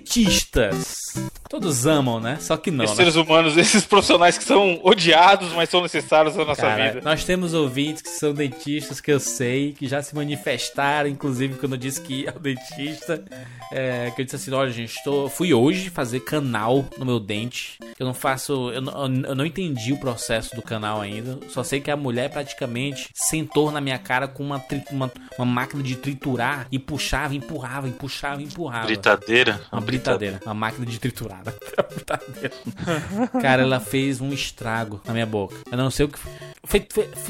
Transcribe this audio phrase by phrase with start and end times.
[0.00, 1.00] dentistas.
[1.50, 2.38] Todos amam, né?
[2.40, 2.84] Só que não.
[2.84, 3.04] Esses né?
[3.04, 7.00] seres humanos, esses profissionais que são odiados, mas são necessários na nossa Cara, vida.
[7.02, 11.72] nós temos ouvintes que são dentistas que eu sei, que já se manifestaram, inclusive quando
[11.72, 13.24] eu disse que ia ao dentista.
[13.72, 17.78] é, que eu disse assim: olha, gente, estou, fui hoje fazer canal no meu dente.
[17.98, 18.70] Eu não faço.
[18.70, 21.36] Eu não, eu não entendi o processo do canal ainda.
[21.48, 25.82] Só sei que a mulher praticamente sentou na minha cara com uma, uma, uma máquina
[25.82, 28.86] de triturar e puxava, empurrava, e puxava, e empurrava.
[28.86, 29.60] Britadeira.
[29.72, 31.54] Uma britadeira, uma máquina de triturada.
[31.90, 32.54] Britadeira.
[33.40, 35.56] Cara, ela fez um estrago na minha boca.
[35.70, 36.18] Eu não sei o que.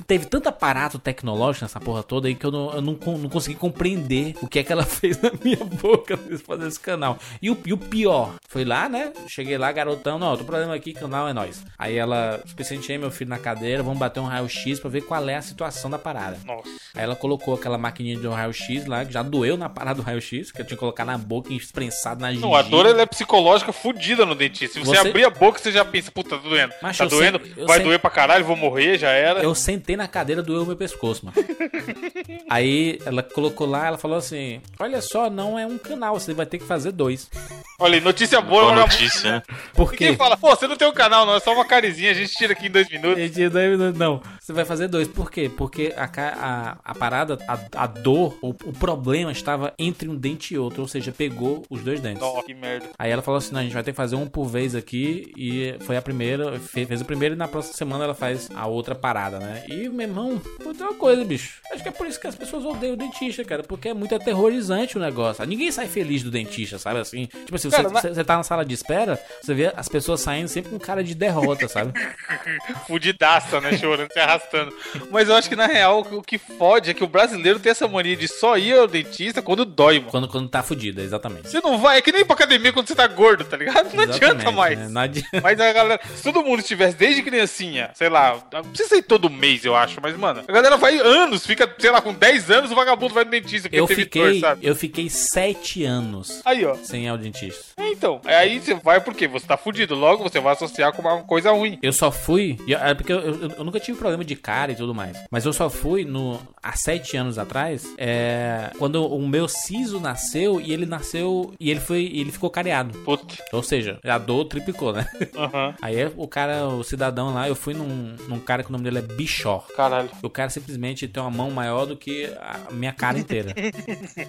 [0.06, 3.56] Teve tanto aparato tecnológico nessa porra toda aí que eu não, eu não, não consegui
[3.56, 7.18] compreender o que é que ela fez na minha boca nesse- fazer esse canal.
[7.40, 9.12] E o, e o pior, foi lá, né?
[9.28, 11.62] Cheguei lá, garotão, não, tô problema aqui, canal é nós.
[11.78, 15.36] Aí ela, presenteei meu filho na cadeira, vamos bater um raio-x pra ver qual é
[15.36, 16.38] a situação da parada.
[16.44, 16.68] Nossa.
[16.94, 20.02] Aí ela colocou aquela maquininha de um raio-x lá, que já doeu na parada do
[20.02, 22.46] raio-x, que eu tinha que colocar na boca e esprensado na gengiva.
[22.48, 24.78] Não, a dor ela é psicológica fudida no dentista.
[24.78, 26.72] Se você, Você- abrir a boca, você já pensa, puta, tá doendo.
[26.82, 29.42] Mas tá doendo, eu vai sei- doer pra caralho, vou morrer, já era.
[29.42, 31.36] Eu sentei na cadeira, doeu meu pescoço, mano.
[32.48, 36.46] Aí ela colocou lá, ela falou assim: Olha só, não é um canal, você vai
[36.46, 37.30] ter que fazer dois.
[37.78, 39.42] Olha aí, notícia boa, Boa notícia, né?
[39.72, 40.16] Por Ninguém quê?
[40.16, 42.52] fala, pô, você não tem um canal, não, é só uma carizinha, a gente tira
[42.52, 43.16] aqui em dois minutos.
[43.22, 45.08] Gente, dois minutos, Não, você vai fazer dois.
[45.08, 45.50] Por quê?
[45.56, 50.52] Porque a, a, a parada, a, a dor, o, o problema estava entre um dente
[50.52, 52.20] e outro, ou seja, pegou os dois dentes.
[52.20, 52.86] Nossa, que merda.
[52.98, 55.32] Aí ela falou assim: não, a gente vai ter que fazer um por vez aqui.
[55.34, 58.66] E foi a primeira, fe- fez o primeiro e na próxima semana ela faz a
[58.66, 59.64] outra parada, né?
[59.68, 61.60] E, meu irmão, uma coisa, bicho.
[61.72, 63.62] Acho que é por isso que as pessoas odeiam o dentista, cara.
[63.62, 65.44] Porque é muito aterrorizante o negócio.
[65.46, 67.26] Ninguém sai feliz do dentista, sabe assim?
[67.26, 70.20] Tipo assim, Cara, você, na- você tá na sala de espera, você vê as pessoas
[70.20, 71.92] saindo sempre com cara de derrota, sabe?
[72.86, 73.76] Fudidaça, né?
[73.76, 74.74] Chorando, se arrastando.
[75.10, 77.86] Mas eu acho que na real o que fode é que o brasileiro tem essa
[77.88, 80.10] mania de só ir ao dentista quando dói, mano.
[80.10, 81.48] Quando, quando tá fudido, exatamente.
[81.48, 83.92] Você não vai, é que nem pra academia quando você tá gordo, tá ligado?
[83.94, 84.78] Não adianta Exatamente, mais.
[84.78, 84.88] né?
[84.88, 85.40] Não adianta.
[85.42, 89.28] Mas a galera, se todo mundo estivesse desde criancinha, sei lá, não precisa ir todo
[89.30, 92.70] mês, eu acho, mas, mano, a galera vai anos, fica, sei lá, com 10 anos,
[92.70, 94.66] o vagabundo vai no dentista porque Eu teve fiquei, dor, sabe?
[94.66, 96.74] eu fiquei sete anos Aí, ó.
[96.76, 97.64] sem ir ao dentista.
[97.76, 99.94] É, Então, aí você vai porque você tá fudido.
[99.94, 101.78] Logo você vai associar com uma coisa ruim.
[101.82, 102.56] Eu só fui.
[102.68, 105.16] É porque eu, eu- eu nunca tive problema de cara e tudo mais.
[105.30, 107.86] Mas eu só fui no, há sete anos atrás.
[107.98, 111.52] É, quando o meu siso nasceu e ele nasceu.
[111.60, 112.04] E ele foi.
[112.14, 112.96] Ele ficou careado.
[113.00, 113.34] Puta.
[113.52, 115.06] Ou seja, a dor triplicou, né?
[115.36, 115.74] Aham.
[115.82, 118.89] Aí o cara, o cidadão lá, eu fui num, num cara que o nome dele
[118.98, 119.66] é Bichor.
[119.74, 120.10] Caralho.
[120.22, 123.54] O cara simplesmente tem uma mão maior do que a minha cara inteira.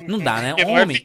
[0.07, 0.53] Não dá, né?
[0.61, 1.03] Porque não é Homem,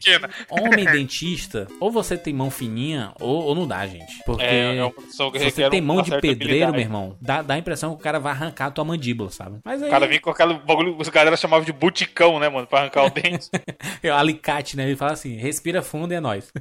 [0.51, 4.23] homem dentista, ou você tem mão fininha, ou, ou não dá, gente.
[4.25, 6.73] Porque É, é se você tem mão de pedreiro, habilidade.
[6.73, 9.59] meu irmão, dá, dá a impressão que o cara vai arrancar a tua mandíbula, sabe?
[9.65, 12.67] Mas aí, O cara vem com aquele bagulho, os galera chamavam de buticão, né, mano?
[12.67, 13.49] Pra arrancar o dente.
[14.03, 14.85] é o alicate, né?
[14.85, 16.53] Ele fala assim, respira fundo e é nóis.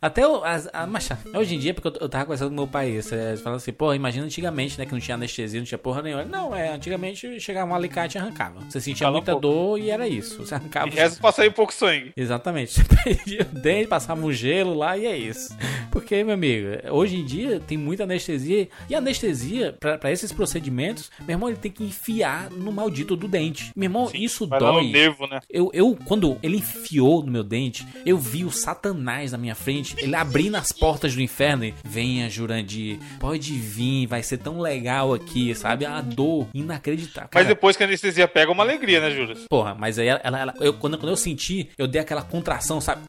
[0.00, 2.66] Até o, as, a, mas, hoje em dia, porque eu, eu tava conversando com meu
[2.66, 6.01] pai, ele fala assim, pô, imagina antigamente, né, que não tinha anestesia, não tinha porra
[6.02, 6.24] nenhuma.
[6.24, 8.60] Não, é, antigamente chegava um alicate e arrancava.
[8.68, 9.42] Você sentia Cala muita boca.
[9.42, 10.38] dor e era isso.
[10.38, 10.88] Você arrancava...
[10.88, 12.12] E resta pra sair pouco sangue.
[12.16, 12.72] Exatamente.
[12.82, 15.56] Você perdia o dente, passava um gelo lá e é isso.
[15.90, 18.68] Porque, meu amigo, hoje em dia tem muita anestesia.
[18.88, 23.16] E a anestesia, pra, pra esses procedimentos, meu irmão, ele tem que enfiar no maldito
[23.16, 23.72] do dente.
[23.76, 24.90] Meu irmão, isso lá no dói.
[24.90, 25.40] nervo, né?
[25.50, 29.94] Eu, eu, quando ele enfiou no meu dente, eu vi o Satanás na minha frente,
[29.98, 35.12] ele abrindo as portas do inferno e venha, Jurandir, pode vir, vai ser tão legal
[35.12, 35.84] aqui, sabe?
[35.92, 37.28] A dor inacreditável.
[37.32, 39.36] Mas Cara, depois que a anestesia pega, é uma alegria, né, Júlio?
[39.48, 42.80] Porra, mas aí ela, ela- ela- eu, quando, quando eu senti, eu dei aquela contração,
[42.80, 43.02] sabe?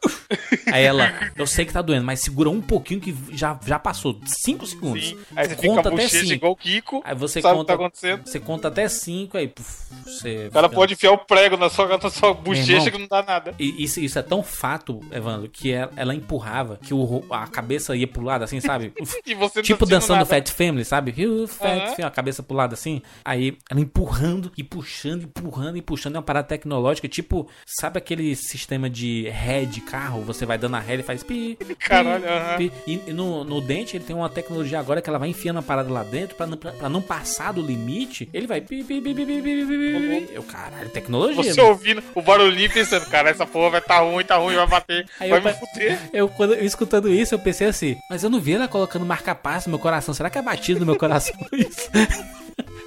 [0.72, 4.18] Aí ela, eu sei que tá doendo, mas segura um pouquinho que já, já passou.
[4.26, 5.08] Cinco segundos.
[5.08, 5.18] Sim.
[5.36, 6.32] Aí você conta até cinco.
[6.32, 7.02] igual o Kiko.
[7.04, 7.66] Aí você sabe o que conta.
[7.68, 8.26] tá acontecendo.
[8.26, 10.48] Você conta até cinco, aí puf, você.
[10.52, 12.90] Fica- pode enfiar o prego na sua, na sua bochecha irmão.
[12.90, 13.54] que não dá nada.
[13.58, 17.94] E isso, isso é tão fato, Evandro, que ela, ela empurrava, que o, a cabeça
[17.96, 18.92] ia pro lado, assim, sabe?
[19.62, 20.26] Tipo dançando nada.
[20.26, 21.12] Fat Family, sabe?
[21.46, 21.80] Fat Aham.
[21.86, 23.00] Family, a cabeça pro lado parada assim.
[23.24, 26.16] Aí ela empurrando e puxando, empurrando e puxando.
[26.16, 30.22] É uma parada tecnológica, tipo, sabe aquele sistema de ré de carro?
[30.22, 31.56] Você vai dando a ré e faz pi.
[31.78, 32.24] Caralho,
[32.58, 32.72] pi.
[32.86, 35.90] E no, no dente ele tem uma tecnologia agora que ela vai enfiando a parada
[35.90, 38.28] lá dentro pra, pra, pra não passar do limite.
[38.32, 40.26] Ele vai pi, pi, pi, pi, pi, pi, pi, pi.
[40.26, 40.34] pi.
[40.34, 41.42] Eu, caralho, tecnologia.
[41.42, 44.66] Você pi ouvindo o barulhinho pensando, cara, essa porra vai tá ruim, tá ruim, vai
[44.66, 45.98] bater, Aí vai eu, me fuder.
[46.12, 49.68] Eu, quando, eu, escutando isso, eu pensei assim, mas eu não vi ela colocando marca-passo
[49.68, 50.14] no meu coração.
[50.14, 51.90] Será que é batido no meu coração isso?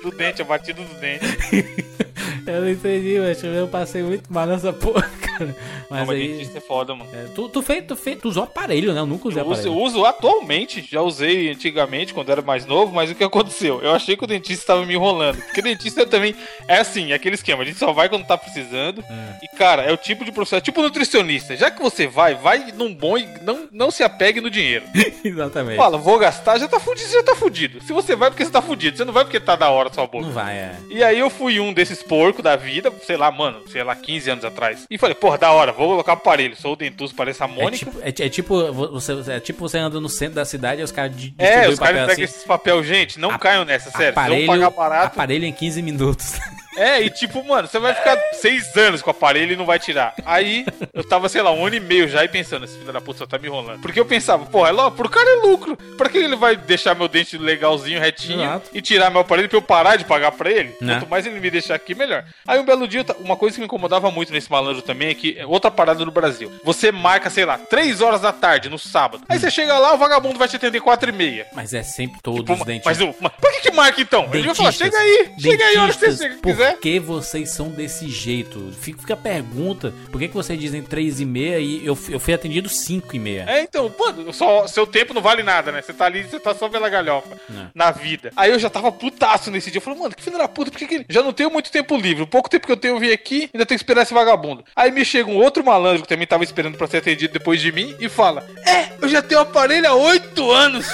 [0.09, 1.25] Do dente, a batida do dente.
[2.47, 5.16] eu não entendi, mas eu passei muito mal nessa porra.
[5.89, 6.27] Mas Não, mas aí.
[6.29, 7.09] dentista é foda, mano.
[7.13, 8.99] é, tu, tu, fez, tu, fez, tu usou aparelho, né?
[8.99, 9.79] Eu nunca usei Eu uso, aparelho.
[9.79, 13.81] eu uso atualmente, já usei antigamente quando era mais novo, mas o que aconteceu?
[13.81, 15.37] Eu achei que o dentista estava me enrolando.
[15.41, 16.35] Porque dentista também
[16.67, 19.01] é assim, é aquele esquema, a gente só vai quando tá precisando.
[19.01, 19.39] É.
[19.45, 21.55] E cara, é o tipo de profissional, tipo nutricionista.
[21.55, 24.85] Já que você vai, vai num bom e não, não se apegue no dinheiro.
[25.23, 25.77] Exatamente.
[25.77, 27.81] Fala, vou gastar, já tá fudido, já tá fudido.
[27.83, 30.05] Se você vai porque você tá fudido, você não vai porque tá da hora sua
[30.07, 30.25] boca.
[30.25, 30.75] Não vai, é.
[30.89, 34.29] E aí eu fui um desses porcos da vida, sei lá, mano, sei lá, 15
[34.29, 34.85] anos atrás.
[34.89, 36.55] E falei, porra, da hora, vou colocar aparelho.
[36.55, 37.77] Sou o dentuço, parece a É Mônica.
[37.85, 40.91] tipo, é, é tipo você, é tipo você anda no centro da cidade e os
[40.91, 42.21] caras di- É, os caras pegam assim.
[42.21, 44.11] esses papel, gente, não A- caiam nessa, sério.
[44.11, 45.05] Aparelho, vão pagar barato.
[45.07, 46.33] aparelho em 15 minutos.
[46.79, 49.79] É, e tipo, mano, você vai ficar seis anos com o aparelho e não vai
[49.79, 50.13] tirar.
[50.23, 50.63] Aí,
[50.93, 53.17] eu tava, sei lá, um ano e meio já e pensando, esse filho da puta
[53.17, 53.81] só tá me enrolando.
[53.81, 55.75] Porque eu pensava, porra, é logo, pro cara é lucro.
[55.97, 58.69] Pra que ele vai deixar meu dente legalzinho, retinho, Exato.
[58.75, 60.75] e tirar meu aparelho pra eu parar de pagar pra ele?
[60.79, 60.93] Né?
[60.99, 62.23] Quanto mais ele me deixar aqui, melhor.
[62.47, 65.37] Aí um belo dia, uma coisa que me incomodava muito nesse malandro também é que,
[65.37, 66.51] é outra parada no Brasil.
[66.63, 69.23] Você marca, sei lá, três horas da tarde, no sábado.
[69.27, 71.47] Aí você chega lá, o vagabundo vai te atender quatro e meia.
[71.53, 72.85] Mas é sempre todos Tipo, os dentes.
[72.85, 74.29] mas, mas por que que marca então?
[74.33, 76.73] Ele vai falar, Dentistas, chega aí, chega aí hora que você dentistas, quiser.
[76.73, 78.71] Por que vocês são desse jeito?
[78.79, 79.93] Fica a pergunta.
[80.11, 83.15] Por que, que vocês dizem 3 e meia e eu, fui- eu fui atendido 5
[83.15, 83.45] e meia?
[83.47, 85.81] É, então, mano, só, seu tempo não vale nada, né?
[85.81, 87.67] Você tá ali, você tá só pela galhofa É.
[87.73, 88.31] na vida.
[88.35, 89.77] Aí eu já tava putaço nesse dia.
[89.79, 91.95] Eu falei, mano, que filho da puta, por que, que já não tenho muito tempo
[91.97, 92.23] livre?
[92.23, 94.63] O pouco tempo que eu tenho eu vim aqui, ainda tenho que esperar esse vagabundo.
[94.75, 97.71] Aí me chega um outro malandro que também tava esperando pra ser atendido depois de
[97.71, 100.87] mim e fala: É, eu já tenho aparelho há oito anos.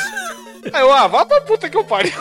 [0.72, 2.14] Aí eu, ah, vá pra puta que eu pariu.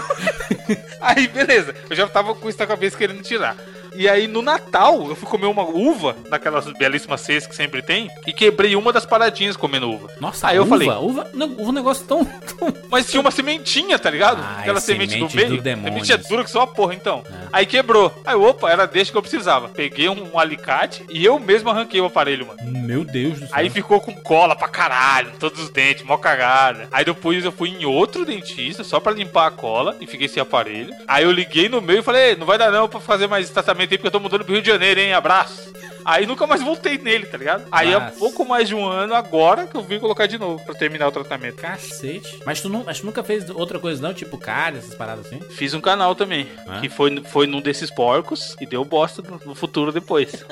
[1.01, 1.75] Aí, beleza.
[1.89, 3.57] Eu já tava com isso na cabeça querendo tirar.
[3.95, 8.09] E aí, no Natal, eu fui comer uma uva, daquelas belíssimas cestas que sempre tem,
[8.27, 10.09] e quebrei uma das paradinhas comendo uva.
[10.21, 13.21] Nossa, Aí eu uva, falei- uva, não, uva é um negócio tão, tão- Mas tinha
[13.21, 14.43] uma sementinha, tá ligado?
[14.43, 15.63] Ah, Aquela é semente do semente meio.
[15.63, 17.23] do semente é dura que só uma porra, então.
[17.31, 17.49] É.
[17.53, 18.13] Aí quebrou.
[18.25, 19.69] Aí, opa, era desse que eu precisava.
[19.69, 22.59] Peguei um alicate e eu mesmo arranquei o aparelho, mano.
[22.63, 23.49] Meu Deus do céu.
[23.53, 26.89] Aí ficou com cola pra caralho, todos os dentes, mó cagada.
[26.93, 30.43] Aí depois eu fui em outro dentista só pra limpar a cola e fiquei sem
[30.43, 30.95] aparelho.
[31.07, 33.45] Aí eu liguei no meio e falei, "Ei, não vai dar não pra fazer mais
[33.47, 35.13] esse tratamento aí porque eu tô mudando pro Rio de Janeiro, hein?
[35.13, 35.73] Abraço.
[36.05, 37.67] Aí nunca mais voltei nele, tá ligado?
[37.71, 38.19] Aí há Nossa.
[38.19, 41.13] pouco mais de um ano agora que eu vim colocar de novo pra terminar o
[41.13, 41.57] tratamento.
[41.57, 42.41] Cacete.
[42.45, 44.13] Mas tu, não, mas tu nunca fez outra coisa não?
[44.15, 45.41] Tipo cara, essas paradas assim?
[45.51, 46.81] Fiz um canal também, Ah.
[46.81, 50.45] que foi, foi num desses porcos e deu bosta no, futuro depois.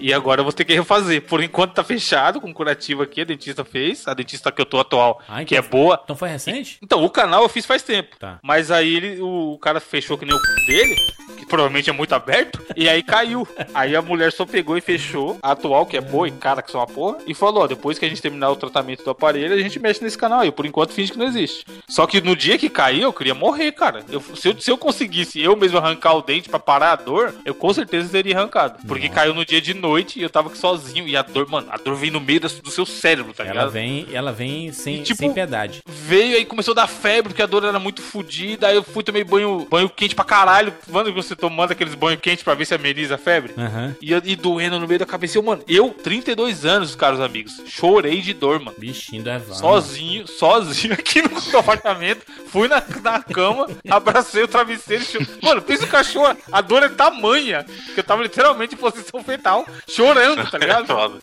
[0.00, 1.22] e agora eu vou ter que refazer.
[1.22, 4.78] Por enquanto tá fechado com curativo aqui, a dentista fez, a dentista que eu tô
[4.78, 6.00] atual, Ah, que é então- boa.
[6.04, 6.78] Então foi recente?
[6.82, 8.16] Então, o canal eu fiz faz tempo.
[8.18, 8.38] Tá.
[8.42, 10.94] Mas aí ele, o, cara fechou que nem o dele,
[11.38, 13.46] que provavelmente é muito aberto, e aí caiu.
[13.74, 16.70] Aí a mulher só pegou e fechou, a atual, que é boa e cara que
[16.70, 19.54] são uma porra, e falou: ó, depois que a gente terminar o tratamento do aparelho,
[19.54, 20.50] a gente mexe nesse canal aí.
[20.52, 21.64] Por enquanto finge que não existe.
[21.88, 24.04] Só que no dia que caiu, eu queria morrer, cara.
[24.10, 27.34] Eu- se, eu, se eu conseguisse eu mesmo arrancar o dente pra parar a dor,
[27.44, 28.78] eu com certeza teria arrancado.
[28.86, 29.20] Porque Nossa.
[29.20, 31.06] caiu no dia de noite e eu tava aqui sozinho.
[31.08, 33.70] E a dor, mano, a dor vem no meio do seu cérebro, tá ela ligado?
[33.70, 35.80] vem, ela vem sem, E, tipo, sem piedade.
[35.86, 38.68] veio aí começou a dar febre, porque a dor era muito fodida.
[38.68, 40.72] Aí eu fui tomei banho, banho quente pra caralho.
[40.90, 43.52] Quando você tomando aqueles banhos quentes pra ver se ameniza a febre?
[43.56, 43.94] Aham.
[44.00, 45.38] E, e doendo no meio da cabeça.
[45.38, 48.76] Eu, mano, eu, 32 anos, caros amigos, chorei de dor, mano.
[48.78, 49.54] Bichinho do Evan.
[49.54, 52.24] Sozinho, sozinho aqui no meu apartamento.
[52.48, 55.26] Fui na, na cama, abracei o travesseiro e chorei.
[55.42, 56.36] Mano, pensa o cachorro.
[56.50, 57.64] A dor é tamanha
[57.94, 60.92] que eu tava literalmente em posição fetal, chorando, tá ligado?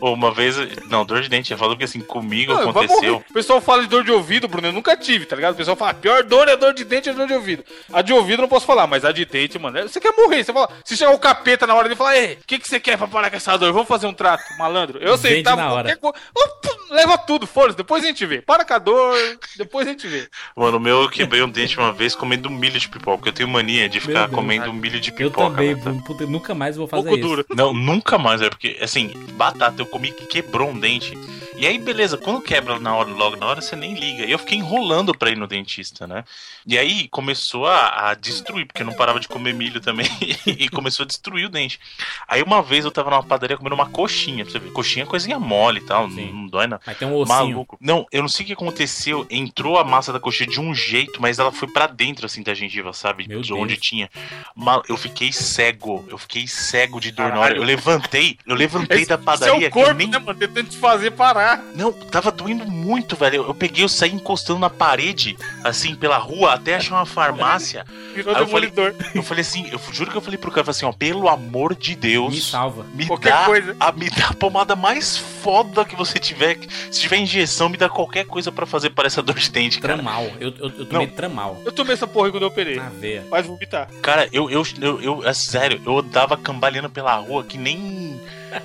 [0.00, 0.56] Ô, Uma vez.
[0.88, 3.22] Não, dor de dente é foda porque assim, comigo Não, aconteceu.
[3.28, 4.68] O pessoal fala de dor de ouvido, Bruno.
[4.68, 5.54] Eu nunca tive, tá ligado?
[5.54, 7.64] O pessoal fala, a pior dor é dor de dente, é dor de ouvido.
[7.92, 10.12] A de ouvido eu não posso falar, mas a de dente, mano, é- você quer
[10.16, 10.42] morrer.
[10.44, 12.80] Você fala, se chegar o capeta na hora de falar, ei, o que, que você
[12.80, 13.72] quer pra parar com essa dor?
[13.72, 14.98] Vamos fazer um trato, malandro.
[14.98, 16.16] Eu aceitava qualquer coisa.
[16.34, 18.40] Opa, Leva tudo, foda-se, depois a gente vê.
[18.40, 19.16] Para com a dor,
[19.56, 20.28] depois a gente vê.
[20.56, 23.28] Mano, o meu eu quebrei um dente uma vez comendo milho de pipoca.
[23.28, 24.34] Eu tenho mania de ficar Deus.
[24.34, 25.50] comendo milho de Eu pipoca.
[25.50, 26.02] também, né?
[26.06, 27.28] Puta, eu nunca mais vou fazer Pouco isso.
[27.28, 27.46] duro.
[27.56, 31.18] Não, nunca mais, é porque, assim, batata eu comi que quebrou um dente.
[31.56, 34.24] E aí, beleza, quando quebra na hora, logo na hora, você nem liga.
[34.24, 36.24] E eu fiquei enrolando pra ir no dentista, né?
[36.66, 40.06] E aí começou a, a destruir, porque eu não parava de comer milho também.
[40.46, 41.78] e começou a destruir o dente.
[42.26, 44.70] Aí uma vez eu tava numa padaria comendo uma coxinha, pra você ver.
[44.72, 46.32] Coxinha é coisinha mole e tal, não, Sim.
[46.32, 46.78] não dói não.
[46.86, 47.38] Mas tem um ossinho.
[47.38, 47.78] Maluco.
[47.80, 49.26] Não, eu não sei o que aconteceu.
[49.30, 52.54] Entrou a massa da coxinha de um jeito, mas ela foi pra dentro, assim, da
[52.54, 53.26] gengiva, sabe?
[53.28, 53.86] Meu De onde Deus.
[53.86, 54.10] tinha.
[54.54, 56.04] Mal, eu fiquei cego.
[56.08, 57.56] Eu fiquei cego de dor na hora.
[57.56, 59.54] Eu levantei, eu levantei Esse, da padaria.
[59.54, 60.08] o que eu corpo, nem...
[60.08, 60.38] né, mano?
[60.38, 61.62] Tentando te fazer parar.
[61.74, 63.36] Não, tava doendo muito, velho.
[63.36, 67.84] Eu, eu peguei, eu saí encostando na parede, assim, pela rua, até achar uma farmácia.
[68.14, 68.72] Virou Aí eu falei-.
[69.14, 71.28] Eu falei assim, eu juro que eu falei pro cara, eu falei assim, ó, pelo
[71.28, 72.34] amor de Deus.
[72.34, 72.73] Me salva.
[72.94, 73.76] Me Qualquer dá, coisa.
[73.78, 76.58] A, me dá a pomada mais foda que você tiver.
[76.90, 79.94] Se tiver injeção, me dá qualquer coisa pra fazer para essa dor de dente, cara.
[79.94, 80.24] Tramal.
[80.40, 81.62] Eu, eu, eu tomei tramal.
[81.64, 82.76] Eu tomei essa porra quando eu operei.
[82.76, 83.24] Na veia.
[83.30, 83.88] Faz vomitar.
[84.02, 88.20] Cara, eu, eu, eu, eu- é sério, eu andava cambaleando pela rua que nem.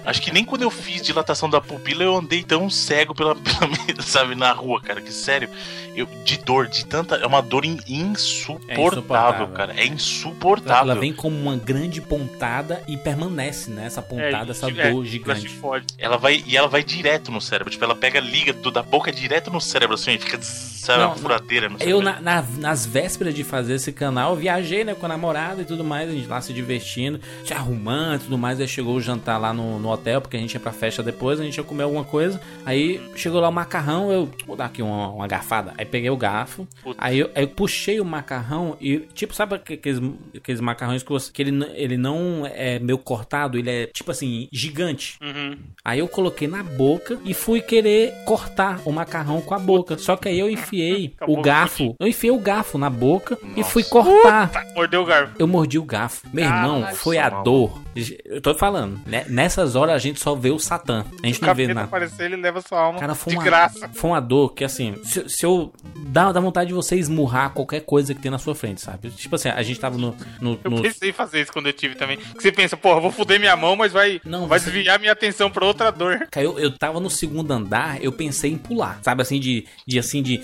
[0.06, 3.36] Acho que nem quando eu fiz dilatação da pupila eu andei tão cego pela,
[3.88, 5.02] pela sabe, na rua, cara.
[5.02, 5.50] Que sério,
[5.96, 7.16] eu, de dor, de tanta.
[7.16, 9.48] É uma dor in- insuportável, insuportável.
[9.50, 9.74] cara.
[9.80, 10.92] É insuportável.
[10.92, 13.86] ela vem como uma grande pontada e permanece, né?
[13.86, 15.60] Essa pontada, essa é, dor gigante.
[15.98, 17.72] Ela vai e ela vai direto no cérebro.
[17.72, 21.08] Tipo, ela pega, liga do, da boca direto no cérebro, assim, e fica, zzz, Não,
[21.10, 22.04] uma furadeira no Eu, cérebro.
[22.04, 25.66] na- na- nas vésperas de fazer esse canal, eu viajei, né, com a namorada e
[25.66, 28.60] tudo mais, a gente lá se divertindo, se arrumando e tudo mais.
[28.60, 31.40] Aí chegou o jantar lá no, no hotel, porque a gente ia pra festa depois,
[31.40, 32.40] a gente ia comer alguma coisa.
[32.66, 35.74] Aí chegou lá o macarrão, eu vou dar aqui uma, uma garfada.
[35.78, 36.68] Aí peguei o garfo,
[36.98, 40.02] aí eu, aí eu puxei o macarrão e, tipo, sabe aqueles,
[40.36, 44.48] aqueles macarrões que, você, que ele, ele não é meio cortado, ele é, tipo assim,
[44.52, 45.18] gigante.
[45.22, 45.58] Uhum.
[45.84, 49.98] Aí eu coloquei na boca e fui querer cortar o macarrão com a boca.
[49.98, 50.69] Só que aí eu enfiei
[51.16, 51.96] Acabou o o garfo.
[52.00, 53.70] Eu enfiei o garfo na boca e Nossa.
[53.72, 54.52] fui cortar.
[54.76, 55.34] Mordeu o garfo.
[55.40, 56.28] Eu mordi o garfo.
[56.34, 57.44] Meu irmão, foi a maluco.
[57.44, 57.82] dor.
[58.26, 59.26] Eu tô falando, né?
[59.28, 61.06] Nessas horas a gente só vê o Satã.
[61.22, 61.82] A gente O não vê nada.
[61.84, 63.90] aparecer, ele leva sua alma Cara, foi de uma, graça.
[63.94, 65.74] foi uma dor que, assim, se, se eu.
[66.08, 69.10] Dá, dá vontade de você esmurrar qualquer coisa que tem na sua frente, sabe?
[69.10, 70.16] Tipo assim, a gente tava no.
[70.40, 72.18] no, Eu no- pensei em fazer isso quando eu tive também.
[72.18, 75.12] Que você pensa, porra, vou foder minha mão, mas vai, Não, vai você- desviar minha
[75.12, 76.28] atenção pra outra dor.
[76.32, 79.00] Cara, eu, eu tava no segundo andar, eu pensei em pular.
[79.04, 80.38] Sabe assim, de, de assim, de.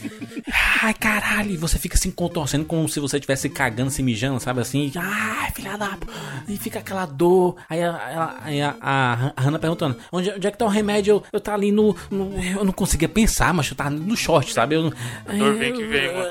[0.84, 4.62] Ai, caralho, e você fica assim contorcendo como se você estivesse cagando, se mijando, sabe
[4.62, 4.92] assim?
[4.96, 5.90] Ai, filha da.
[5.98, 6.08] p-",
[6.48, 7.56] E fica aquela dor.
[7.70, 10.70] Aí a, ela- aí a, a, a Hannah perguntando: onde, onde é que tá o
[10.70, 11.16] remédio?
[11.16, 14.52] Eu, eu tá ali no, no- Eu não conseguia pensar, mas eu tava no short,
[14.54, 14.76] sabe?
[14.76, 14.92] Eu.
[15.38, 16.30] Dor vem que vem, mano.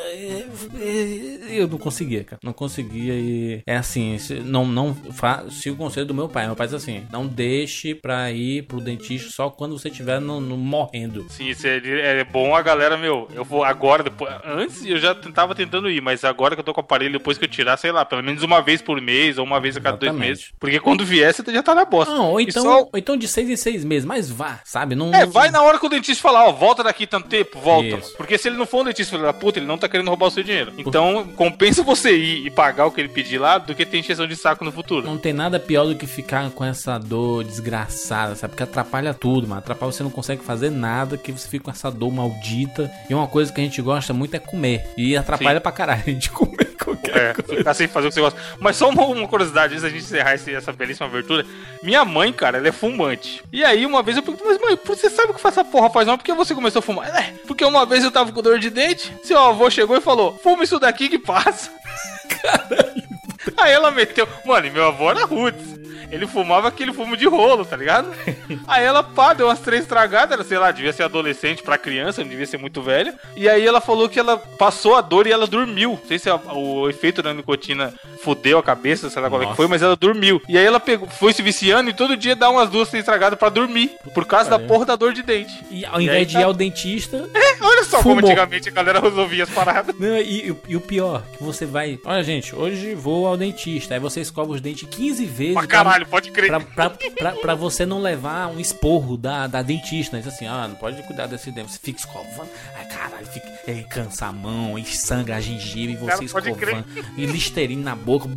[1.51, 2.41] Eu não conseguia, cara.
[2.43, 3.63] Não conseguia e.
[3.67, 4.95] É assim, se- não, não.
[5.13, 6.47] Fa, siga o conselho do meu pai.
[6.47, 10.41] Meu pai diz assim: não deixe pra ir pro dentista só quando você estiver no,
[10.41, 11.27] no- morrendo.
[11.31, 11.81] Sim, isso é,
[12.21, 13.29] é bom a galera, meu.
[13.35, 14.33] Eu vou agora, depois.
[14.45, 17.37] Antes eu já tava tentando ir, mas agora que eu tô com o aparelho, depois
[17.39, 19.81] que eu tirar, sei lá, pelo menos uma vez por mês ou uma vez a
[19.81, 20.29] cada dois Exatamente.
[20.31, 20.53] meses.
[20.59, 22.15] Porque quando vier, você já tá na bosta.
[22.15, 24.95] Não, ou então, só- ou então de seis em seis meses, mas vá, sabe?
[24.95, 27.59] Não, É, não- vai na hora que o dentista falar, ó, volta daqui tanto tempo,
[27.59, 27.89] volta.
[27.97, 28.17] Isso.
[28.17, 30.27] Porque se ele não for um dentista filho da puta, ele não tá querendo roubar
[30.27, 30.73] o seu dinheiro.
[30.79, 34.27] Então, compensa você ir e pagar o que ele pedir lá do que ter encheção
[34.27, 35.07] de saco no futuro.
[35.07, 38.53] Não tem nada pior do que ficar com essa dor desgraçada, sabe?
[38.53, 39.59] Porque atrapalha tudo, mano.
[39.59, 42.91] Atrapalha você não consegue fazer nada, que você fica com essa dor maldita.
[43.09, 44.87] E uma coisa que a gente gosta muito é comer.
[44.97, 45.63] E atrapalha Sim.
[45.63, 47.75] pra caralho a gente comer qualquer É, coisa.
[47.75, 48.41] sem fazer o que você gosta.
[48.61, 51.45] Mas só uma, uma curiosidade, antes da gente encerrar esse- essa belíssima abertura.
[51.83, 53.43] Minha mãe, cara, ela é fumante.
[53.53, 55.91] E aí, uma vez eu perguntei, mas mãe, você sabe o que faz essa porra
[55.91, 56.17] faz não?
[56.19, 57.09] Por que você começou a fumar?
[57.09, 60.39] É, porque uma vez eu tava com dor de dente, seu avô chegou e falou,
[60.43, 61.71] fuma isso daqui que passa.
[63.57, 64.27] Aí ela meteu.
[64.45, 65.75] Mano, e meu avô era roots.
[66.13, 68.09] Ele fumava aquele fumo de rolo, tá ligado?
[68.69, 72.23] Aí ela, pá, deu umas três tragadas, ela, sei lá, devia ser adolescente pra criança,
[72.23, 73.15] não devia ser muito velha.
[73.37, 75.99] E aí ela falou que ela passou a dor e ela dormiu.
[76.01, 79.47] Não sei se a- o efeito da nicotina fudeu a cabeça, sei lá qual é
[79.47, 80.41] que foi, mas ela dormiu.
[80.49, 83.39] E aí ela pegou, foi se viciando e todo dia dá umas duas, três tragadas
[83.39, 83.91] pra dormir.
[84.15, 84.69] Por causa da Caralho.
[84.69, 85.53] porra da dor de dente.
[85.71, 87.29] E ao E invés aí de tá- ir ao dentista.
[87.61, 88.17] Olha só Fumou.
[88.17, 89.97] como antigamente a galera resolvia as paradas.
[89.99, 91.99] Não, e, e- e o pior, que você vai.
[92.05, 93.95] Olha, gente, hoje vou ao dentista.
[93.95, 95.55] Aí você escova os dentes 15 vezes.
[95.55, 96.49] Pra caralho, pode crer.
[96.49, 100.17] Pra, pra, pra, pra você não levar um esporro da, da dentista.
[100.19, 101.73] Diz assim, ah, não pode cuidar desse dente.
[101.73, 102.49] Você fica escovando.
[102.77, 106.51] Ai, caralho, fica, aí cansa a mão, e sangra a gengiva e Cara, você pode
[106.51, 106.85] escovando.
[107.17, 108.29] E listerine na boca,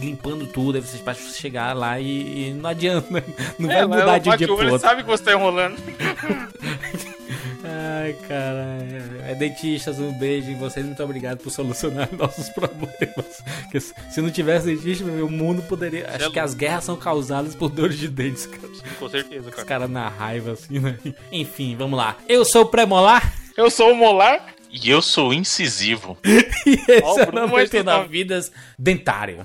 [0.00, 0.76] limpando tudo.
[0.76, 3.22] Aí você vai chegar lá e, e não adianta, né?
[3.58, 4.78] Não vai É, mudar ela de dia pro outro.
[4.78, 5.76] sabe que você tá enrolando.
[7.64, 9.22] Ai, caralho.
[9.26, 10.84] É dentistas, um beijo em vocês.
[10.84, 13.42] Muito obrigado por solucionar nossos problemas.
[13.62, 16.08] Porque se não tivesse dentista, meu, o mundo poderia.
[16.08, 18.68] Acho é que as guerras são causadas por dores de dentes, cara.
[18.98, 19.66] Com certeza, Os cara.
[19.66, 20.98] caras na raiva, assim, né?
[21.30, 22.16] Enfim, vamos lá.
[22.28, 24.54] Eu sou o Premolar Eu sou o Molar.
[24.72, 26.16] E eu sou incisivo.
[26.24, 28.10] e esse Ó, o é o Bruno 99 Martins.
[28.10, 29.44] Vidas Dentário.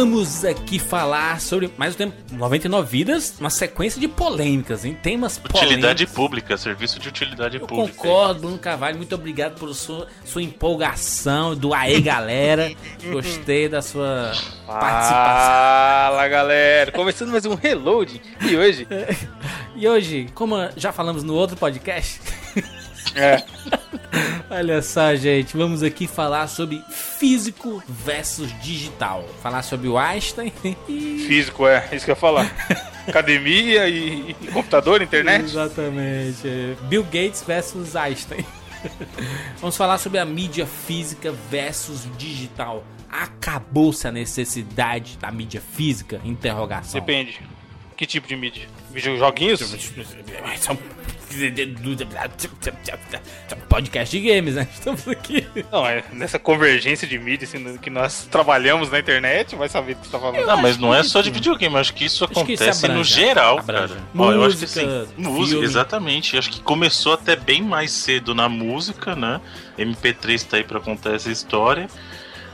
[0.00, 4.96] Vamos aqui falar sobre mais um tempo 99 vidas, uma sequência de polêmicas, hein?
[5.02, 5.38] Temas.
[5.44, 7.98] Utilidade pública, serviço de utilidade Eu pública.
[7.98, 12.72] concordo, Bruno Carvalho, muito obrigado por sua, sua empolgação, do aê galera.
[13.12, 14.32] Gostei da sua
[14.66, 15.12] participação.
[15.12, 18.88] Fala galera, começando mais um Reload e hoje
[19.76, 22.20] E hoje, como já falamos no outro podcast,
[23.14, 23.44] é,
[24.50, 29.28] olha só, gente, vamos aqui falar sobre físico versus digital.
[29.42, 30.52] Falar sobre o Einstein
[30.88, 31.24] e.
[31.26, 32.50] físico, é, isso que eu ia falar.
[33.06, 35.44] Academia e, e computador, internet.
[35.44, 36.46] Exatamente.
[36.46, 38.44] é, Bill Gates versus Einstein.
[39.60, 42.84] Vamos falar sobre a mídia física versus digital.
[43.10, 46.20] Acabou-se a necessidade da mídia física?
[46.24, 47.00] Interrogação.
[47.00, 47.40] Depende.
[47.96, 48.66] Que tipo de mídia?
[48.92, 49.60] Videojoguinhos?
[50.58, 50.78] São...
[53.68, 54.66] Podcast de games, né?
[54.74, 55.46] Estamos aqui.
[55.70, 60.00] Não, é nessa convergência de mídia assim, que nós trabalhamos na internet, vai saber do
[60.00, 60.44] que você tá falando.
[60.44, 62.88] Não, mas não é só de videogame, eu acho que isso Acho que isso acontece
[62.88, 63.94] no geral, abrange.
[63.94, 64.04] cara.
[64.16, 65.08] Ó, eu acho que Música, sim.
[65.16, 65.64] Música, filme.
[65.64, 66.36] exatamente.
[66.36, 69.40] Acho que começou até bem mais cedo na música, né?
[69.78, 71.88] MP3 tá aí pra contar essa história.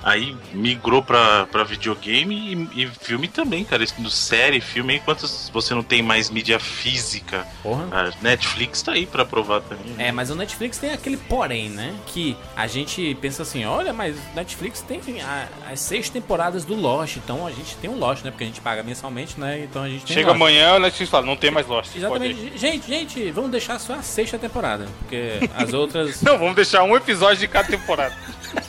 [0.07, 3.83] Aí migrou pra, pra videogame e, e filme também, cara.
[3.83, 7.89] Isso no série, filme, enquanto você não tem mais mídia física, Porra.
[7.91, 9.93] a Netflix tá aí pra provar também.
[9.95, 10.07] né?
[10.07, 11.93] É, mas o Netflix tem aquele porém, né?
[12.07, 17.17] Que a gente pensa assim, olha, mas Netflix tem a- as seis temporadas do Lost,
[17.17, 18.31] então a gente tem um Lost, né?
[18.31, 19.59] Porque a gente paga mensalmente, né?
[19.65, 20.37] Então a gente tem Chega Lost.
[20.41, 21.97] amanhã, a Netflix fala, não tem mais Lost.
[21.97, 22.57] Exatamente.
[22.57, 26.23] Gente, gente, vamos deixar só a sexta temporada, porque as outras...
[26.23, 28.15] Não, vamos deixar um episódio de cada temporada.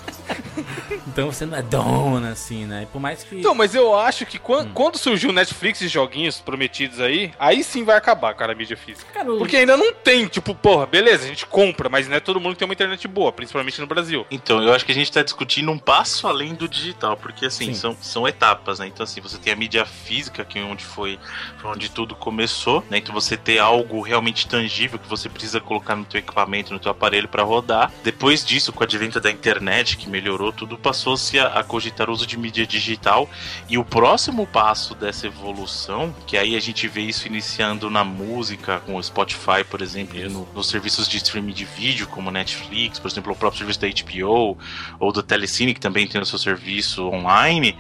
[1.08, 2.84] então você não é dona, assim, né?
[2.84, 3.40] E por mais que...
[3.40, 4.42] Então, mas eu acho que Hum.
[4.44, 8.56] quando, quando surgiu o Netflix e joguinhos prometidos aí, aí sim vai acabar, cara, a
[8.56, 9.12] mídia física.
[9.14, 12.20] Cara, o- Porque ainda não tem, tipo, porra, beleza, a gente compra, mas não é
[12.20, 14.26] todo mundo que tem uma internet boa, principalmente no Brasil.
[14.30, 17.68] Então, eu acho que a gente tá discutindo um passo além do digital, porque assim,
[17.68, 17.74] Sim.
[17.74, 18.88] são, são etapas, né?
[18.88, 21.18] Então, assim, você tem a mídia física, que é onde foi,
[21.58, 22.98] foi onde tudo começou, né?
[22.98, 26.92] Então você ter algo realmente tangível que você precisa colocar no teu equipamento, no teu
[26.92, 27.92] aparelho para rodar.
[28.04, 30.97] Depois disso, com o advento da internet, que melhorou, tudo passou-se
[31.40, 33.30] a, a cogitar o uso de mídia digital.
[33.70, 38.80] E o próximo passo dessa evolução, que aí a gente vê isso iniciando na música,
[38.82, 43.10] com o Spotify, por exemplo, no- nos serviços de streaming de vídeo, como Netflix, por
[43.10, 44.58] exemplo, o próprio serviço da HBO,
[45.00, 47.78] ou do Telecine, que também tem o seu serviço online,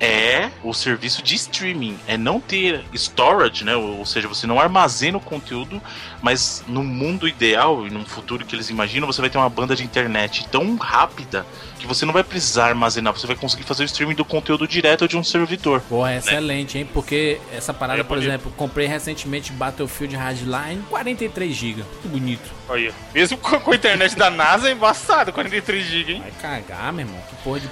[0.00, 1.98] é o serviço de streaming.
[2.06, 3.76] É não ter storage, né?
[3.76, 5.80] Ou, seja, você não armazena o conteúdo,
[6.22, 9.76] mas no mundo ideal e num futuro que eles imaginam, você vai ter uma banda
[9.76, 11.44] de internet tão rápida
[11.78, 15.08] que você não vai precisar armazenar, você vai conseguir fazer o streaming do conteúdo direto
[15.08, 15.80] de um servidor.
[15.82, 16.88] Porra, excelente, hein?
[16.92, 21.84] Porque essa parada, É por exemplo, comprei recentemente Battlefield Hardline, 43 GB.
[22.02, 22.50] Que bonito.
[22.68, 26.20] Olha, mesmo com a internet da NASA é embaçado, 43 GB, hein?
[26.20, 26.32] Vai
[26.62, 27.20] cagar, meu irmão.
[27.28, 27.68] Que porra de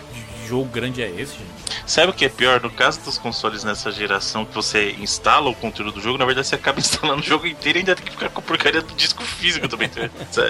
[0.49, 1.83] jogo grande é esse, gente?
[1.87, 2.61] Sabe o que é pior?
[2.61, 6.47] No caso dos consoles nessa geração que você instala o conteúdo do jogo, na verdade
[6.47, 8.95] você acaba instalando o jogo inteiro e ainda tem que ficar com a porcaria do
[8.95, 9.91] disco físico também.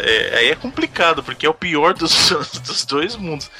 [0.05, 2.31] É, aí é complicado, porque é o pior dos,
[2.65, 3.51] dos dois mundos.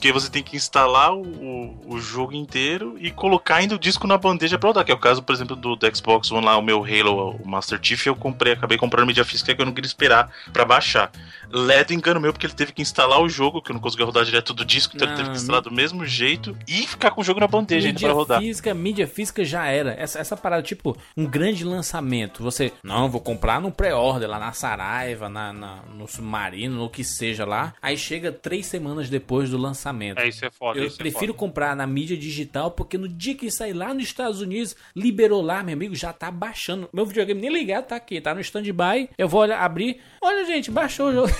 [0.00, 4.06] Porque você tem que instalar o, o, o jogo inteiro e colocar ainda o disco
[4.06, 4.82] na bandeja pra rodar.
[4.82, 7.46] Que é o caso, por exemplo, do, do Xbox One lá, o meu Halo, o
[7.46, 11.12] Master Chief, eu comprei, acabei comprando mídia física que eu não queria esperar pra baixar.
[11.52, 14.24] Ledo engano meu, porque ele teve que instalar o jogo, que eu não conseguia rodar
[14.24, 17.20] direto do disco, então ele teve Não, que instalar do mesmo jeito e ficar com
[17.20, 18.40] o jogo na bandeja ainda pra rodar.
[18.40, 19.92] física, mídia física já era.
[19.98, 22.42] Essa, essa parada, tipo, um grande lançamento.
[22.42, 27.02] Você, não, vou comprar no pré-order lá na Saraiva, na, na- no Submarino, no que
[27.04, 27.74] seja lá.
[27.82, 30.18] Aí chega três semanas depois do lançamento.
[30.18, 30.78] É, isso é foda.
[30.78, 31.38] Eu isso é prefiro foda.
[31.38, 35.62] comprar na mídia digital, porque no dia que sair lá nos Estados Unidos, liberou lá,
[35.62, 36.88] meu amigo, já tá baixando.
[36.92, 39.08] Meu videogame nem ligado, tá aqui, tá no stand-by.
[39.18, 40.00] Eu vou olhar, abrir.
[40.22, 41.39] Olha, gente, baixou o jogo.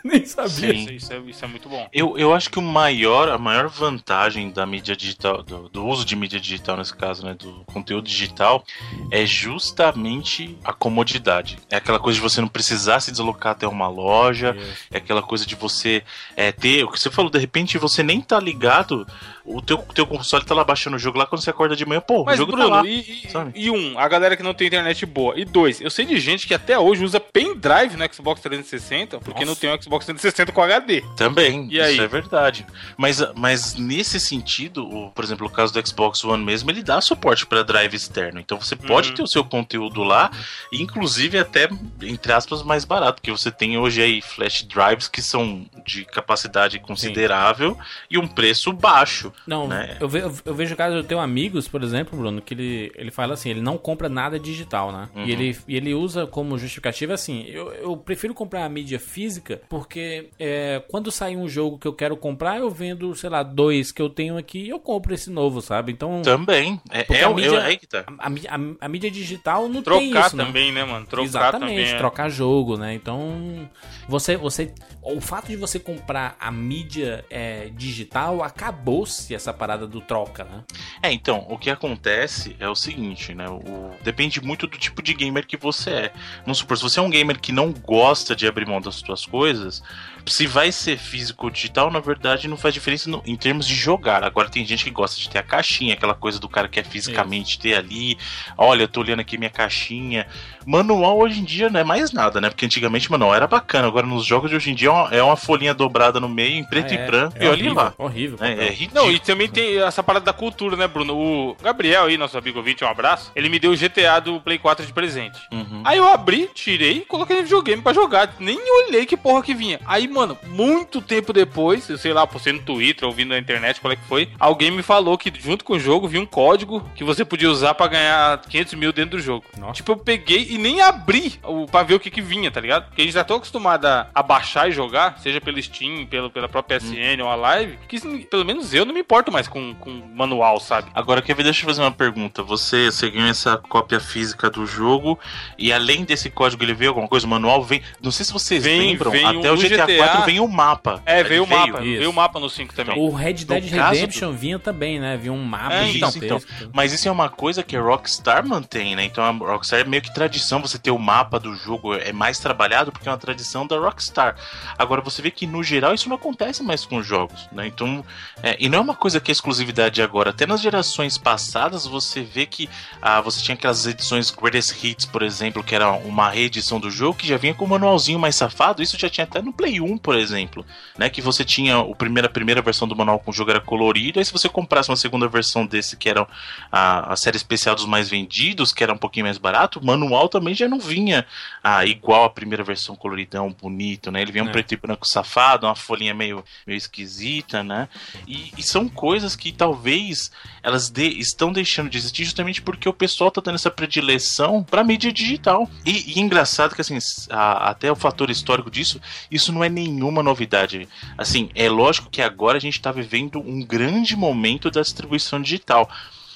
[0.04, 0.48] nem sabia.
[0.48, 0.70] Sim.
[0.70, 1.88] Isso, isso é, isso é muito bom.
[1.92, 6.04] Eu, eu acho que o maior, a maior vantagem da mídia digital, do, do uso
[6.04, 8.64] de mídia digital nesse caso, né, do conteúdo digital,
[9.10, 11.58] é justamente a comodidade.
[11.70, 14.56] É aquela coisa de você não precisar se deslocar até uma loja,
[14.90, 16.02] é aquela coisa de você
[16.36, 19.06] é, ter, o que você falou, de repente você nem tá ligado,
[19.44, 22.00] o teu, teu console tá lá baixando o jogo lá, quando você acorda de manhã,
[22.00, 22.86] pô, Mas, o jogo Bruno, tá lá.
[22.86, 23.52] e, e- sabe?
[23.54, 25.38] e um, a galera que não tem internet boa.
[25.38, 29.40] E dois, eu sei de gente que até hoje usa pendrive no Xbox 360 porque
[29.40, 29.46] Nossa.
[29.46, 31.02] não tem o Xbox 360 com HD.
[31.16, 31.92] Também, E aí?
[31.94, 32.66] isso é verdade.
[32.96, 37.00] Mas, mas nesse sentido, o, por exemplo, o caso do Xbox One mesmo, ele dá
[37.00, 38.38] suporte para drive externo.
[38.40, 39.14] Então você pode Uhum.
[39.16, 40.30] ter o seu conteúdo lá,
[40.72, 41.68] inclusive até,
[42.02, 46.78] entre aspas, mais barato, porque você tem hoje aí flash drives que são de capacidade
[46.78, 47.76] considerável
[48.10, 49.32] e um preço baixo.
[49.46, 49.96] Não, né?
[50.00, 53.34] eu, ve- eu vejo caso, eu tenho amigos, por exemplo, Bruno, que ele, ele fala
[53.34, 55.08] assim, ele não compra nada digital, né?
[55.14, 55.24] Uhum.
[55.26, 59.60] E, ele, e ele usa como justificativa assim, eu, eu prefiro comprar a mídia física
[59.80, 63.90] porque é, quando sair um jogo que eu quero comprar, eu vendo, sei lá, dois
[63.90, 65.90] que eu tenho aqui e eu compro esse novo, sabe?
[65.92, 66.20] Então.
[66.22, 66.78] Também.
[66.90, 68.04] É, é, a o- mídia- é aí que tá.
[68.18, 70.44] A, a- a mídia digital não tem Trocar né?
[70.44, 71.06] também, né, mano?
[71.06, 71.94] Trocar Exatamente, também.
[71.94, 71.96] é.
[71.98, 72.92] trocar jogo, né?
[72.94, 73.68] Então,
[74.08, 80.00] você, você, o fato de você comprar a mídia é, digital acabou-se essa parada do
[80.00, 80.62] troca, né?
[81.02, 83.48] É, então, o que acontece é o seguinte, né?
[83.48, 86.12] O, depende muito do tipo de gamer que você é.
[86.42, 89.24] Vamos supor, se você é um gamer que não gosta de abrir mão das suas
[89.24, 90.19] coisas, Yeah.
[90.26, 93.74] Se vai ser físico ou digital, na verdade, não faz diferença no- em termos de
[93.74, 94.22] jogar.
[94.24, 96.88] Agora tem gente que gosta de ter a caixinha, aquela coisa do cara que quer
[96.88, 98.16] fisicamente ter ali.
[98.56, 100.26] Olha, eu tô olhando aqui minha caixinha.
[100.66, 102.50] Manual hoje em dia não é mais nada, né?
[102.50, 103.88] Porque antigamente manual era bacana.
[103.88, 106.54] Agora nos jogos de hoje em dia é uma, é uma folhinha dobrada no meio,
[106.54, 107.94] em preto É, e branco, é e olha horrível, lá.
[107.98, 108.38] Horrível.
[108.40, 109.02] É, é ridículo.
[109.04, 111.14] Não, e também tem essa parada da cultura, né, Bruno?
[111.16, 113.32] O Gabriel aí, nosso amigo ouvinte, um abraço.
[113.34, 115.38] Ele me deu o GTA do Play 4 de presente.
[115.50, 115.82] Uhum.
[115.84, 118.34] Aí eu abri, tirei e coloquei no videogame pra jogar.
[118.38, 119.80] Nem olhei que porra que vinha.
[119.86, 123.92] Aí, mano, muito tempo depois, eu sei lá, postei no Twitter, ouvindo na internet, qual
[123.92, 127.04] é que foi, alguém me falou que junto com o jogo vinha um código que
[127.04, 129.44] você podia usar pra ganhar 500 mil dentro do jogo.
[129.56, 129.74] Nossa.
[129.74, 132.86] Tipo, eu peguei e nem abri o, pra ver o que que vinha, tá ligado?
[132.86, 136.48] Porque a gente já tá acostumado a, baixar e jogar, seja pelo Steam, pelo, pela
[136.48, 139.90] própria SN ou a Live, que pelo menos eu não me importo mais com, com
[140.14, 140.90] manual, sabe?
[140.94, 142.42] Agora, Kevin, deixa eu fazer uma pergunta.
[142.42, 145.18] Você, você ganhou essa cópia física do jogo
[145.58, 147.26] e além desse código ele veio alguma coisa?
[147.26, 147.82] O manual vem.
[148.02, 150.48] Não sei se vocês Vem- lembram, vem até o o GTA, GTA 4 vem o
[150.48, 151.02] mapa.
[151.06, 151.98] É, veio o mapa, isso.
[151.98, 152.98] veio o mapa no 5 também.
[152.98, 155.16] O Red Dead No Redemption vinha também, né?
[155.16, 156.50] Vinha um mapa É, então, gigantesco.
[156.72, 159.04] Mas isso é uma coisa que a Rockstar mantém, né?
[159.04, 162.38] Então a Rockstar é meio que tradição você ter o mapa do jogo, é mais
[162.38, 164.36] trabalhado porque é uma tradição da Rockstar.
[164.78, 167.66] Agora você vê que no geral isso não acontece mais com os jogos, né?
[167.66, 168.04] Então,
[168.42, 170.30] é, e não é uma coisa que é exclusividade agora.
[170.30, 172.68] Até nas gerações passadas você vê que
[173.00, 177.18] ah, você tinha aquelas edições Greatest Hits, por exemplo, que era uma reedição do jogo
[177.18, 178.82] que já vinha com um manualzinho mais safado.
[178.82, 180.64] Isso já tinha até no Play 1, por exemplo,
[180.98, 181.08] né?
[181.10, 184.18] Que você tinha o primeira, a primeira versão do manual com o jogo era colorido,
[184.18, 186.26] aí se você comprasse uma segunda versão desse, que era
[186.70, 190.28] a, a série especial dos mais vendidos, que era um pouquinho mais barato, o manual
[190.28, 191.26] também já não vinha
[191.62, 194.22] ah, igual a primeira versão coloridão, bonito, né?
[194.22, 194.52] Ele vinha um É.
[194.52, 197.88] preto e branco safado, uma folhinha meio, meio esquisita, né?
[198.26, 200.30] E, e são coisas que talvez
[200.62, 204.84] elas de- estão deixando de existir justamente porque o pessoal tá dando essa predileção pra
[204.84, 205.68] mídia digital.
[205.84, 206.98] E, e engraçado que, assim,
[207.30, 209.00] a- até o fator histórico disso,
[209.30, 210.88] isso não é nenhuma novidade.
[211.16, 215.88] Assim, é lógico que agora a gente tá vivendo um grande momento da distribuição digital.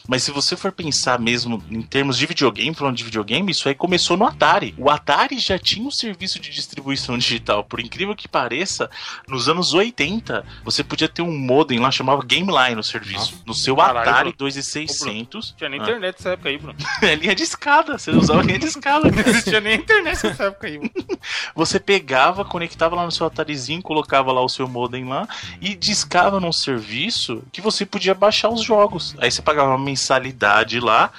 [0.08, 3.74] Mas se você for pensar mesmo em termos de videogame, falando de videogame, isso aí
[3.74, 4.74] começou no Atari.
[4.76, 7.64] O Atari já tinha um serviço de distribuição digital.
[7.64, 8.90] Por incrível que pareça,
[9.26, 13.42] nos anos 80, você podia ter um modem lá, chamava Game Line no serviço.
[13.46, 14.36] No seu Caralho, Atari Bruno.
[14.38, 15.50] 2600.
[15.50, 16.78] Não tinha nem Ah, internet nessa época aí, Bruno.
[17.02, 19.10] é linha de escada, você usava linha de escada.
[19.10, 20.92] Não existia nem internet nessa época aí, Bruno.
[21.54, 25.26] Você pegava, conectava lá no seu Atarizinho, colocava lá o seu modem lá
[25.60, 29.14] e discava num serviço que você podia baixar os jogos.
[29.18, 31.10] Aí você pagava uma mensalidade lá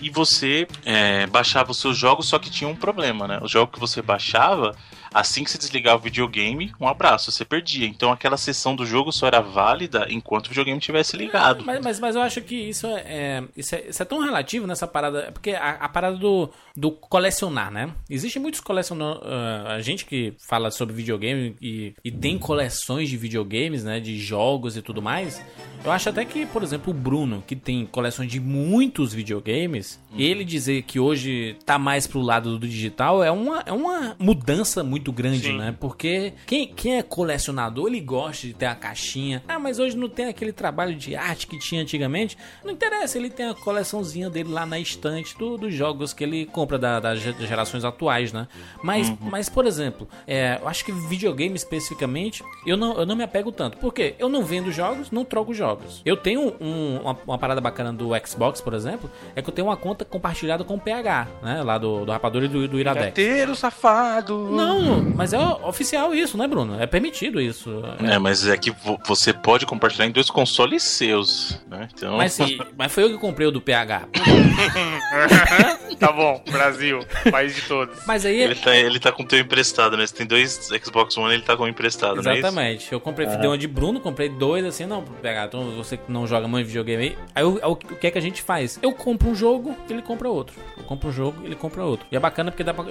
[0.00, 3.40] e você é, baixava os seus jogos, só que tinha um problema, né?
[3.42, 4.76] O jogo que você baixava,
[5.12, 7.86] assim que você desligava o videogame, um abraço, você perdia.
[7.86, 11.64] Então aquela sessão do jogo só era válida enquanto o videogame estivesse ligado.
[11.64, 14.66] Mas, mas, mas eu acho que isso é, é- isso é, isso é tão relativo
[14.66, 15.20] nessa parada.
[15.20, 17.90] é Porque a, a parada do, do colecionar, né?
[18.08, 19.26] Existem muitos colecionadores.
[19.66, 24.00] a gente que fala sobre videogame e, e tem coleções de videogames, né?
[24.00, 25.42] De jogos e tudo mais.
[25.84, 30.44] Eu acho até que, por exemplo, o Bruno, que tem coleções de muitos videogames, ele
[30.44, 34.97] dizer que hoje tá mais pro lado do digital é uma, é uma mudança muito
[35.12, 35.58] grande, Sim.
[35.58, 35.74] né?
[35.78, 39.42] Porque quem, quem é colecionador, ele gosta de ter a caixinha.
[39.48, 42.36] Ah, mas hoje não tem aquele trabalho de arte que tinha antigamente.
[42.64, 46.46] Não interessa, ele tem a coleçãozinha dele lá na estante do- dos jogos que ele
[46.46, 48.48] compra da- das ge- gerações atuais, né?
[48.82, 53.22] Mas, mas por exemplo, é, eu acho que videogame especificamente, eu não, eu não me
[53.24, 53.76] apego tanto.
[53.78, 54.14] Por quê?
[54.18, 56.02] Eu não vendo jogos, não troco jogos.
[56.04, 59.68] Eu tenho um- uma, uma parada bacana do Xbox, por exemplo, é que eu tenho
[59.68, 61.62] uma conta compartilhada com o PH, né?
[61.62, 63.06] Lá do, do Rapadura e do, do Iradex.
[63.06, 64.48] Gateiro safado.
[64.50, 66.80] Não, mas é oficial isso, né, Bruno?
[66.80, 67.82] É permitido isso.
[68.02, 68.14] É.
[68.14, 71.88] É, mas é que vo- você pode compartilhar em dois consoles seus, né?
[71.94, 74.08] Então, Mas, sim, mas foi eu que comprei o do PH.
[75.98, 77.98] tá bom, Brasil, país de todos.
[78.06, 78.40] Mas aí.
[78.40, 80.06] ele, tá, ele tá com o teu emprestado, né?
[80.06, 82.46] Você tem dois Xbox One, ele tá com o emprestado, não é isso?
[82.46, 82.92] Exatamente.
[82.92, 86.26] Eu comprei, dei uma de Bruno, comprei dois assim, não, PH, então você que não
[86.26, 87.18] joga muito videogame aí.
[87.34, 88.78] Aí o, o que é que a gente faz?
[88.82, 90.54] Eu compro um jogo, ele compra outro.
[90.76, 92.06] Eu compro um jogo, ele compra outro.
[92.10, 92.84] E é bacana porque dá pra,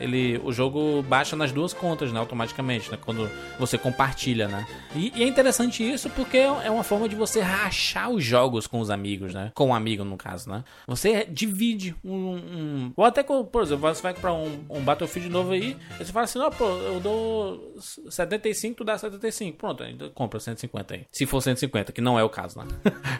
[0.00, 2.18] ele, o jogo baixa nas duas contas, né?
[2.18, 2.98] Automaticamente, né?
[3.02, 4.66] Quando você compartilha, né?
[4.94, 8.80] E, e é interessante isso porque é uma forma de você rachar os jogos com
[8.80, 9.52] os amigos, né?
[9.54, 10.64] Com um amigo, no caso, né?
[10.86, 12.12] Você divide um.
[12.14, 12.92] um...
[12.96, 16.12] Ou até, com, por exemplo, você vai comprar um, um Battlefield novo aí, aí você
[16.12, 17.74] fala assim: ó, pô, eu dou
[18.10, 19.56] 75, tu dá 75.
[19.56, 21.06] Pronto, ainda compra 150 aí.
[21.12, 22.66] Se for 150, que não é o caso, né?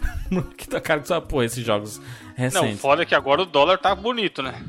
[0.57, 2.01] que tá caro que só, pô, esses jogos
[2.35, 2.71] recentes.
[2.71, 4.61] Não, foda é que agora o dólar tá bonito, né?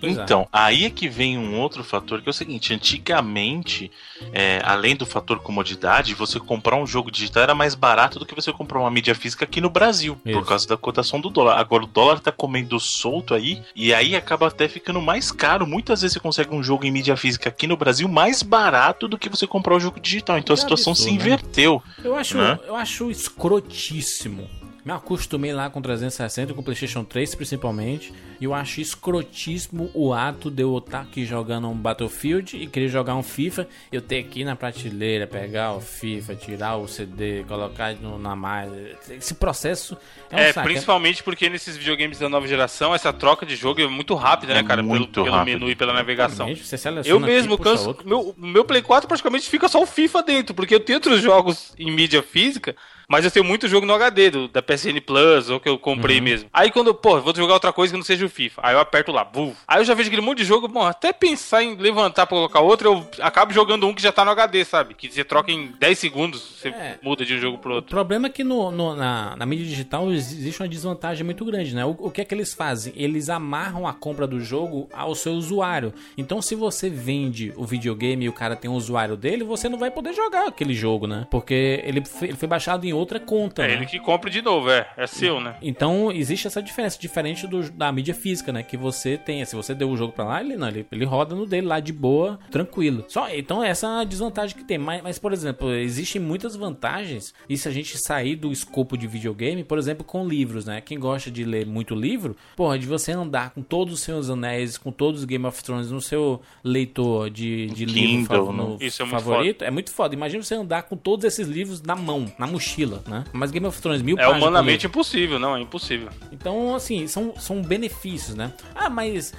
[0.00, 0.22] Pois é.
[0.22, 3.90] Então, aí é que vem um outro fator que é o seguinte: antigamente,
[4.32, 8.34] é, além do fator comodidade, você comprar um jogo digital era mais barato do que
[8.34, 10.38] você comprar uma mídia física aqui no Brasil, Isso.
[10.38, 11.58] por causa da cotação do dólar.
[11.58, 15.66] Agora o dólar tá comendo solto aí, e aí acaba até ficando mais caro.
[15.66, 19.18] Muitas vezes você consegue um jogo em mídia física aqui no Brasil mais barato do
[19.18, 20.38] que você comprar o jogo digital.
[20.38, 21.24] Então a Que situação se absurdo, né?
[21.26, 21.82] inverteu.
[22.04, 22.58] Eu acho, Né?
[22.66, 24.48] eu acho escrotíssimo.
[24.86, 28.14] Me acostumei lá com 360, com PlayStation 3 principalmente.
[28.40, 32.86] E eu acho escrotíssimo o ato de eu estar aqui jogando um Battlefield e querer
[32.88, 33.66] jogar um FIFA.
[33.90, 38.36] Eu ter que ir na prateleira, pegar o FIFA, tirar o CD, colocar no, na
[38.36, 38.96] malha.
[39.10, 39.96] Esse processo
[40.30, 40.68] é um É, saco.
[40.68, 44.60] principalmente porque nesses videogames da nova geração, essa troca de jogo é muito rápida, né,
[44.60, 44.84] É cara?
[44.84, 45.58] Pelo, muito pelo rápido.
[45.58, 46.46] menu e pela navegação.
[46.46, 47.88] Realmente, Você seleciona Eu aqui, mesmo puxa canso.
[47.88, 48.08] outro.
[48.08, 51.74] Meu, meu Play 4 praticamente fica só o FIFA dentro, porque eu tenho outros jogos
[51.76, 52.76] em mídia física,
[53.08, 56.20] mas eu tenho muito jogo no HD, do, da PSN Plus, ou que eu comprei
[56.20, 56.48] mesmo.
[56.52, 58.60] Aí quando, pô, vou jogar outra coisa que não seja o FIFA.
[58.64, 59.56] Aí eu aperto lá, buf.
[59.66, 62.60] Aí eu já vejo aquele monte de jogo, bom, até pensar em levantar pra colocar
[62.60, 64.94] outro, eu acabo jogando um que já tá no HD, sabe?
[64.94, 66.98] Que você troca em 10 segundos, você É.
[67.02, 67.90] muda de um jogo pro O outro.
[67.90, 71.84] problema é que no, no- na, na mídia digital existe uma desvantagem muito grande, né?
[71.84, 72.92] O, o que é que eles fazem?
[72.96, 75.92] Eles amarram a compra do jogo ao seu usuário.
[76.18, 79.78] Então, se você vende o videogame e o cara tem um usuário dele, você não
[79.78, 81.26] vai poder jogar aquele jogo, né?
[81.30, 83.74] Porque ele, ele foi baixado em outra conta, É né?
[83.74, 84.88] ele que compra de novo, é.
[84.96, 85.56] É seu, né?
[85.62, 88.62] Então existe essa diferença, diferente do- da mídia física, né?
[88.62, 91.34] Que você tem, se você deu o jogo pra lá, ele não, ele, ele roda
[91.34, 93.04] no dele lá de boa, tranquilo.
[93.08, 94.78] Só então essa é a desvantagem que tem.
[94.78, 97.34] Mas, mas, por exemplo, existem muitas vantagens.
[97.48, 100.80] E se a gente sair do escopo de videogame, por exemplo, com livros, né?
[100.80, 104.76] Quem gosta de ler muito livro, porra, de você andar com todos os seus anéis,
[104.78, 108.62] com todos os Game of Thrones no seu leitor de, de livro Kindle, fav- né?
[108.64, 110.14] no Isso é muito favorito, é muito foda.
[110.14, 113.24] Imagina você andar com todos esses livros na mão, na mochila, né?
[113.32, 116.08] Mas Game of Thrones, mil É humanamente impossível, não, é impossível.
[116.32, 118.52] então, assim, são, são benefícios, né?
[118.74, 119.32] Ah, mas,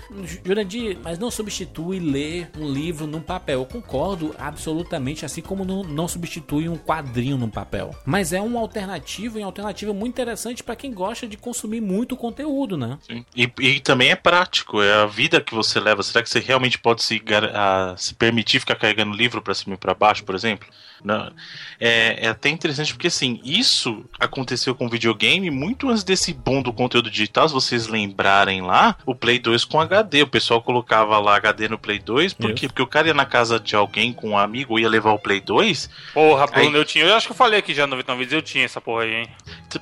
[0.46, 3.60] Jurandir, mas não substitui ler um livro num papel.
[3.62, 7.96] Eu concordo absolutamente, assim como não, não substitui um quadrinho num papel.
[8.06, 12.16] Mas é uma alternativa, e uma alternativa muito interessante para quem gosta de consumir muito
[12.16, 12.98] conteúdo, né?
[13.08, 13.26] Sim.
[13.36, 16.04] E, e também é prático, é a vida que você leva.
[16.04, 17.22] Será que você realmente pode se,
[17.54, 20.68] a- se permitir ficar carregando livro pra cima e pra baixo, por exemplo?
[21.04, 21.32] Não.
[21.80, 26.74] É, é até interessante porque assim, isso aconteceu com videogame muito antes desse boom do
[26.74, 27.48] conteúdo digital.
[27.48, 30.24] Se vocês lembrarem lá, o Play 2 com HD.
[30.24, 32.68] O pessoal colocava lá HD no Play 2, por quê?
[32.68, 35.40] Porque o cara ia na casa de alguém com um amigo, ia levar o Play
[35.40, 35.90] 2.
[36.14, 37.06] Porra, Bruno, Aí- eu tinha.
[37.06, 39.28] Eu acho que eu falei aqui já 99 vezes, eu tinha essa porra aí, hein?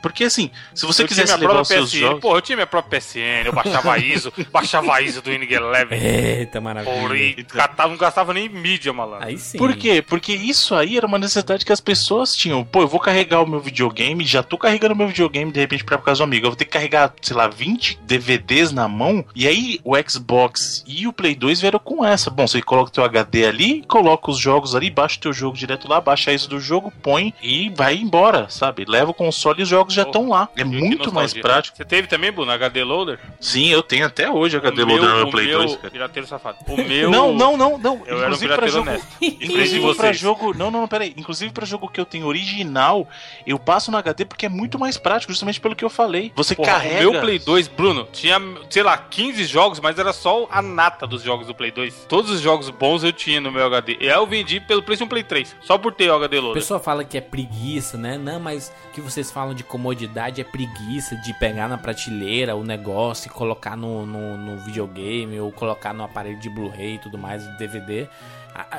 [0.01, 1.99] Porque assim, se você eu quisesse tinha minha levar os própria seus PSN.
[2.07, 2.21] jogos.
[2.21, 5.97] Pô, eu tinha minha própria PSN, eu baixava ISO, baixava ISO do Winning Eleven.
[5.99, 6.93] Eita, maravilha.
[6.95, 9.27] Porra, e catava, não gastava nem mídia, malandro.
[9.27, 9.57] Aí sim.
[9.57, 10.01] Por quê?
[10.01, 12.63] Porque isso aí era uma necessidade que as pessoas tinham.
[12.63, 15.83] Pô, eu vou carregar o meu videogame, já tô carregando o meu videogame de repente
[15.83, 16.45] pra casa do amigo.
[16.45, 19.23] Eu vou ter que carregar, sei lá, 20 DVDs na mão.
[19.35, 22.29] E aí o Xbox e o Play 2 vieram com essa.
[22.29, 25.57] Bom, você coloca o teu HD ali, coloca os jogos ali, baixa o teu jogo
[25.57, 28.85] direto lá, baixa isso do jogo, põe e vai embora, sabe?
[28.87, 30.47] Leva o console e os jogos já Oh, estão lá.
[30.55, 31.75] É muito mais prático.
[31.75, 33.19] Você teve também, Bruno, HD Loader?
[33.39, 35.89] Sim, eu tenho até hoje HD O loader no meu Play meu, 2, cara.
[35.89, 36.57] Pirateiro safado.
[36.67, 37.09] O meu.
[37.09, 38.03] Não, não, não, não.
[38.05, 39.07] Eu era um Inclusive pra jogo, honesto.
[39.21, 40.53] Inclusive pra jogo.
[40.55, 41.13] Não, não, não, peraí.
[41.17, 43.07] Inclusive pra jogo que eu tenho original,
[43.45, 46.31] eu passo no HD porque é muito mais prático, justamente pelo que eu falei.
[46.35, 47.09] Você Porra, carrega.
[47.09, 51.05] O meu Play 2, Bruno, tinha, sei lá, 15 jogos, mas era só a nata
[51.05, 52.05] dos jogos do Play 2.
[52.07, 53.97] Todos os jogos bons eu tinha no meu HD.
[53.99, 55.55] E aí eu vendi pelo preço de um Play 3.
[55.61, 56.61] Só por ter o HD O Loader.
[56.61, 58.17] pessoal fala que é preguiça, né?
[58.17, 63.27] Não, mas que vocês falam de comodidade é preguiça de pegar na prateleira o negócio
[63.27, 67.45] e colocar no, no, no videogame ou colocar no aparelho de Blu-ray e tudo mais,
[67.57, 68.07] DVD.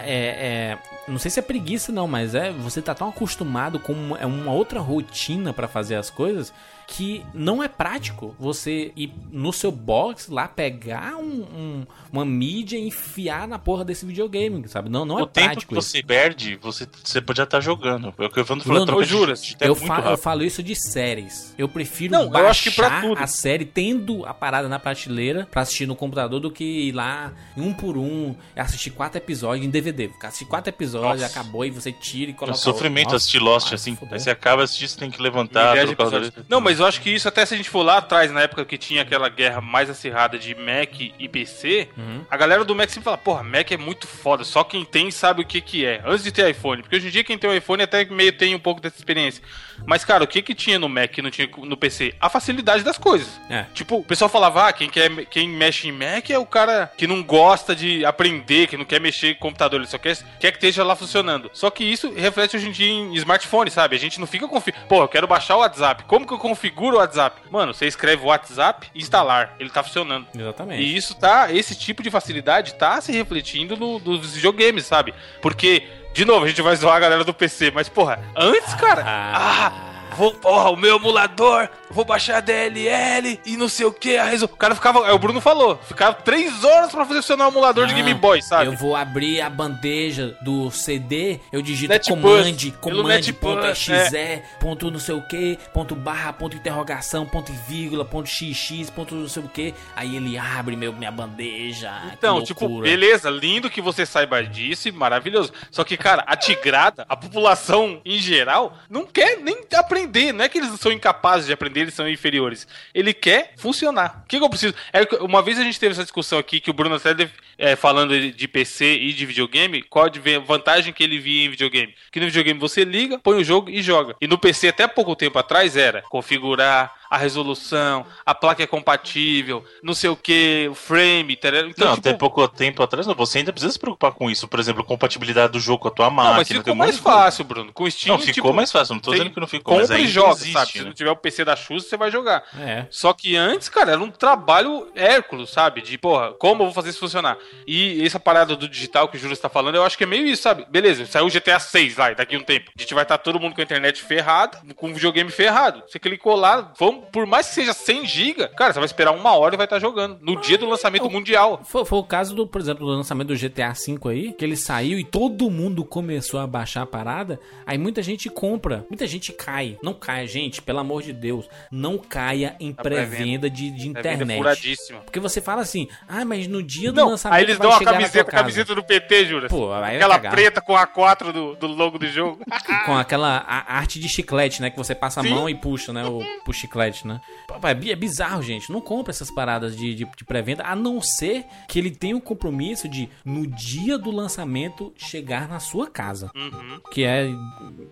[0.03, 3.93] É, é, não sei se é preguiça não, mas é você tá tão acostumado com
[3.93, 6.53] uma, é uma outra rotina pra fazer as coisas
[6.87, 12.79] que não é prático você ir no seu box lá pegar um, um- uma mídia
[12.79, 14.88] e enfiar na porra desse videogame, sabe?
[14.88, 15.88] Não, não o é tempo prático que isso.
[15.90, 18.14] você perde, você, você podia estar jogando.
[18.18, 20.62] É o que o Evandro falou, de, de tempo Eu, muito fa- eu falo isso
[20.62, 21.55] de séries.
[21.59, 23.18] Eu prefiro Não, eu baixar acho que pra tudo.
[23.18, 27.33] a série tendo a parada na prateleira pra assistir no computador do que ir lá
[27.57, 30.11] em um por um, assistir quatro episódios em DVD.
[30.22, 31.40] Assiste quatro episódios, Nossa.
[31.40, 32.59] acabou e você tira e É um coloca.
[32.59, 33.16] sofrimento outro.
[33.16, 33.99] assistir Lost, assim.
[34.11, 36.33] Aí você acaba assistindo, você tem que levantar, o.
[36.49, 38.65] Não, mas eu acho que isso, até se a gente for lá atrás, na época
[38.65, 42.25] que tinha aquela guerra mais acirrada de Mac e PC, Uhum.
[42.31, 45.43] a galera do Mac sempre fala, porra, Mac é muito foda, só quem tem sabe
[45.43, 46.01] o que que é.
[46.05, 48.55] Antes de ter iPhone, porque hoje em dia quem tem o iPhone até meio tem
[48.55, 49.43] um pouco dessa experiência.
[49.85, 52.15] Mas, cara, o que que tinha no Mac e não tinha no PC?
[52.21, 53.29] A facilidade das coisas.
[53.51, 53.65] É.
[53.75, 57.07] Tipo, o pessoal falava, ah, quem, quer, quem mexe em Mac é o cara que
[57.07, 60.57] não gosta de aprender, que não quer mexer em computador, ele só quer, quer que
[60.59, 61.51] esteja lá funcionando.
[61.53, 63.97] Só que isso reflete hoje em dia em smartphone, sabe?
[63.97, 64.89] A gente não fica configurando.
[64.89, 66.05] Pô, eu quero baixar o WhatsApp.
[66.05, 67.40] Como que eu configuro o WhatsApp?
[67.50, 69.55] Mano, você escreve WhatsApp e instalar.
[69.59, 70.26] Ele tá funcionando.
[70.35, 70.83] Exatamente.
[70.83, 75.14] E isso tá, esse tipo de facilidade tá se refletindo no, nos videogames, sabe?
[75.40, 79.02] Porque, de novo, a gente vai zoar a galera do PC, mas porra, antes, cara,
[79.07, 84.16] ah, vou, porra, o meu emulador, vou baixar a DLL e não sei o que,
[84.16, 84.48] resol...
[84.52, 87.87] O cara ficava, é, o Bruno falou, ficava três horas pra fazer funcionar o emulador
[87.87, 88.66] de Não, Game Boy, sabe?
[88.66, 94.16] Eu vou abrir a bandeja do CD, eu digito Netbus, command, pelo command, Netbus, ponto
[94.16, 94.42] é.
[94.61, 99.29] ponto não sei o que, ponto barra, ponto interrogação, ponto vírgula, ponto xx, ponto não
[99.29, 99.74] sei o que.
[99.96, 101.92] Aí ele abre meu, minha bandeja.
[102.12, 105.52] Então, tipo, beleza, lindo que você saiba disso, e maravilhoso.
[105.70, 110.06] Só que, cara, a tigrada, a população em geral, não quer nem aprender.
[110.33, 112.66] Não é que eles são incapazes de aprender, eles são inferiores.
[112.95, 114.23] Ele quer funcionar.
[114.25, 114.75] O que, que eu preciso?
[114.92, 117.77] É, uma vez a gente teve essa discussão aqui, que o Bruno até deve- é,
[117.77, 121.95] falando de- PC e de videogame, qual a vantagem que ele via em videogame?
[122.12, 124.14] Que no videogame você liga, põe o jogo e joga.
[124.21, 129.64] E no PC, até pouco tempo atrás, era configurar a resolução, a placa é compatível,
[129.83, 131.69] não sei o que, o frame, tá ligado?
[131.69, 134.49] Então, não, tipo, até pouco tempo atrás, não, você ainda precisa se preocupar com isso.
[134.49, 136.31] Por exemplo, compatibilidade do jogo com a tua máquina.
[136.31, 137.73] Não, mas ficou mais fácil, Bruno.
[137.73, 138.95] Com o Steam, Não, ficou tipo, mais fácil.
[138.95, 140.73] Não tô tem- dizendo que não ficou, mas compra ainda e joga, existe, sabe?
[140.73, 140.85] Se né?
[140.85, 142.42] não tiver o PC da Xuxa, você vai jogar.
[142.59, 142.87] É.
[142.90, 145.83] Só que antes, cara, era um trabalho hércules, sabe?
[145.83, 147.37] De, porra, como eu vou fazer isso funcionar?
[147.67, 150.27] E essa parada do digital que o Júlio está falando, eu acho que é meio
[150.27, 150.65] isso, sabe?
[150.71, 152.71] Beleza, saiu o GTA 6 lá, daqui a um tempo.
[152.77, 155.83] A gente vai estar todo mundo com a internet ferrada, com o videogame ferrado.
[155.87, 159.35] Você clicou lá, vamos, por mais que seja 100 GB, cara, você vai esperar uma
[159.37, 160.19] hora e vai estar jogando.
[160.21, 161.61] No dia do lançamento mundial.
[161.65, 164.57] Foi, foi o caso do, por exemplo, do lançamento do GTA V aí, que ele
[164.57, 167.41] saiu e todo mundo começou a baixar a parada.
[167.67, 169.77] Aí muita gente compra, muita gente cai.
[169.83, 174.77] Não caia, gente, pelo amor de Deus, não caia em Tá pré-venda de, de internet.
[175.05, 177.83] Porque você fala assim, ah, mas no dia do Não, lançamento aí eles dão a
[177.83, 179.49] camiseta, camiseta do PT, Júlio.
[179.49, 182.44] Pô, aí vai Aquela preta com a 4 do, do logo do jogo.
[182.85, 184.70] Com aquela arte de chiclete, né?
[184.70, 185.31] Que você passa a Sim.
[185.31, 186.05] mão e puxa, né?
[186.05, 187.20] O, pro chiclete, né?
[187.46, 188.70] Pô, É é bizarro, gente.
[188.70, 192.20] Não compra essas paradas de, de, de pré-venda, a não ser que ele tenha o
[192.20, 196.31] compromisso de, no dia do lançamento, chegar na sua casa.
[196.35, 196.81] Uhum.
[196.92, 197.29] Que é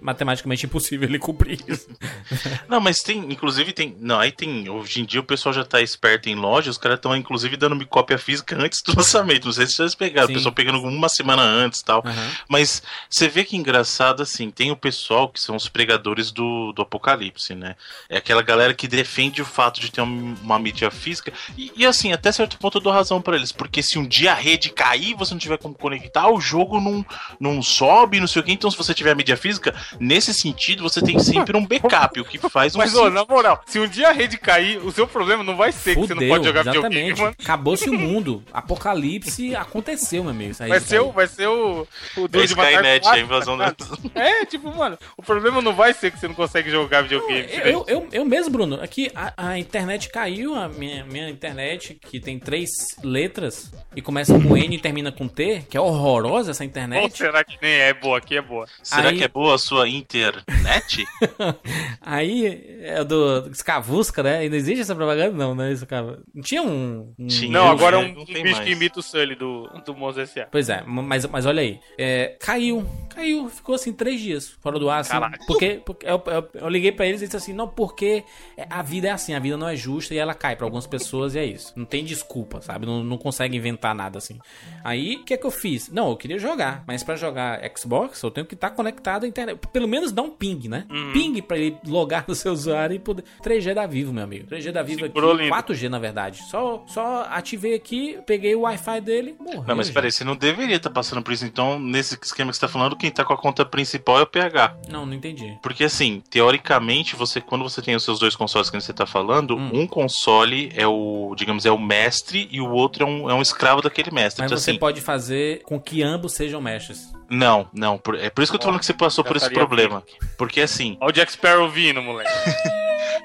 [0.01, 1.89] matematicamente impossível ele cumprir isso.
[2.69, 3.97] Não, mas tem, inclusive tem.
[3.99, 4.69] Não, aí tem.
[4.69, 7.73] Hoje em dia o pessoal já tá esperto em loja, os caras estão inclusive dando
[7.73, 9.34] uma cópia física antes do lançamento.
[9.45, 10.35] Não sei se vocês pegaram, Sim.
[10.35, 12.03] o pessoal pegando uma semana antes e tal.
[12.05, 12.31] Aham.
[12.49, 16.83] Mas você vê que engraçado assim, tem o pessoal que são os pregadores do, do
[16.83, 17.77] apocalipse, né?
[18.09, 21.33] É aquela galera que defende o fato de ter um- uma mídia física.
[21.57, 24.33] E, e, assim, até certo ponto eu dou razão pra eles, porque se um dia
[24.33, 27.05] a rede cair e você não tiver como conectar, o jogo não,
[27.41, 28.53] não sobe, não sei o que.
[28.53, 32.25] Então, se você tiver a mídia física, nesse sentido, você tem sempre um backup, o
[32.25, 35.07] que faz um Mas, ô, na moral, se um dia a rede cair, o seu
[35.07, 37.21] problema não vai ser que você não Fudeu, pode jogar videogame, exatamente.
[37.21, 37.37] mano.
[37.41, 38.43] Acabou-se o mundo.
[38.53, 39.24] Apocalipse
[39.57, 40.51] aconteceu, meu amigo.
[40.53, 43.21] Isso aí- Vai isso ser, o, vai ser o, o Duro de Matar Skynet, quatro,
[43.21, 43.71] a invasão tá da.
[43.71, 44.11] ligado?
[44.15, 47.47] É, tipo, mano, o problema não vai ser que você não consegue jogar videogame.
[47.53, 51.99] Eu, eu, eu, eu mesmo, Bruno, aqui a, a internet caiu, a minha, minha internet,
[52.01, 52.71] que tem três
[53.03, 57.17] letras e começa com N e termina com T, que é horrorosa essa Ou internet.
[57.17, 58.19] será que nem é boa?
[58.19, 58.67] Aqui é boa.
[58.83, 61.05] Será Aí- que é boa a sua internet?
[62.01, 64.39] Aí é do Scavusca, né?
[64.39, 65.33] Ainda existe essa propaganda?
[65.37, 65.73] Não, né?
[65.73, 66.19] Isso, cara.
[66.35, 67.13] Não tinha um.
[67.19, 67.51] um- Tinha.
[67.53, 68.67] Não, agora é um Não tem bicho mais.
[68.67, 70.47] que imita o Sully do, do S.A.
[70.51, 71.79] Pois é, mas, mas olha aí.
[71.97, 75.01] É, caiu, caiu, ficou assim três dias fora do ar.
[75.01, 75.13] Assim,
[75.47, 78.25] porque, porque eu, eu- eu liguei pra eles e disse assim: não, porque
[78.69, 81.35] a vida é assim, a vida não é justa e ela cai pra algumas pessoas
[81.35, 81.73] e é isso.
[81.77, 82.87] Não tem desculpa, sabe?
[82.87, 84.39] Não, não consegue inventar nada assim.
[84.83, 85.89] Aí, o que é que eu fiz?
[85.91, 89.59] Não, eu queria jogar, mas pra jogar Xbox eu tenho que estar conectado à internet.
[89.73, 90.87] Pelo menos dá um ping, né?
[90.91, 91.13] Uhum.
[91.13, 93.25] Ping pra ele logar no seu usuário e poder.
[93.43, 94.47] 3G da Vivo, meu amigo.
[94.49, 95.15] 3G da Vivo aqui.
[95.15, 95.55] Segurou lindo.
[95.55, 96.43] 4G, na verdade.
[96.51, 99.65] Só, só ativei aqui, peguei o Wi-Fi dele, morreu.
[99.67, 101.45] Não, mas peraí, você não deveria estar passando por isso.
[101.45, 104.27] Então, nesse esquema que você tá falando, quem tá com a conta principal é o
[104.27, 104.77] PH.
[104.91, 105.57] Não, não entendi.
[105.63, 109.57] Porque assim, teoricamente, você quando você tem os seus dois consoles que você tá falando,
[109.57, 109.71] Hum.
[109.83, 113.43] um console é o, digamos, é o mestre e o outro é um, é um
[113.43, 114.43] escravo daquele mestre.
[114.43, 117.13] Mas então, você assim, pode fazer com que ambos sejam mestres.
[117.31, 119.37] não, não, por- é por isso que eu tô falando que você passou Já por
[119.37, 120.03] esse problema.
[120.39, 122.31] Porque assim, Olha o Jack Sparrow vindo, moleque.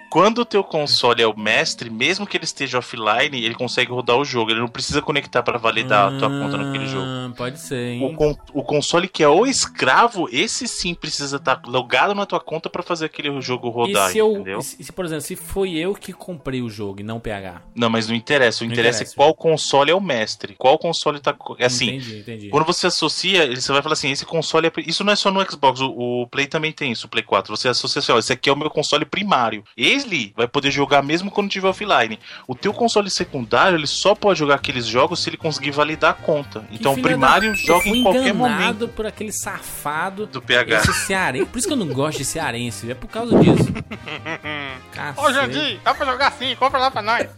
[0.10, 4.18] quando o teu console é o mestre, mesmo que ele esteja offline, ele consegue rodar
[4.18, 4.52] o jogo.
[4.52, 7.06] Ele não precisa conectar para validar a tua conta naquele jogo.
[7.06, 8.06] Ah, Pode ser, hein?
[8.06, 12.40] O, con- o console que é o escravo, esse sim precisa estar logado na tua
[12.40, 14.60] conta pra fazer aquele jogo rodar, e se, eu, entendeu?
[14.60, 17.22] e se, se, por exemplo, se foi eu que comprei o jogo e não o
[17.22, 17.62] PH?
[17.76, 18.64] Não, mas não interessa.
[18.64, 19.14] O Não interessa interessa.
[19.14, 20.56] é qual console é o mestre.
[20.58, 21.36] Qual console tá.
[21.60, 22.50] é Assim, entendi, entendi.
[22.50, 24.72] Quando você associa, você vai falar assim, esse console é.
[24.88, 27.56] Isso não é só no Xbox, o, o Play também tem isso, o Play 4.
[27.56, 29.64] Você associa assim, ó, esse aqui é o meu console primário.
[29.90, 32.20] Ele vai poder jogar mesmo quando tiver offline.
[32.48, 36.14] O teu console secundário, ele só pode jogar aqueles jogos se ele conseguir validar a
[36.14, 36.62] conta.
[36.70, 40.26] Que Então o primário da- joga eu fui em qualquer enganado momento por aquele safado.
[40.28, 40.78] do PH.
[40.80, 41.46] Esse cearense.
[41.46, 42.90] Por isso que eu não gosto de cearense.
[42.92, 43.70] É por causa disso.
[45.18, 47.28] Ô, Jandir, dá pra jogar sim, compra lá pra nós.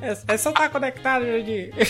[0.00, 1.72] É, é só tá conectado, Jandir.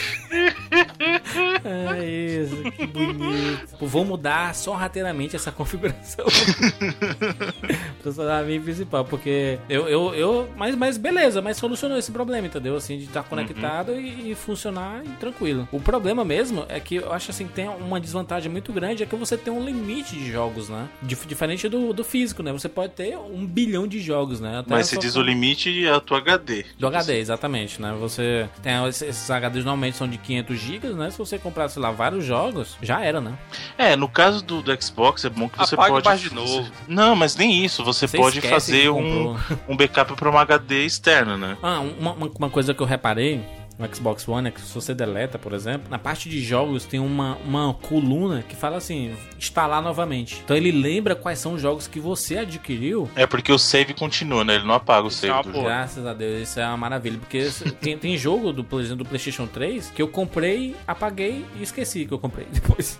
[1.64, 3.76] é isso, que bonito.
[3.78, 6.24] Pô, vou mudar sorrateiramente essa configuração.
[8.02, 12.76] Personagem principal, porque eu, eu, eu mas, mas beleza, mas solucionou esse problema, entendeu?
[12.76, 15.68] Assim, de estar conectado e, e funcionar e tranquilo.
[15.72, 19.16] O problema mesmo é que eu acho assim, tem uma desvantagem muito grande, é que
[19.16, 20.88] você tem um limite de jogos, né?
[21.02, 22.52] Dif- diferente do, do físico, né?
[22.52, 24.58] Você pode ter um bilhão de jogos, né?
[24.58, 26.64] Até Mas se só- diz o limite é a tua HD.
[26.78, 27.94] do HD, exatamente, né?
[28.00, 31.10] Você tem esses- HDs normalmente são de 500 GB, né?
[31.10, 33.32] Se você comprar, sei lá, vários jogos, já era, né?
[33.78, 36.28] É, no caso do, do Xbox é bom que você Apaga e pode.
[36.28, 36.70] de novo.
[36.88, 37.82] Não, mas nem isso.
[37.84, 39.36] Você, Você pode fazer um,
[39.68, 41.56] um backup para uma HD externa, né?
[41.62, 43.42] Ah, uma- uma coisa que eu reparei
[43.82, 47.00] no Xbox One é que se você deleta, por exemplo, na parte de jogos tem
[47.00, 50.40] uma, uma coluna que fala assim, instalar novamente.
[50.44, 53.10] Então ele lembra quais são os jogos que você adquiriu.
[53.16, 54.54] É porque o save continua, né?
[54.54, 55.64] Ele não apaga o Isso é save jogo.
[55.64, 57.18] Graças a Deus, isso é uma maravilha.
[57.18, 57.48] Porque
[57.80, 62.06] tem, tem jogo, do, por exemplo, do PlayStation 3 que eu comprei, apaguei e esqueci
[62.06, 62.98] que eu comprei depois.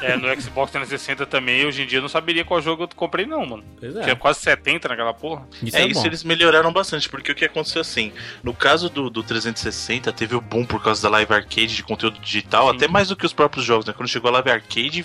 [0.00, 3.26] É, no Xbox 360 também, hoje em dia eu não saberia qual jogo eu comprei
[3.26, 3.64] não, mano.
[3.78, 4.02] Pois é.
[4.02, 5.46] Tinha quase 70 naquela porra.
[5.62, 6.06] Isso É, é, isso bom.
[6.06, 8.12] eles melhoraram bastante, porque o que aconteceu assim,
[8.42, 12.18] no caso do, do 360, teve o boom por causa da Live Arcade de conteúdo
[12.20, 12.76] digital, Sim.
[12.76, 13.92] até mais do que os próprios jogos, né?
[13.96, 15.04] Quando chegou a Live Arcade,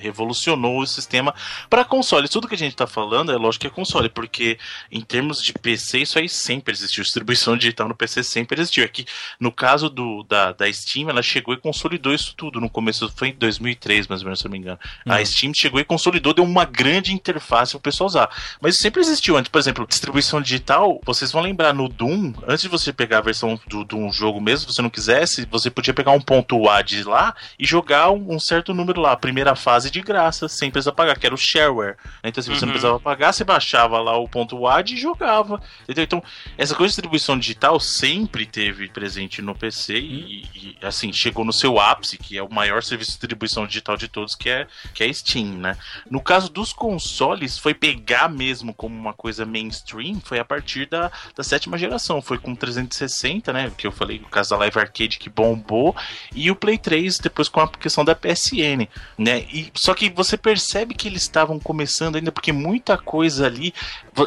[0.00, 1.34] revolucionou o sistema
[1.68, 2.28] para console.
[2.28, 4.58] Tudo que a gente tá falando é lógico que é console, porque
[4.90, 7.02] em termos de PC, isso aí sempre existiu.
[7.02, 8.84] Distribuição digital no PC sempre existiu.
[8.84, 9.06] Aqui,
[9.38, 12.60] no caso do, da, da Steam, ela chegou e consolidou isso tudo.
[12.60, 14.78] No começo, foi em 2003, mais ou menos, se eu não me engano.
[15.06, 15.26] A Uhum.
[15.26, 18.30] Steam chegou e consolidou, deu uma grande interface para o pessoal usar.
[18.60, 19.50] Mas isso sempre existiu antes.
[19.50, 23.58] Por exemplo, distribuição digital, vocês vão lembrar no Doom, antes de você pegar a versão
[23.66, 27.04] do, de um jogo mesmo, se você não quisesse, você podia pegar um ponto WAD
[27.04, 30.92] lá e jogar um, um certo número lá, a primeira fase de graça, sem precisar
[30.92, 31.96] pagar, que era o shareware.
[32.24, 32.72] Então, se você não Uhum.
[32.72, 35.62] precisava pagar, você baixava lá o ponto WAD e jogava.
[35.84, 36.04] Entendeu?
[36.04, 36.22] Então,
[36.58, 41.52] essa coisa de distribuição digital sempre teve presente no PC e, e, assim, chegou no
[41.52, 45.04] seu ápice, que é o maior serviço de distribuição digital de todos, que é, que
[45.04, 45.76] é a Steam, né?
[46.10, 51.10] No caso dos consoles, foi pegar mesmo como uma coisa mainstream, foi a partir da,
[51.36, 52.20] da sétima geração.
[52.20, 53.70] Foi com 360, né?
[53.76, 55.94] Que eu falei, o caso da Live Arcade que bombou,
[56.34, 58.88] e o Play 3 depois com a questão da PSN,
[59.18, 59.46] né?
[59.52, 63.74] E, só que você percebe que eles estavam começando ainda, porque muita coisa ali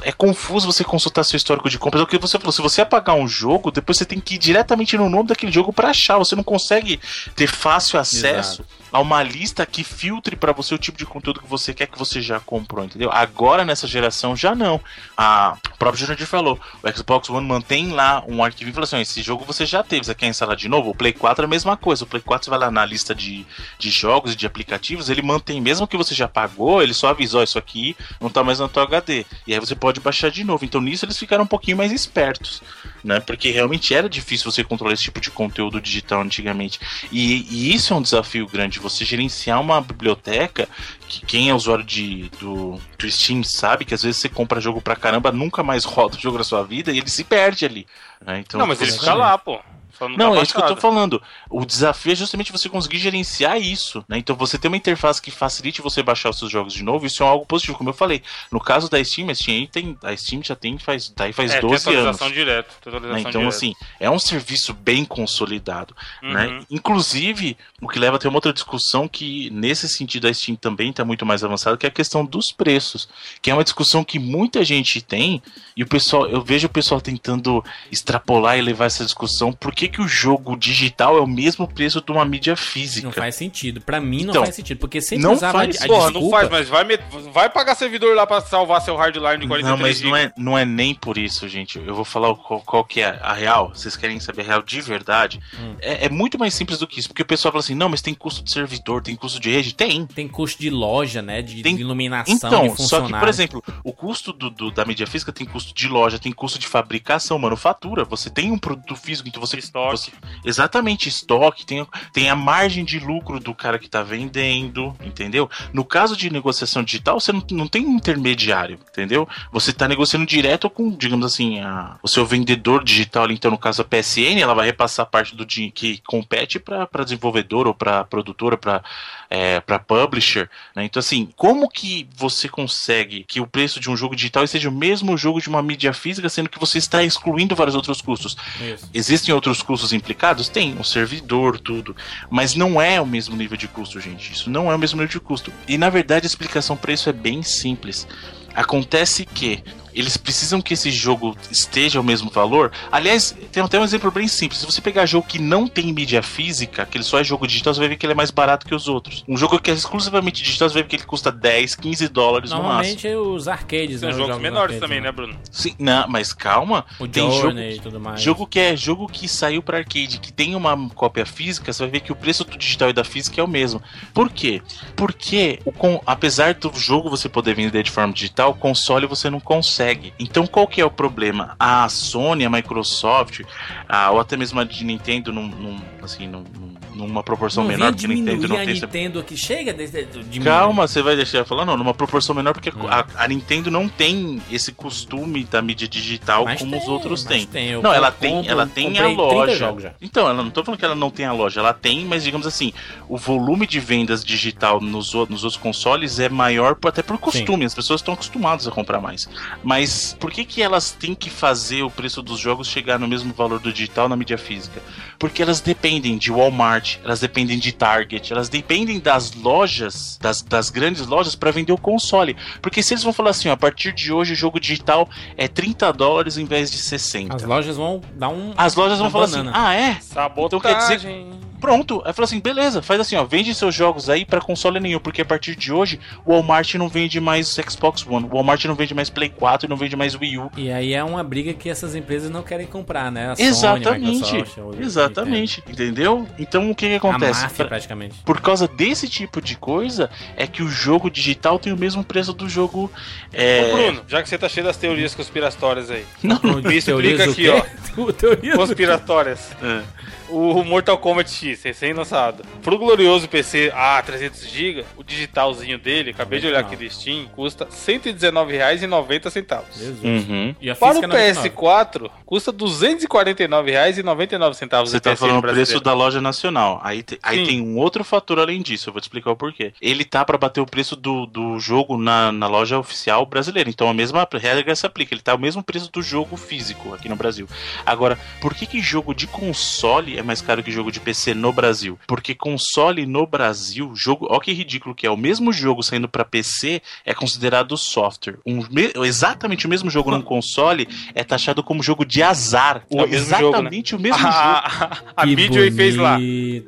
[0.04, 2.02] é confuso você consultar seu histórico de compras.
[2.02, 4.38] É o que você falou, se você apagar um jogo, depois você tem que ir
[4.38, 6.18] diretamente no nome daquele jogo para achar.
[6.18, 7.00] Você não consegue
[7.36, 11.48] ter fácil acesso a uma lista que filtre para você o tipo de conteúdo que
[11.48, 13.10] você quer que você já comprou, entendeu?
[13.12, 14.80] Agora nessa geração já não.
[15.18, 19.02] A o próprio Jurandir falou, o Xbox One mantém lá um arquivo e fala assim,
[19.02, 20.90] esse jogo você já teve, você quer instalar de novo?
[20.90, 23.14] O Play 4 é a mesma coisa, o Play 4 você vai lá na lista
[23.14, 23.46] de,
[23.78, 27.44] de jogos e de aplicativos, ele mantém, mesmo que você já pagou, ele só avisou,
[27.44, 29.26] isso aqui não tá mais no teu HD.
[29.48, 30.66] E aí você pode baixar de novo.
[30.66, 32.62] Então nisso eles ficaram um pouquinho mais espertos,
[33.04, 33.20] né?
[33.20, 36.80] Porque realmente era difícil você controlar esse tipo de conteúdo digital antigamente.
[37.12, 40.68] E, e isso é um desafio grande, você gerenciar uma biblioteca
[41.08, 44.82] que quem é usuário de, do, do Steam sabe que às vezes você compra jogo
[44.82, 47.88] pra caramba, nunca mais roda o jogo na sua vida e ele se perde ali.
[48.26, 48.40] né?
[48.40, 49.60] Então, não, mas ele fica lá, pô.
[49.98, 51.22] Só não, não, tá é isso que eu tô falando.
[51.50, 54.18] O desafio é justamente você conseguir gerenciar isso, né?
[54.18, 57.24] Então você ter uma interface que facilite você baixar os seus jogos de novo, isso
[57.24, 58.22] é algo positivo, como eu falei.
[58.52, 61.60] No caso da Steam, a Steam, tem, a Steam já tem faz, daí faz É,
[61.60, 61.88] tem 12 anos.
[61.88, 62.76] atualização direto.
[62.82, 63.20] Tem né?
[63.20, 63.48] Então, direto.
[63.48, 65.96] assim, é um serviço bem consolidado.
[66.22, 66.48] Né?
[66.48, 66.66] Uhum.
[66.70, 70.90] Inclusive, o que leva a ter uma outra discussão que, nesse sentido, a Steam também
[70.90, 73.08] está muito mais avançada, que é a questão dos preços.
[73.42, 75.42] Que é uma discussão que muita gente tem,
[75.76, 79.96] e o pessoal, eu vejo o pessoal tentando extrapolar e levar essa discussão, porque que,
[79.98, 83.06] que o jogo digital é o mesmo preço de uma mídia física?
[83.08, 83.82] Não faz sentido.
[83.82, 86.20] Pra mim não Então, faz sentido, porque sempre não usava faz, a, a Porra, desculpa...
[86.22, 89.64] não faz, mas vai, met- vai pagar servidor lá pra salvar seu hardline de 43
[89.66, 91.78] Não, mas não é, não é nem por isso, gente.
[91.80, 93.70] Eu vou falar o qual, qual que é a real.
[93.74, 95.40] Vocês querem saber a real de verdade?
[95.60, 95.76] Hum.
[95.82, 97.10] É, é muito mais simples do que isso.
[97.10, 99.74] Porque o pessoal fala assim, não, mas tem custo de servidor, tem custo de rede.
[99.74, 100.06] Tem.
[100.06, 101.42] Tem custo de loja, né?
[101.42, 104.86] De, Tem- de iluminação, Então, de só que, por exemplo, o custo do, do- da
[104.86, 108.04] mídia física tem custo de loja, tem custo de fabricação, manufatura.
[108.06, 109.56] Você tem um produto físico, então você.
[109.76, 109.98] Estoque.
[109.98, 110.12] você-
[110.46, 115.50] exatamente, estoque, tem, tem a margem de lucro do cara que tá vendendo, entendeu?
[115.74, 119.28] No caso de negociação digital, você não, não tem intermediário, entendeu?
[119.52, 123.82] Você tá negociando direto com, digamos assim, a- o seu vendedor digital, então no caso
[123.82, 128.58] a PSN, ela vai repassar parte do dinheiro que compete para desenvolvedor ou para produtora,
[128.58, 128.82] para
[129.28, 130.86] é, para publisher, né?
[130.86, 134.72] Então assim, como que você consegue que o preço de um jogo digital seja o
[134.72, 138.38] mesmo jogo de uma mídia física, sendo que você está excluindo vários outros custos?
[138.62, 138.88] Isso.
[138.94, 140.48] Existem outros custos implicados?
[140.48, 141.96] Tem, um servidor, tudo.
[142.30, 144.32] Mas não é o mesmo nível de custo, gente.
[144.32, 145.52] Isso não é o mesmo nível de custo.
[145.68, 148.08] E na verdade a explicação para isso é bem simples.
[148.54, 149.64] Acontece que
[149.96, 152.72] eles precisam que esse jogo esteja ao mesmo valor.
[152.92, 154.60] Aliás, tem até um exemplo bem simples.
[154.60, 157.74] Se você pegar jogo que não tem mídia física, que ele só é jogo digital,
[157.74, 159.24] você vai ver que ele é mais barato que os outros.
[159.28, 162.50] Um jogo que é exclusivamente digital, você vai ver que ele custa 10, 15 dólares
[162.52, 162.72] no máximo.
[162.74, 164.12] Normalmente os arcades, São né?
[164.14, 165.36] os jogos jogos menores arcades, também, né, Bruno?
[165.52, 166.86] Sim, não, mas calma.
[167.00, 168.22] O tem jogo Journey e tudo mais.
[168.22, 171.92] Jogo que é jogo que saiu para arcade, que tem uma cópia física, você vai
[171.92, 173.82] ver que o preço do digital e da física é o mesmo.
[174.14, 174.62] Por quê?
[174.96, 179.30] Porque o con- apesar do jogo você poder vender de forma digital, o console você
[179.30, 179.85] não consegue.
[180.20, 181.56] Então qual que é o problema?
[181.60, 183.42] A Sony, a Microsoft,
[183.88, 187.70] a, ou até mesmo a de Nintendo, num, num- assim, num- num- numa proporção não
[187.72, 189.38] menor, porque a Nintendo não a tem essa Nintendo aqui.
[189.38, 190.44] Chega de, de, de diminuir.
[190.44, 191.66] Calma, você vai deixar eu falar?
[191.66, 192.88] Não, numa proporção menor, porque Hum.
[192.90, 197.24] a, a Nintendo não tem esse costume da mídia digital Mas como tem, os outros
[197.24, 197.46] têm.
[197.46, 197.82] tem.
[197.82, 199.96] Não, ela compro- tem, ela tem a comprei 30 loja.
[200.02, 202.48] Então, ela não tô falando que ela não tem a loja, ela tem, mas digamos
[202.48, 202.74] assim,
[203.10, 207.74] o volume de vendas digital nos, nos outros consoles é maior até por costume, as
[207.74, 209.28] pessoas estão acostumadas a comprar mais.
[209.64, 213.34] Mas por que que elas têm que fazer o preço dos jogos chegar no mesmo
[213.34, 214.82] valor do digital na mídia física?
[215.18, 220.70] Porque elas dependem de Walmart, elas dependem de Target, elas dependem das lojas, das, das
[220.70, 222.36] grandes lojas para vender o console.
[222.62, 225.48] Porque se eles vão falar assim, ó, a partir de hoje o jogo digital é
[225.48, 227.36] 30 dólares em vez de 60.
[227.36, 228.54] As lojas vão dar um.
[228.58, 229.52] As lojas vão falar banana.
[229.52, 229.94] assim: "Ah, é?
[230.02, 230.46] Sabotagem.
[230.58, 231.26] Então quer dizer-
[231.66, 232.02] Pronto.
[232.06, 235.22] Aí fala assim: "Beleza, faz assim, ó, vende seus jogos aí para console nenhum, porque
[235.22, 238.94] a partir de hoje o Walmart não vende mais Xbox One, o Walmart não vende
[238.94, 240.52] mais Play 4, não vende mais Wii U".
[240.56, 243.32] E aí é uma briga que essas empresas não querem comprar, né?
[243.32, 244.06] A Sony, a Exatamente.
[244.34, 246.28] Microsoft, ou- Exatamente, entendeu?
[246.38, 247.42] Então o que que A acontece?
[247.42, 248.16] máfia, Pra- praticamente.
[248.24, 252.32] Por causa desse tipo de coisa, é que o jogo digital tem o mesmo preço
[252.32, 252.92] do jogo.
[253.34, 253.72] É...
[253.72, 256.06] Ô, Bruno, já que você tá cheio das teorias conspiratórias aí.
[256.22, 257.50] Não, Me Teorias explica do aqui, quê?
[257.50, 258.12] ó.
[258.14, 259.52] Teorias do Conspiratórias.
[259.64, 259.82] é.
[260.30, 262.44] O Mortal Kombat X, recém-lançado.
[262.64, 267.66] Pro glorioso PC A 300GB, o digitalzinho dele, acabei de olhar aqui do Steam, custa
[267.66, 269.62] R$ 119,90.
[269.78, 270.04] Jesus.
[270.04, 270.56] Uhum.
[270.60, 271.50] E a Para o é 99.
[271.50, 274.86] PS4, custa R$ 249,99.
[274.88, 276.80] Você tá falando o preço da loja nacional.
[276.84, 277.46] Aí, te- aí Sim.
[277.46, 279.74] tem um outro fator além disso, eu vou te explicar o porquê.
[279.82, 283.70] Ele tá pra bater o preço do, do jogo na, na loja oficial brasileira.
[283.70, 285.14] Então a mesma regra se aplica.
[285.14, 287.48] Ele tá o mesmo preço do jogo físico aqui no Brasil.
[287.86, 291.52] Agora, por que que jogo de console é mais caro que jogo de PC no
[291.52, 291.98] Brasil?
[292.08, 296.24] Porque console no Brasil, jogo, ó que ridículo que é, o mesmo jogo saindo pra
[296.26, 298.38] PC é considerado software.
[298.46, 302.84] Um, me- exatamente o mesmo jogo num console é taxado como jogo de azar.
[302.90, 303.48] É o mesmo jogo, né?
[303.50, 304.30] exatamente o mesmo jogo.
[304.34, 306.18] A, a Que Midway fez lá.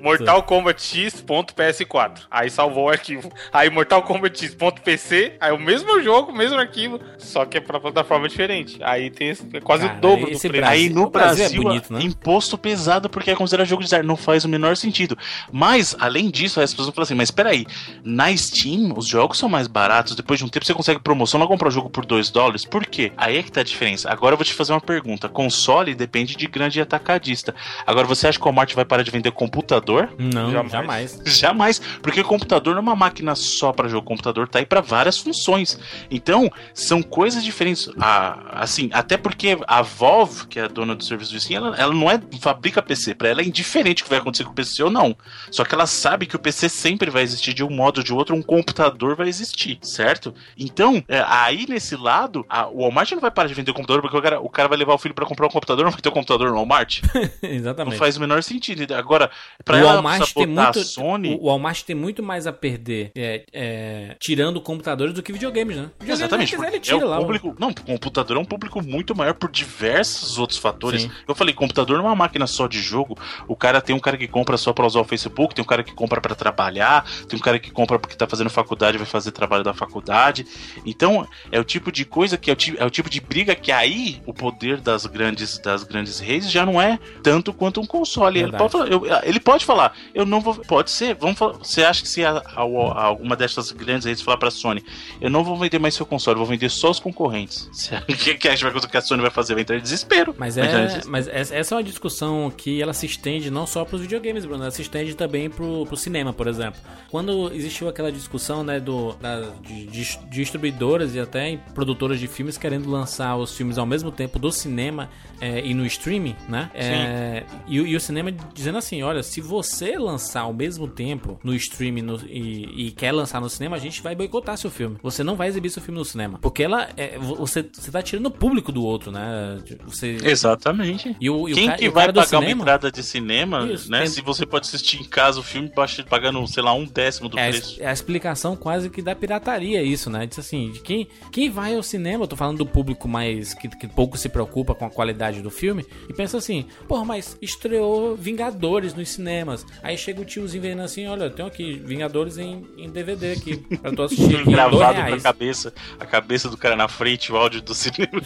[0.01, 2.19] Mortal Kombat X.ps4.
[2.29, 3.31] Aí salvou o arquivo.
[3.51, 7.79] Aí Mortal Kombat X.pc, aí o mesmo jogo, o mesmo arquivo, só que é pra
[7.79, 8.77] plataforma diferente.
[8.81, 10.47] Aí tem esse- é quase Cara, o dobro do preço.
[10.49, 11.99] Brasil- Aí no o Brasil é Brasil, bonito, né?
[12.01, 14.03] imposto pesado porque é considerado jogo de azar.
[14.03, 15.17] Não faz o menor sentido.
[15.51, 17.65] Mas, além disso, as pessoas vão falar assim: mas peraí,
[18.03, 20.15] na Steam os jogos são mais baratos.
[20.15, 22.65] Depois de um tempo você consegue promoção, não comprar o jogo por 2 dólares.
[22.65, 23.11] Por quê?
[23.17, 24.09] Aí é que tá a diferença.
[24.09, 27.53] Agora eu vou te fazer uma pergunta: console depende de grande atacadista.
[27.85, 30.09] Agora você acha que o Walmart vai parar de vender computador?
[30.17, 30.71] Não, Jamais.
[30.71, 31.21] jamais.
[31.25, 34.65] Jamais, porque o computador não é uma máquina só para jogo, o computador tá aí
[34.65, 35.77] para várias funções.
[36.09, 37.89] Então, são coisas diferentes.
[37.99, 41.75] Ah, assim, até porque a Valve, que é a dona do serviço do Steam, ela,
[41.77, 44.51] ela não é fabrica PC, para pra ela é indiferente o que vai acontecer com
[44.51, 45.15] o PC ou não.
[45.51, 48.13] Só que ela sabe que o PC sempre vai existir de um modo ou de
[48.13, 50.34] outro, um computador vai existir, certo?
[50.57, 54.01] Então, é, aí nesse lado, a, o Walmart não vai parar de vender o computador
[54.01, 56.01] porque o cara, o cara vai levar o filho para comprar um computador, não vai
[56.01, 57.01] ter um computador no Walmart.
[57.41, 57.93] Exatamente.
[57.93, 58.93] Não faz o menor sentido.
[58.93, 59.30] Agora,
[59.63, 61.38] pra o ela Walmart tem muito, Sony...
[61.39, 65.89] O Walmart tem muito mais a perder é, é, tirando computadores do que videogames, né?
[65.99, 66.55] Videogame, Exatamente.
[66.55, 69.51] Quiser, ele tira é lá, público, Não, o computador é um público muito maior por
[69.51, 71.03] diversos outros fatores.
[71.03, 71.11] Sim.
[71.28, 73.16] Eu falei, computador não é uma máquina só de jogo.
[73.47, 75.84] O cara tem um cara que compra só para usar o Facebook, tem um cara
[75.84, 79.32] que compra para trabalhar, tem um cara que compra porque tá fazendo faculdade, vai fazer
[79.32, 80.45] trabalho da faculdade.
[80.86, 83.72] Então, é o tipo de coisa que é o, é o tipo de briga que
[83.72, 88.39] aí o poder das grandes das grandes redes já não é tanto quanto um console.
[88.39, 90.55] Ele pode, falar, eu, ele pode falar, eu não vou.
[90.55, 91.53] Pode ser, vamos falar.
[91.53, 94.84] Você acha que se a, a, a, alguma dessas grandes redes falar pra Sony,
[95.20, 97.70] eu não vou vender mais seu console, vou vender só os concorrentes.
[98.07, 99.53] O que, que a Sony vai fazer?
[99.53, 100.34] Vai entrar em desespero.
[100.38, 104.45] Mas, é, mas essa é uma discussão que ela se estende não só pros videogames,
[104.45, 106.79] Bruno, ela se estende também pro, pro cinema, por exemplo.
[107.09, 112.57] Quando existiu aquela discussão, né, do, da, de, de distribuidoras e até produtoras de filmes
[112.57, 116.69] querendo lançar os filmes ao mesmo tempo do cinema é, e no streaming, né?
[116.73, 121.53] É, e, e, o cinema dizendo assim: olha, se você lançar ao mesmo tempo no
[121.53, 124.97] streaming no, e, e, quer lançar no cinema, a gente vai boicotar seu filme.
[125.03, 126.39] Você não vai exibir seu filme no cinema.
[126.41, 129.59] Porque ela é, você, você tá tirando o público do outro, né?
[129.85, 130.17] Você...
[130.23, 131.15] Exatamente.
[131.19, 133.99] E o, e Quem o, que vai pagar cinema, uma entrada de cinema, Isso, né?
[133.99, 134.07] Tem...
[134.07, 135.71] Se você pode assistir em casa o filme
[136.09, 137.81] pagando, sei lá, um décimo do é preço.
[137.81, 140.25] É a explicação quase que da pirataria, isso, né?
[140.25, 143.67] Diz assim, de quem, quem vai ao cinema, eu tô falando do público mais que,
[143.67, 148.15] que pouco se preocupa com a qualidade do filme, e pensa assim, porra, mas estreou
[148.15, 149.65] Vingadores nos cinemas.
[149.81, 153.57] Aí chega o tiozinho vendo assim, olha, eu tenho aqui Vingadores em, em DVD aqui,
[153.57, 154.51] pra tu assistir aqui.
[154.57, 158.21] Gravado na cabeça, a cabeça do cara na frente, o áudio do cinema.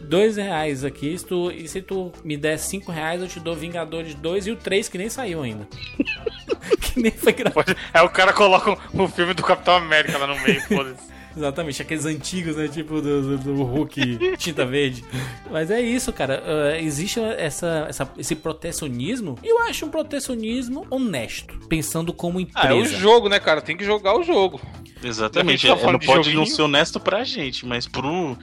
[0.00, 3.54] dois reais aqui, se tu, e se tu me der cinco reais, eu te dou
[3.54, 5.66] Vingadores 2 e o 3 que nem saiu ainda.
[6.80, 7.76] que nem foi gravado.
[7.92, 11.12] É, o cara coloca o filme do Capitão América lá no meio, foda-se.
[11.36, 12.68] Exatamente, aqueles antigos, né?
[12.68, 15.04] Tipo do, do, do Hulk tinta verde.
[15.50, 16.42] Mas é isso, cara.
[16.42, 19.38] Uh, existe essa, essa, esse protecionismo.
[19.42, 21.58] E eu acho um protecionismo honesto.
[21.68, 22.68] Pensando como empresa.
[22.68, 23.60] Ah, é o jogo, né, cara?
[23.60, 24.60] Tem que jogar o jogo.
[25.02, 25.66] Exatamente.
[25.66, 26.36] Tá não pode joguinho.
[26.36, 28.36] não ser honesto pra gente, mas pro,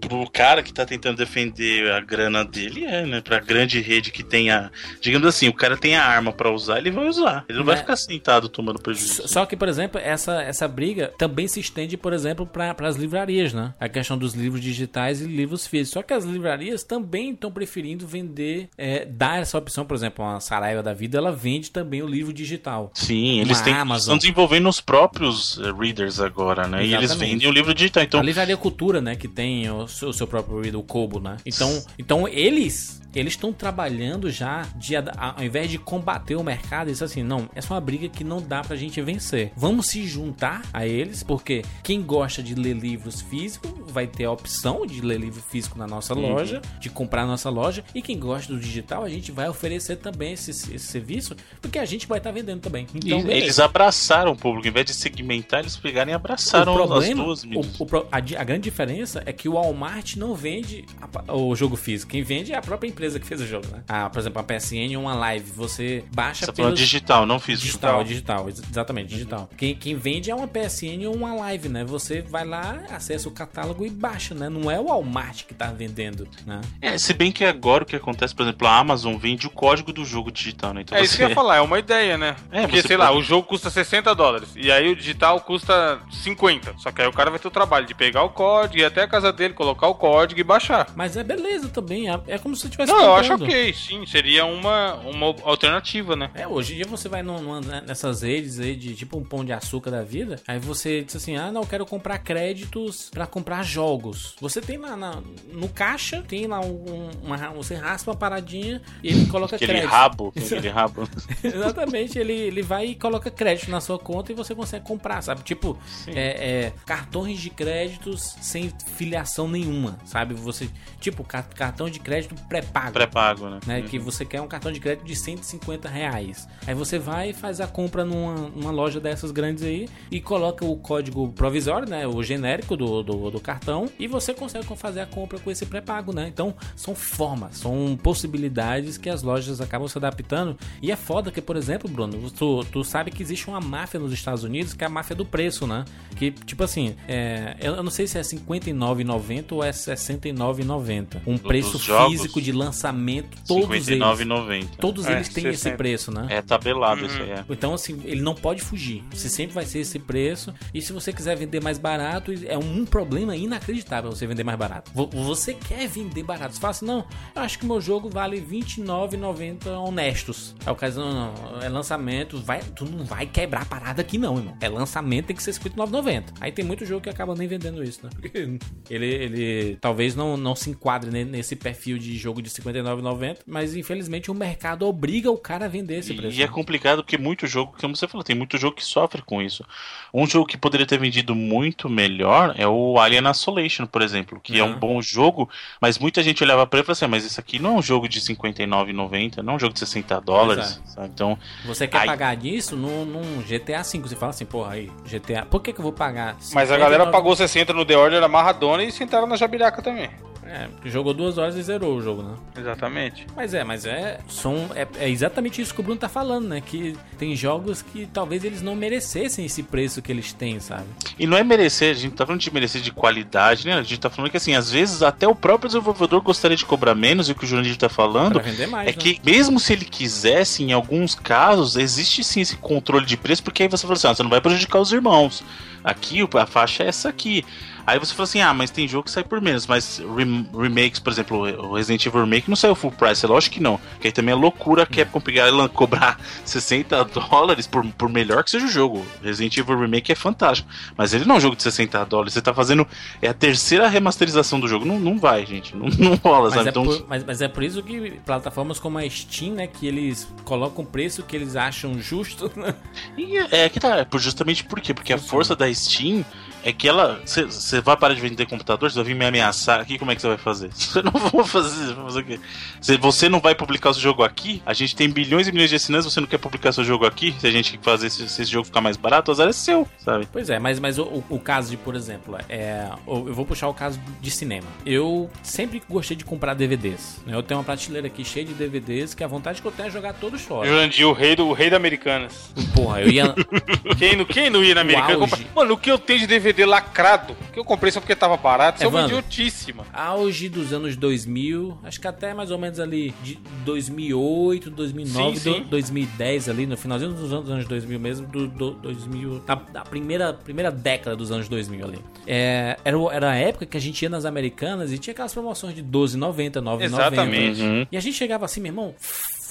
[0.00, 3.20] pro cara que tá tentando defender a grana dele, é, né?
[3.20, 4.70] Pra grande rede que tenha.
[5.00, 7.44] Digamos assim, o cara tem a arma para usar, ele vai usar.
[7.48, 7.78] Ele não vai é.
[7.78, 9.28] ficar sentado tomando prejuízo.
[9.28, 13.54] Só que, por exemplo, essa, essa briga também se estende, por exemplo, para as livrarias,
[13.54, 13.72] né?
[13.78, 15.92] A questão dos livros digitais e livros físicos.
[15.92, 20.40] Só que as livrarias também estão preferindo vender, é, dar essa opção, por exemplo, a
[20.40, 22.90] Saraiva da Vida, ela vende também o livro digital.
[22.94, 26.84] Sim, eles têm, estão desenvolvendo os próprios uh, readers agora, né?
[26.84, 26.90] Exatamente.
[26.90, 28.02] E eles vendem o livro digital.
[28.02, 28.20] Então...
[28.20, 29.14] A Livraria Cultura, né?
[29.14, 31.36] Que tem o seu, o seu próprio reader, o Kobo, né?
[31.46, 37.04] Então, então eles eles estão trabalhando já de, ao invés de combater o mercado, isso
[37.04, 39.52] assim, não, essa é uma briga que não dá pra gente vencer.
[39.56, 44.32] Vamos se juntar a eles, porque quem gosta de ler livros físicos vai ter a
[44.32, 46.32] opção de ler livro físico na nossa uhum.
[46.32, 49.96] loja, de comprar na nossa loja, e quem gosta do digital, a gente vai oferecer
[49.96, 52.86] também esse, esse serviço, porque a gente vai estar tá vendendo também.
[52.94, 57.32] Então, eles abraçaram o público, em vez de segmentar, eles pegaram e abraçaram o problema,
[57.32, 57.44] as duas
[57.78, 61.76] o, o, a, a, grande diferença é que o Walmart não vende a, o jogo
[61.76, 63.82] físico, quem vende é a própria empresa empresa que fez o jogo, né?
[63.88, 66.78] Ah, por exemplo, a PSN uma live, você baixa você tá pelos...
[66.78, 67.66] digital, não físico.
[67.66, 69.48] Digital, digital, exatamente, digital.
[69.56, 71.84] Quem, quem vende é uma PSN ou uma live, né?
[71.84, 74.48] Você vai lá, acessa o catálogo e baixa, né?
[74.48, 76.60] Não é o Walmart que tá vendendo, né?
[76.80, 79.92] É, se bem que agora o que acontece, por exemplo, a Amazon vende o código
[79.92, 80.82] do jogo digital, né?
[80.82, 81.06] Então é você...
[81.06, 82.36] isso que eu ia falar, é uma ideia, né?
[82.50, 83.10] É, Porque, sei pode...
[83.10, 86.74] lá, o jogo custa 60 dólares e aí o digital custa 50.
[86.78, 89.02] Só que aí o cara vai ter o trabalho de pegar o código, ir até
[89.02, 90.88] a casa dele, colocar o código e baixar.
[90.94, 94.06] Mas é beleza também, é, é como se você tivesse não, eu acho ok, sim.
[94.06, 96.30] Seria uma, uma alternativa, né?
[96.34, 99.44] É, hoje em dia você vai numa, né, nessas redes aí de tipo um pão
[99.44, 100.40] de açúcar da vida.
[100.46, 104.34] Aí você diz assim: ah, não, eu quero comprar créditos para comprar jogos.
[104.40, 105.22] Você tem lá na,
[105.52, 107.36] no caixa, tem lá um, uma.
[107.50, 109.90] Você raspa uma paradinha e ele coloca aquele crédito.
[109.90, 111.08] Rabo, aquele rabo.
[111.42, 115.42] Exatamente, ele, ele vai e coloca crédito na sua conta e você consegue comprar, sabe?
[115.42, 120.34] Tipo, é, é, cartões de créditos sem filiação nenhuma, sabe?
[120.34, 120.68] Você,
[121.00, 122.85] tipo, cartão de crédito pré-pago.
[122.92, 123.60] Pré-pago né?
[123.66, 123.80] né?
[123.80, 123.86] Uhum.
[123.86, 126.48] Que você quer um cartão de crédito de 150 reais.
[126.66, 130.64] Aí você vai e faz a compra numa, numa loja dessas grandes aí e coloca
[130.64, 132.06] o código provisório, né?
[132.06, 136.12] O genérico do, do, do cartão e você consegue fazer a compra com esse pré-pago,
[136.12, 136.28] né?
[136.28, 140.56] Então são formas, são possibilidades que as lojas acabam se adaptando.
[140.82, 144.12] E é foda que, por exemplo, Bruno, tu, tu sabe que existe uma máfia nos
[144.12, 145.84] Estados Unidos que é a máfia do preço, né?
[146.14, 151.22] Que, tipo assim, é, eu não sei se é R$59,90 ou é R$69,90.
[151.26, 154.00] Um preço físico de lançamento lançamento, todos eles.
[154.00, 154.66] 59,90.
[154.78, 155.76] Todos É, eles têm esse 60.
[155.76, 156.26] preço, né?
[156.30, 157.30] É tabelado isso aí.
[157.30, 157.44] É.
[157.48, 159.02] Então, assim, ele não pode fugir.
[159.12, 160.52] Você sempre vai ser esse preço.
[160.74, 164.90] E se você quiser vender mais barato, é um problema inacreditável você vender mais barato.
[164.94, 166.54] Vo- Você quer vender barato.
[166.54, 167.04] Você fala assim, não,
[167.34, 170.54] eu acho que meu jogo vale R$29,90 honestos.
[170.64, 174.00] Aí o cara diz, não, não, é lançamento, vai, tu não vai quebrar a parada
[174.02, 174.56] aqui não, irmão.
[174.60, 176.24] É lançamento, tem que ser R$59,90.
[176.40, 178.10] Aí tem muito jogo que acaba nem vendendo isso, né?
[178.14, 178.58] Porque
[178.90, 183.74] ele, ele talvez não, não se enquadre ne- nesse perfil de jogo de R$59,90, mas
[183.76, 186.38] infelizmente o mercado obriga o cara a vender esse preço.
[186.38, 189.40] E é complicado porque muito jogo, como você falou, tem muito jogo que sofre com
[189.42, 189.64] isso.
[190.12, 194.58] Um jogo que poderia ter vendido muito melhor é o Alien Isolation, por exemplo, que
[194.58, 194.70] é, Uhum.
[194.72, 195.48] um bom jogo,
[195.80, 197.78] mas muita gente olhava pra ele e falava assim, "Ah, mas isso aqui não é
[197.78, 201.08] um jogo de R$ 59,90, não é um jogo de 60 dólares, sabe?
[201.12, 202.06] Então, Você quer Ai.
[202.06, 203.98] pagar disso num, num GTA V.
[204.00, 205.44] Você fala assim, porra, aí, GTA.
[205.46, 206.34] Por que, que eu vou pagar?
[206.34, 206.80] Mas a 59?
[206.82, 210.10] galera pagou 60 no The Order amarradona e sentaram na jabiraca também.
[210.48, 212.34] É, jogou duas horas e zerou o jogo, né?
[212.56, 213.26] Exatamente.
[213.34, 214.18] Mas é, mas é.
[214.28, 216.60] São, é, é exatamente isso que o Bruno tá falando, né?
[216.64, 220.84] Que tem jogos que talvez eles não merecessem esse preço que eles têm, sabe?
[221.18, 223.74] E não é merecer, a gente tá falando de merecer de qualidade, né?
[223.74, 226.94] A gente tá falando que assim, às vezes até o próprio desenvolvedor gostaria de cobrar
[226.94, 228.88] menos, e o que o Jurandir tá falando Pra vender mais.
[228.88, 228.96] é né?
[228.96, 233.62] que mesmo se ele quisesse, em alguns casos, existe sim esse controle de preço, porque
[233.64, 235.42] aí você fala assim, ah, você não vai prejudicar os irmãos.
[235.82, 237.44] Aqui o- a faixa é essa aqui.
[237.86, 240.98] Aí você fala assim, ah, mas tem jogo que sai por menos, mas rem- remakes,
[240.98, 243.78] por exemplo, o Resident Evil Remake não saiu full price, é lógico que não.
[244.00, 248.42] Que aí também é loucura a Capcom pegar e cobrar 60 dólares por, por melhor
[248.42, 249.06] que seja o jogo.
[249.22, 252.42] Resident Evil Remake é fantástico, mas ele não é um jogo de 60 dólares, você
[252.42, 252.86] tá fazendo,
[253.22, 256.66] é a terceira remasterização do jogo, não, não vai, gente, não, não rola, Mas sabe?
[256.66, 259.66] é, Então, por, mas, mas é por isso que plataformas como a Steam, né?
[259.66, 262.74] Que eles colocam o preço que eles acham justo, né?
[263.16, 264.92] E é que tá, é justamente por quê?
[264.92, 266.24] Porque a força da Steam
[266.68, 267.20] é que ela.
[267.24, 270.20] Você vai parar de vender computador, você vai vir me ameaçar aqui, como é que
[270.22, 270.70] você vai fazer?
[270.76, 272.40] Você não vai fazer, vai fazer o quê?
[272.80, 275.70] Se você não vai publicar o seu jogo aqui, a gente tem bilhões e milhões
[275.70, 278.42] de assinantes, você não quer publicar seu jogo aqui, se a gente fazer esse, se
[278.42, 280.26] esse jogo ficar mais barato, o azar é seu, sabe?
[280.32, 282.88] Pois é, mas, mas o, o- o caso de, por exemplo, é.
[283.06, 284.66] Eu vou puxar o caso de cinema.
[284.84, 287.20] Eu sempre gostei de comprar DVDs.
[287.26, 287.34] né?
[287.34, 289.90] Eu tenho uma prateleira aqui cheia de DVDs que a vontade que eu tenho é
[289.90, 290.68] jogar todos fora.
[290.68, 292.50] Jurandir, o rei, do, o rei da Americanas.
[292.74, 293.34] Porra, eu ia.
[293.98, 295.30] Quem, não- quem não ia na Americana auge.
[295.36, 295.54] comprar?
[295.54, 298.76] Mano, o que eu tenho de DVD lacrado, que eu comprei só porque tava barato,
[298.78, 299.84] isso é uma idiotíssima.
[299.92, 305.52] auge dos anos 2000, acho que até mais ou menos ali de 2008, 2009, Sim,
[305.54, 305.60] sim.
[305.62, 309.54] do- 2010 ali, no finalzinho dos anos, dos anos 2000 mesmo, do, do 2000, da,
[309.54, 311.98] da primeira, primeira década dos anos 2000 ali.
[312.26, 315.74] É, era, era a época que a gente ia nas americanas e tinha aquelas promoções
[315.74, 316.82] de 12,90, 9,90.
[316.84, 317.60] Exatamente.
[317.62, 317.86] Uhum.
[317.90, 318.94] E a gente chegava assim, meu irmão,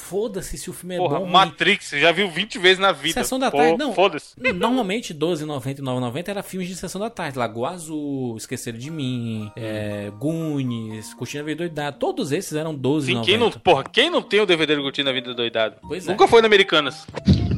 [0.05, 1.25] foda-se se o filme é Porra, bom.
[1.25, 3.21] Matrix, você já viu 20 vezes na vida.
[3.21, 3.93] Sessão da Pô, tarde, não.
[3.93, 4.35] Foda-se.
[4.53, 7.37] Normalmente 12,90 e 9,90 era filmes de sessão da tarde.
[7.37, 11.97] Lagoa Azul, Esqueceram de Mim, é, Goonies, Curtindo a Vida Doidada.
[11.97, 13.01] Todos esses eram 12,90.
[13.01, 15.77] Sim, quem não, porra, quem não tem o DVD do Curtindo a Vida Doidado?
[15.81, 16.11] Pois é.
[16.11, 17.07] Nunca foi na Americanas.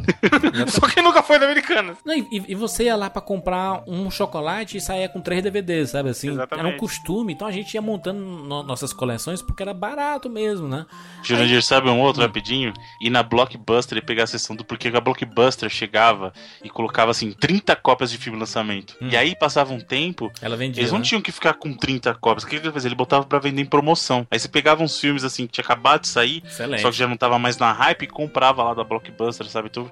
[0.70, 1.97] Só quem nunca foi na Americanas.
[2.05, 5.91] Não, e, e você ia lá pra comprar um chocolate e saía com três DVDs,
[5.91, 6.30] sabe assim?
[6.32, 6.66] Exatamente.
[6.66, 7.34] Era um costume.
[7.34, 10.86] Então a gente ia montando no- nossas coleções porque era barato mesmo, né?
[11.24, 12.74] Jurandir, sabe um outro rapidinho?
[13.01, 16.32] Ir na Blockbuster e pegar a sessão do porquê que a Blockbuster chegava
[16.64, 18.95] e colocava assim 30 cópias de filme lançamento.
[19.01, 20.82] E aí passava um tempo, Ela vendia.
[20.82, 21.05] eles não né?
[21.05, 22.43] tinham que ficar com 30 cópias.
[22.43, 22.88] O que que ele fazia?
[22.88, 24.26] Ele botava pra vender em promoção.
[24.32, 26.82] Aí você pegava uns filmes assim que tinha acabado de sair, Excelente.
[26.82, 29.68] só que já não tava mais na hype e comprava lá da Blockbuster, sabe?
[29.70, 29.91] Então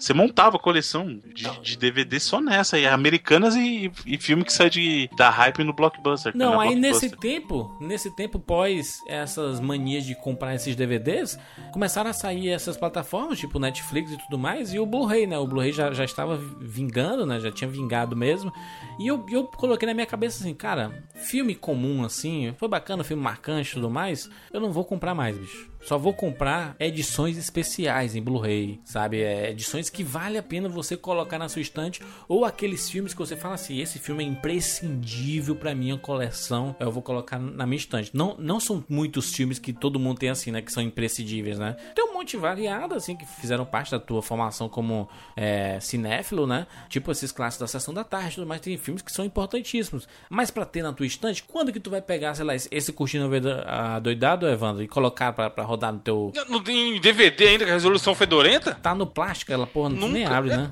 [0.00, 4.70] você montava coleção de, de DVD só nessa, aí americanas e, e filme que sai
[4.70, 6.32] de, da hype no Blockbuster.
[6.34, 7.18] Não, na aí nesse Blockbuster.
[7.18, 11.38] tempo, nesse tempo pós essas manias de comprar esses DVDs,
[11.70, 15.38] começaram a sair essas plataformas, tipo Netflix e tudo mais, e o Blu-ray, né?
[15.38, 17.38] O Blu-ray já, já estava vingando, né?
[17.38, 18.50] Já tinha vingado mesmo.
[18.98, 23.22] E eu, eu coloquei na minha cabeça assim, cara, filme comum assim, foi bacana, filme
[23.22, 25.70] marcante e tudo mais, eu não vou comprar mais, bicho.
[25.82, 29.22] Só vou comprar edições especiais em Blu-ray, sabe?
[29.22, 33.18] É, edições que vale a pena você colocar na sua estante ou aqueles filmes que
[33.18, 37.78] você fala assim, esse filme é imprescindível pra minha coleção, eu vou colocar na minha
[37.78, 38.10] estante.
[38.14, 40.62] Não, não são muitos filmes que todo mundo tem assim, né?
[40.62, 41.76] Que são imprescindíveis, né?
[41.94, 46.66] Tem um monte variado, assim, que fizeram parte da tua formação como é, cinéfilo, né?
[46.88, 48.60] Tipo esses clássicos da Sessão da Tarde mais.
[48.60, 50.06] Tem filmes que são importantíssimos.
[50.28, 53.28] Mas pra ter na tua estante, quando que tu vai pegar, sei lá, esse, Curtindo
[54.02, 56.32] Doidado, Evandro, e colocar pra, pra rodar no teu...
[56.48, 58.74] Não tem DVD ainda com a resolução fedorenta?
[58.74, 60.70] Tá no plástico, ela porra, não nem abre, né?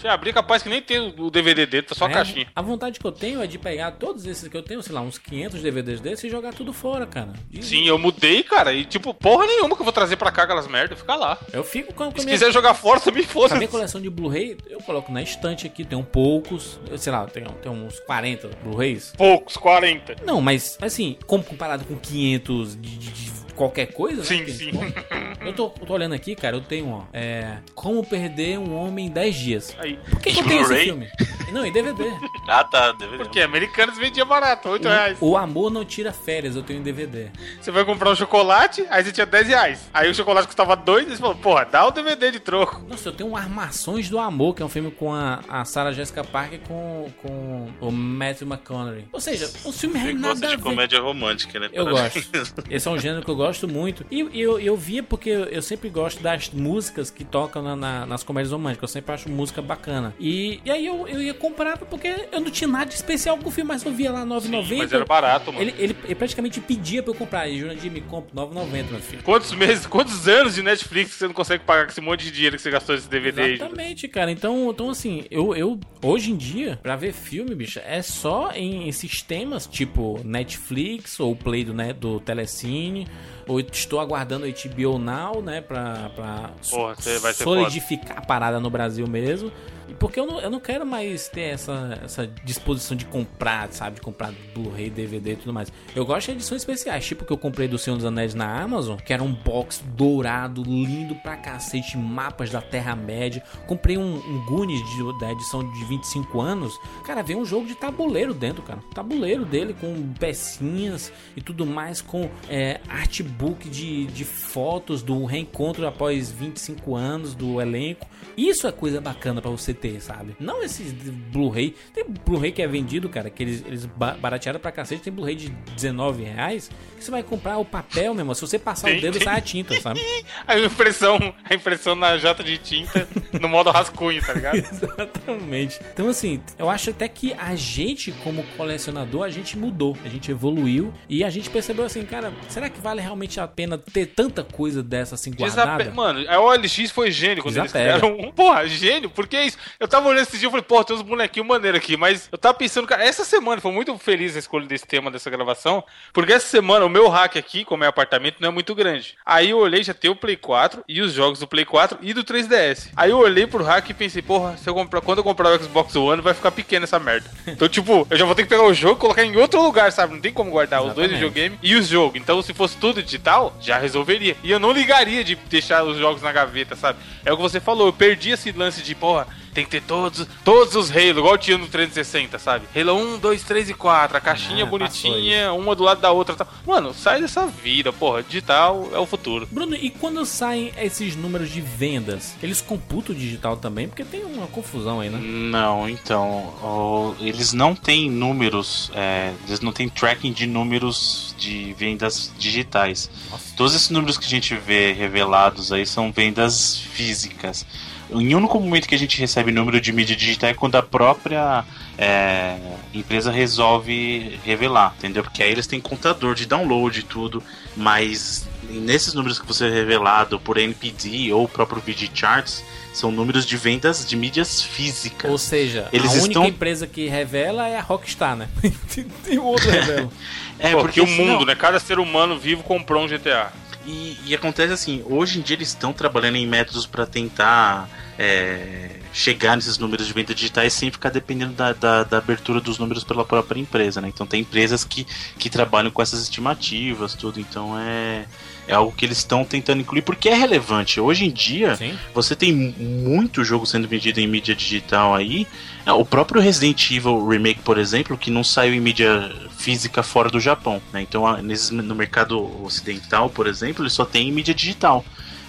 [0.00, 2.46] Se abrir, capaz que nem tem o DVD dele, tá só a É, caixinha.
[2.54, 5.00] A vontade que eu tenho é de pegar todos esses que eu tenho, sei lá,
[5.00, 7.32] uns 500 DVDs desses e jogar tudo fora, cara.
[7.50, 10.42] E Sim, eu mudei, cara, e tipo, porra nenhuma que eu vou trazer pra cá
[10.42, 11.38] aquelas merdas, fica lá.
[11.52, 13.54] Eu fico com, a Se minha, quiser jogar fora, também com a foda.
[13.56, 17.44] minha coleção de Blu-ray, eu coloco na estante aqui, tem um poucos, sei lá, tem,
[17.44, 19.14] tem uns 40 Blu-rays.
[19.16, 20.16] Poucos, 40.
[20.24, 24.24] Não, mas assim, comparado com 500 de, de- de qualquer coisa, né?
[24.26, 24.70] Sim, Que- sim.
[25.46, 27.02] Eu tô, eu tô olhando aqui, cara, eu tenho, ó.
[27.12, 27.58] É.
[27.74, 29.76] Como perder um homem em 10 dias.
[29.78, 29.98] Aí.
[30.10, 31.08] Por que, que eu tenho esse filme?
[31.56, 32.04] Não, em DVD.
[32.48, 32.92] Ah, tá.
[32.92, 33.16] DVD.
[33.24, 35.18] Porque americanos vendiam barato, 8 reais.
[35.20, 37.26] O, o Amor Não Tira Férias, eu tenho em DVD.
[37.60, 39.90] Você vai comprar um chocolate, aí você tinha 10 reais.
[39.92, 42.84] Aí o chocolate custava 2, e você falou, porra, dá o DVD de troco.
[42.88, 45.92] Nossa, eu tenho um Armações do Amor, que é um filme com a, a Sarah
[45.92, 49.06] Jessica Parker com, com o Matthew McConaughey.
[49.12, 50.62] Ou seja, um filme Você nada gosta a de ver.
[50.62, 51.68] comédia romântica, né?
[51.72, 52.18] Eu gosto.
[52.70, 54.06] Esse é um gênero que eu gosto muito.
[54.08, 58.06] E eu, eu via porque eu, eu sempre gosto das músicas que tocam na- na-
[58.06, 58.90] nas comédias românticas.
[58.90, 60.14] Eu sempre acho música bacana.
[60.20, 63.48] E, e aí eu, eu ia comprar porque eu não tinha nada de especial com
[63.48, 64.78] o filme, mas eu via lá 9,90.
[64.78, 65.62] Mas era barato, mano.
[65.62, 67.48] Ele, ele, ele praticamente pedia pra eu comprar.
[67.48, 69.22] E Jurandir me compra 9,90, meu filho.
[69.22, 72.56] Quantos meses, quantos anos de Netflix você não consegue pagar com esse monte de dinheiro
[72.56, 73.42] que você gastou nesse DVD?
[73.42, 73.54] aí?
[73.54, 74.30] Exatamente, cara.
[74.30, 78.90] Então, então assim, eu, eu hoje em dia, pra ver filme, bicho, é só em
[78.92, 83.06] sistemas tipo Netflix ou Play do, né, do Telecine.
[83.48, 85.60] Ou estou aguardando o HBO Now, né?
[85.60, 86.96] Pra, pra Porra,
[87.32, 89.52] solidificar a parada no Brasil mesmo.
[89.98, 93.96] Porque eu não, eu não quero mais ter essa, essa disposição de comprar, sabe?
[93.96, 95.72] De comprar Blu-ray, DVD e tudo mais.
[95.94, 98.96] Eu gosto de edições especiais, tipo que eu comprei do Senhor dos Anéis na Amazon,
[98.98, 103.42] que era um box dourado, lindo pra cacete, mapas da Terra-média.
[103.66, 106.78] Comprei um, um Goonies de- da edição de 25 anos.
[107.04, 108.80] Cara, veio um jogo de tabuleiro dentro, cara.
[108.94, 115.86] Tabuleiro dele com pecinhas e tudo mais, com é, artbook de, de fotos do reencontro
[115.86, 118.06] após 25 anos do elenco.
[118.36, 120.34] Isso é coisa bacana pra você ter, sabe?
[120.40, 121.74] Não esses Blu-ray.
[121.94, 125.02] Tem Blu-ray que é vendido, cara, que eles, eles ba- baratearam pra cacete.
[125.02, 126.70] Tem Blu-ray de 19 reais.
[126.96, 128.34] Que você vai comprar o papel mesmo.
[128.34, 130.00] Se você passar o dedo, sai a tinta, sabe?
[130.46, 133.06] A impressão, a impressão na jata de tinta
[133.40, 134.56] no modo rascunho, tá ligado?
[134.58, 135.80] Exatamente.
[135.92, 140.30] Então, assim, eu acho até que a gente, como colecionador, a gente mudou, a gente
[140.30, 144.42] evoluiu e a gente percebeu assim, cara, será que vale realmente a pena ter tanta
[144.44, 145.78] coisa dessa assim guardada?
[145.78, 145.96] Desape...
[145.96, 147.98] Mano, a OLX foi gênio quando eles Desapega.
[147.98, 148.32] criaram um.
[148.36, 149.58] Porra, gênio, porque é isso.
[149.78, 152.38] Eu tava olhando esse dia e falei, porra, tem uns bonequinhos maneiros aqui, mas eu
[152.38, 155.82] tava pensando, cara, essa semana foi muito feliz a escolha desse tema dessa gravação,
[156.12, 159.14] porque essa semana o meu hack aqui, como é apartamento, não é muito grande.
[159.24, 162.12] Aí eu olhei, já tem o Play 4 e os jogos do Play 4 e
[162.12, 162.88] do 3DS.
[162.96, 165.62] Aí eu olhei pro hack e pensei, porra, se eu comprar, quando eu comprar o
[165.62, 167.30] Xbox One, vai ficar pequeno essa merda.
[167.56, 169.90] Então, tipo, eu já vou ter que pegar o jogo e colocar em outro lugar,
[169.90, 170.12] sabe?
[170.12, 171.34] Não tem como guardar os dois Exatamente.
[171.34, 172.20] videogames e os jogos.
[172.20, 174.36] Então, se fosse tudo digital, já resolveria.
[174.42, 176.98] E eu não ligaria de deixar os jogos na gaveta, sabe?
[177.24, 179.26] É o que você falou, eu perdi esse lance de, porra,
[179.56, 182.66] tem que ter todos, todos os Halo, igual tinha no 360, sabe?
[182.78, 186.34] Halo 1, 2, 3 e 4, a caixinha Ah, bonitinha, uma do lado da outra
[186.34, 186.46] e tal.
[186.66, 188.22] Mano, sai dessa vida, porra.
[188.22, 189.48] Digital é o futuro.
[189.50, 193.88] Bruno, e quando saem esses números de vendas, eles computam o digital também?
[193.88, 195.18] Porque tem uma confusão aí, né?
[195.20, 196.28] Não, então,
[196.62, 203.08] o- eles não têm números, é, eles não têm tracking de números de vendas digitais.
[203.56, 207.64] Todos esses números que a gente vê revelados aí são vendas físicas.
[208.10, 211.64] Em único momento que a gente recebe número de mídia digital é quando a própria
[211.98, 212.56] é,
[212.94, 215.22] empresa resolve revelar, entendeu?
[215.24, 217.42] Porque aí eles têm contador de download e tudo,
[217.76, 223.10] mas nesses números que você é revelado por NPD ou o próprio VG Charts, são
[223.10, 225.30] números de vendas de mídias físicas.
[225.30, 228.48] Ou seja, Eles a única estão- empresa que revela é a Rockstar, né?
[229.28, 230.10] e o outro revela.
[230.58, 231.54] É, Pô, porque porque o mundo, não, né?
[231.54, 233.52] Cada ser humano vivo comprou um GTA.
[233.86, 238.96] E, e acontece assim, hoje em dia eles estão trabalhando em métodos para tentar é,
[239.12, 243.04] chegar nesses números de venda digitais sem ficar dependendo da, da, da abertura dos números
[243.04, 244.08] pela própria empresa, né?
[244.08, 245.06] Então tem empresas que,
[245.38, 248.26] que trabalham com essas estimativas, tudo, então é,
[248.66, 250.98] é algo que eles estão tentando incluir porque é relevante.
[251.00, 251.96] Hoje em dia, Sim.
[252.12, 255.46] você tem mu- muito jogo sendo vendido em mídia digital aí.
[255.86, 260.28] É, O próprio Resident Evil Remake, por exemplo, que não saiu em mídia física fora
[260.28, 260.82] do Japão.
[260.92, 261.00] Né?
[261.02, 265.04] Então, a- nesses- no mercado ocidental, por exemplo, ele só tem em mídia digital.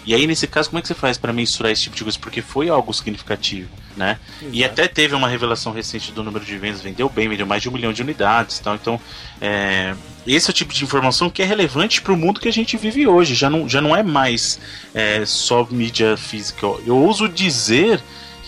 [0.06, 2.18] E aí, nesse caso, como é que você faz para mensurar esse tipo de coisa?
[2.18, 4.18] Porque foi algo significativo, né?
[4.52, 4.72] E Exato.
[4.72, 7.72] até teve uma revelação recente do número de vendas, vendeu bem, vendeu mais de um
[7.72, 8.74] milhão de unidades e tal.
[8.74, 8.98] Então,
[9.38, 9.94] é,
[10.26, 12.74] esse é o tipo de informação que é relevante para o mundo que a gente
[12.78, 13.34] vive hoje.
[13.34, 14.58] Já não, já não é mais
[14.94, 16.64] é, só mídia física.
[16.86, 18.00] Eu ouso dizer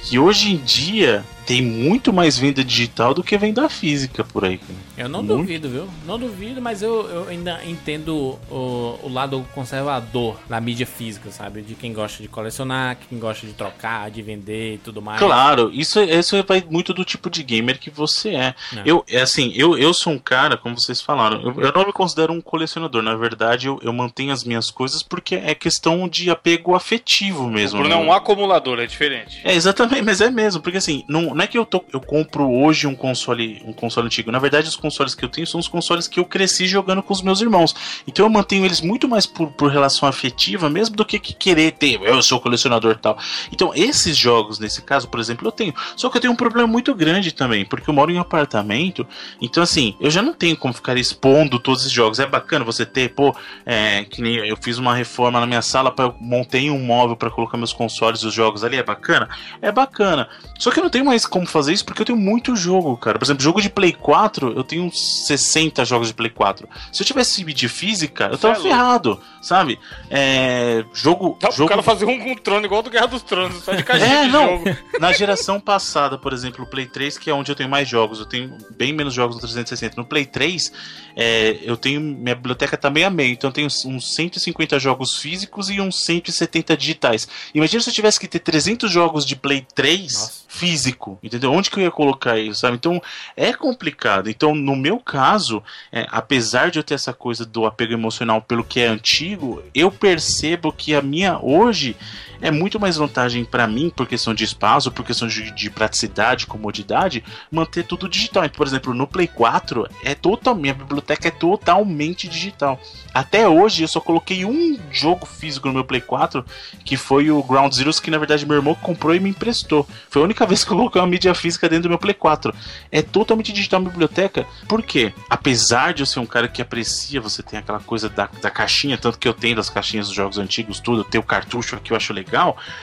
[0.05, 4.57] que hoje em dia tem muito mais venda digital do que venda física por aí.
[4.59, 4.79] cara.
[4.97, 5.39] Eu não Muito.
[5.39, 5.89] duvido, viu?
[6.07, 11.63] Não duvido, mas eu, eu ainda entendo o, o lado conservador da mídia física, sabe?
[11.63, 15.19] De quem gosta de colecionar, quem gosta de trocar, de vender e tudo mais.
[15.19, 18.55] Claro, isso, isso vai muito do tipo de gamer que você é.
[18.77, 18.83] É.
[18.85, 21.93] Eu, é assim, eu, eu sou um cara, como vocês falaram, eu, eu não me
[21.93, 23.03] considero um colecionador.
[23.03, 27.51] Na verdade, eu, eu mantenho as minhas coisas porque é questão de apego afetivo O
[27.51, 27.81] mesmo.
[27.81, 29.41] Bruno é um acumulador, é diferente.
[29.43, 32.51] É, exatamente, mas é mesmo, porque assim, não, não é que eu, tô, eu compro
[32.51, 34.31] hoje um console, um console antigo.
[34.31, 37.15] Na verdade, os consoles que eu tenho são os consoles que eu cresci jogando com
[37.15, 37.75] os meus irmãos.
[38.07, 41.73] Então eu mantenho eles muito mais por, por relação afetiva, mesmo do que, que querer
[41.73, 41.99] ter.
[42.03, 43.17] Eu sou colecionador tal.
[43.51, 45.75] Então, esses jogos, nesse caso, por exemplo, eu tenho.
[45.97, 49.07] Só que eu tenho um problema muito grande também, porque eu moro em um apartamento.
[49.41, 52.19] Então, assim, eu já não tenho como ficar expondo todos esses jogos.
[52.19, 53.35] É bacana você ter, pô,
[53.65, 57.31] é, que nem eu fiz uma reforma na minha sala, eu montei um móvel para
[57.31, 58.77] colocar meus consoles e os jogos ali.
[58.77, 59.27] É bacana?
[59.63, 60.29] É bacana.
[60.59, 63.19] Só que eu não tenho mais como fazer isso porque eu tenho muito jogo, cara.
[63.19, 66.69] Por exemplo, jogo de Play 4, eu tenho uns 60 jogos de Play 4.
[66.93, 69.79] Se eu tivesse mídia física, eu tava é ferrado, sabe?
[70.11, 71.39] É, jogo.
[71.41, 71.65] Dá jogo...
[71.65, 74.27] O cara fazer um com trono igual do Guerra dos Tronos, só de caixinha É,
[74.27, 74.59] de não.
[74.59, 74.77] jogo.
[74.99, 78.19] Na geração passada, por exemplo, o Play 3, que é onde eu tenho mais jogos,
[78.19, 79.95] eu tenho bem menos jogos no 360.
[79.97, 80.73] No Play 3,
[81.17, 82.01] é, eu tenho.
[82.01, 86.05] Minha biblioteca tá meio a meio, então eu tenho uns 150 jogos físicos e uns
[86.05, 87.29] 170 digitais.
[87.55, 90.33] Imagina se eu tivesse que ter 300 jogos de Play 3 Nossa.
[90.51, 91.53] Físico, entendeu?
[91.53, 92.75] Onde que eu ia colocar isso, sabe?
[92.75, 93.01] Então
[93.37, 94.29] é complicado.
[94.29, 98.65] Então, no meu caso, é, apesar de eu ter essa coisa do apego emocional pelo
[98.65, 101.97] que é antigo, eu percebo que a minha hoje
[102.41, 106.47] é muito mais vantagem para mim, por questão de espaço, por questão de, de praticidade,
[106.47, 108.45] comodidade, manter tudo digital.
[108.45, 112.81] Então, por exemplo, no Play 4 é total, minha biblioteca é totalmente digital.
[113.13, 116.45] Até hoje eu só coloquei um jogo físico no meu Play 4,
[116.85, 119.87] que foi o Ground Zeroes, que na verdade meu irmão comprou e me emprestou.
[120.09, 122.55] Foi a única vez que eu coloquei uma mídia física dentro do meu Play 4.
[122.91, 124.47] É totalmente digital a biblioteca.
[124.69, 125.13] Por quê?
[125.29, 128.97] Apesar de eu ser um cara que aprecia, você tem aquela coisa da, da caixinha,
[128.97, 131.93] tanto que eu tenho das caixinhas dos jogos antigos, tudo, eu tenho o cartucho aqui,
[131.93, 132.30] eu acho legal,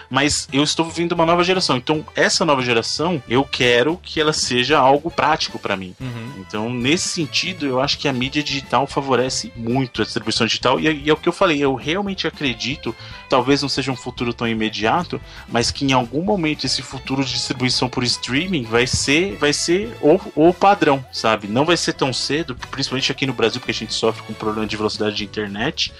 [0.10, 1.78] mas eu estou vivendo uma nova geração.
[1.78, 5.96] Então, essa nova geração, eu quero que ela seja algo prático para mim.
[6.00, 6.32] Uhum.
[6.40, 10.80] Então, nesse sentido, eu acho que a mídia digital favorece muito a distribuição digital.
[10.80, 12.96] E, é- e é o que eu falei, eu realmente acredito,
[13.30, 17.32] talvez não seja um futuro tão imediato, mas que em algum momento esse futuro de
[17.34, 20.20] distribuição por streaming vai ser, vai ser o,
[20.50, 21.48] o padrão, sabe?
[21.48, 24.68] Não vai ser tão cedo, principalmente aqui no Brasil, porque a gente sofre com problema
[24.68, 25.94] de velocidade de internet.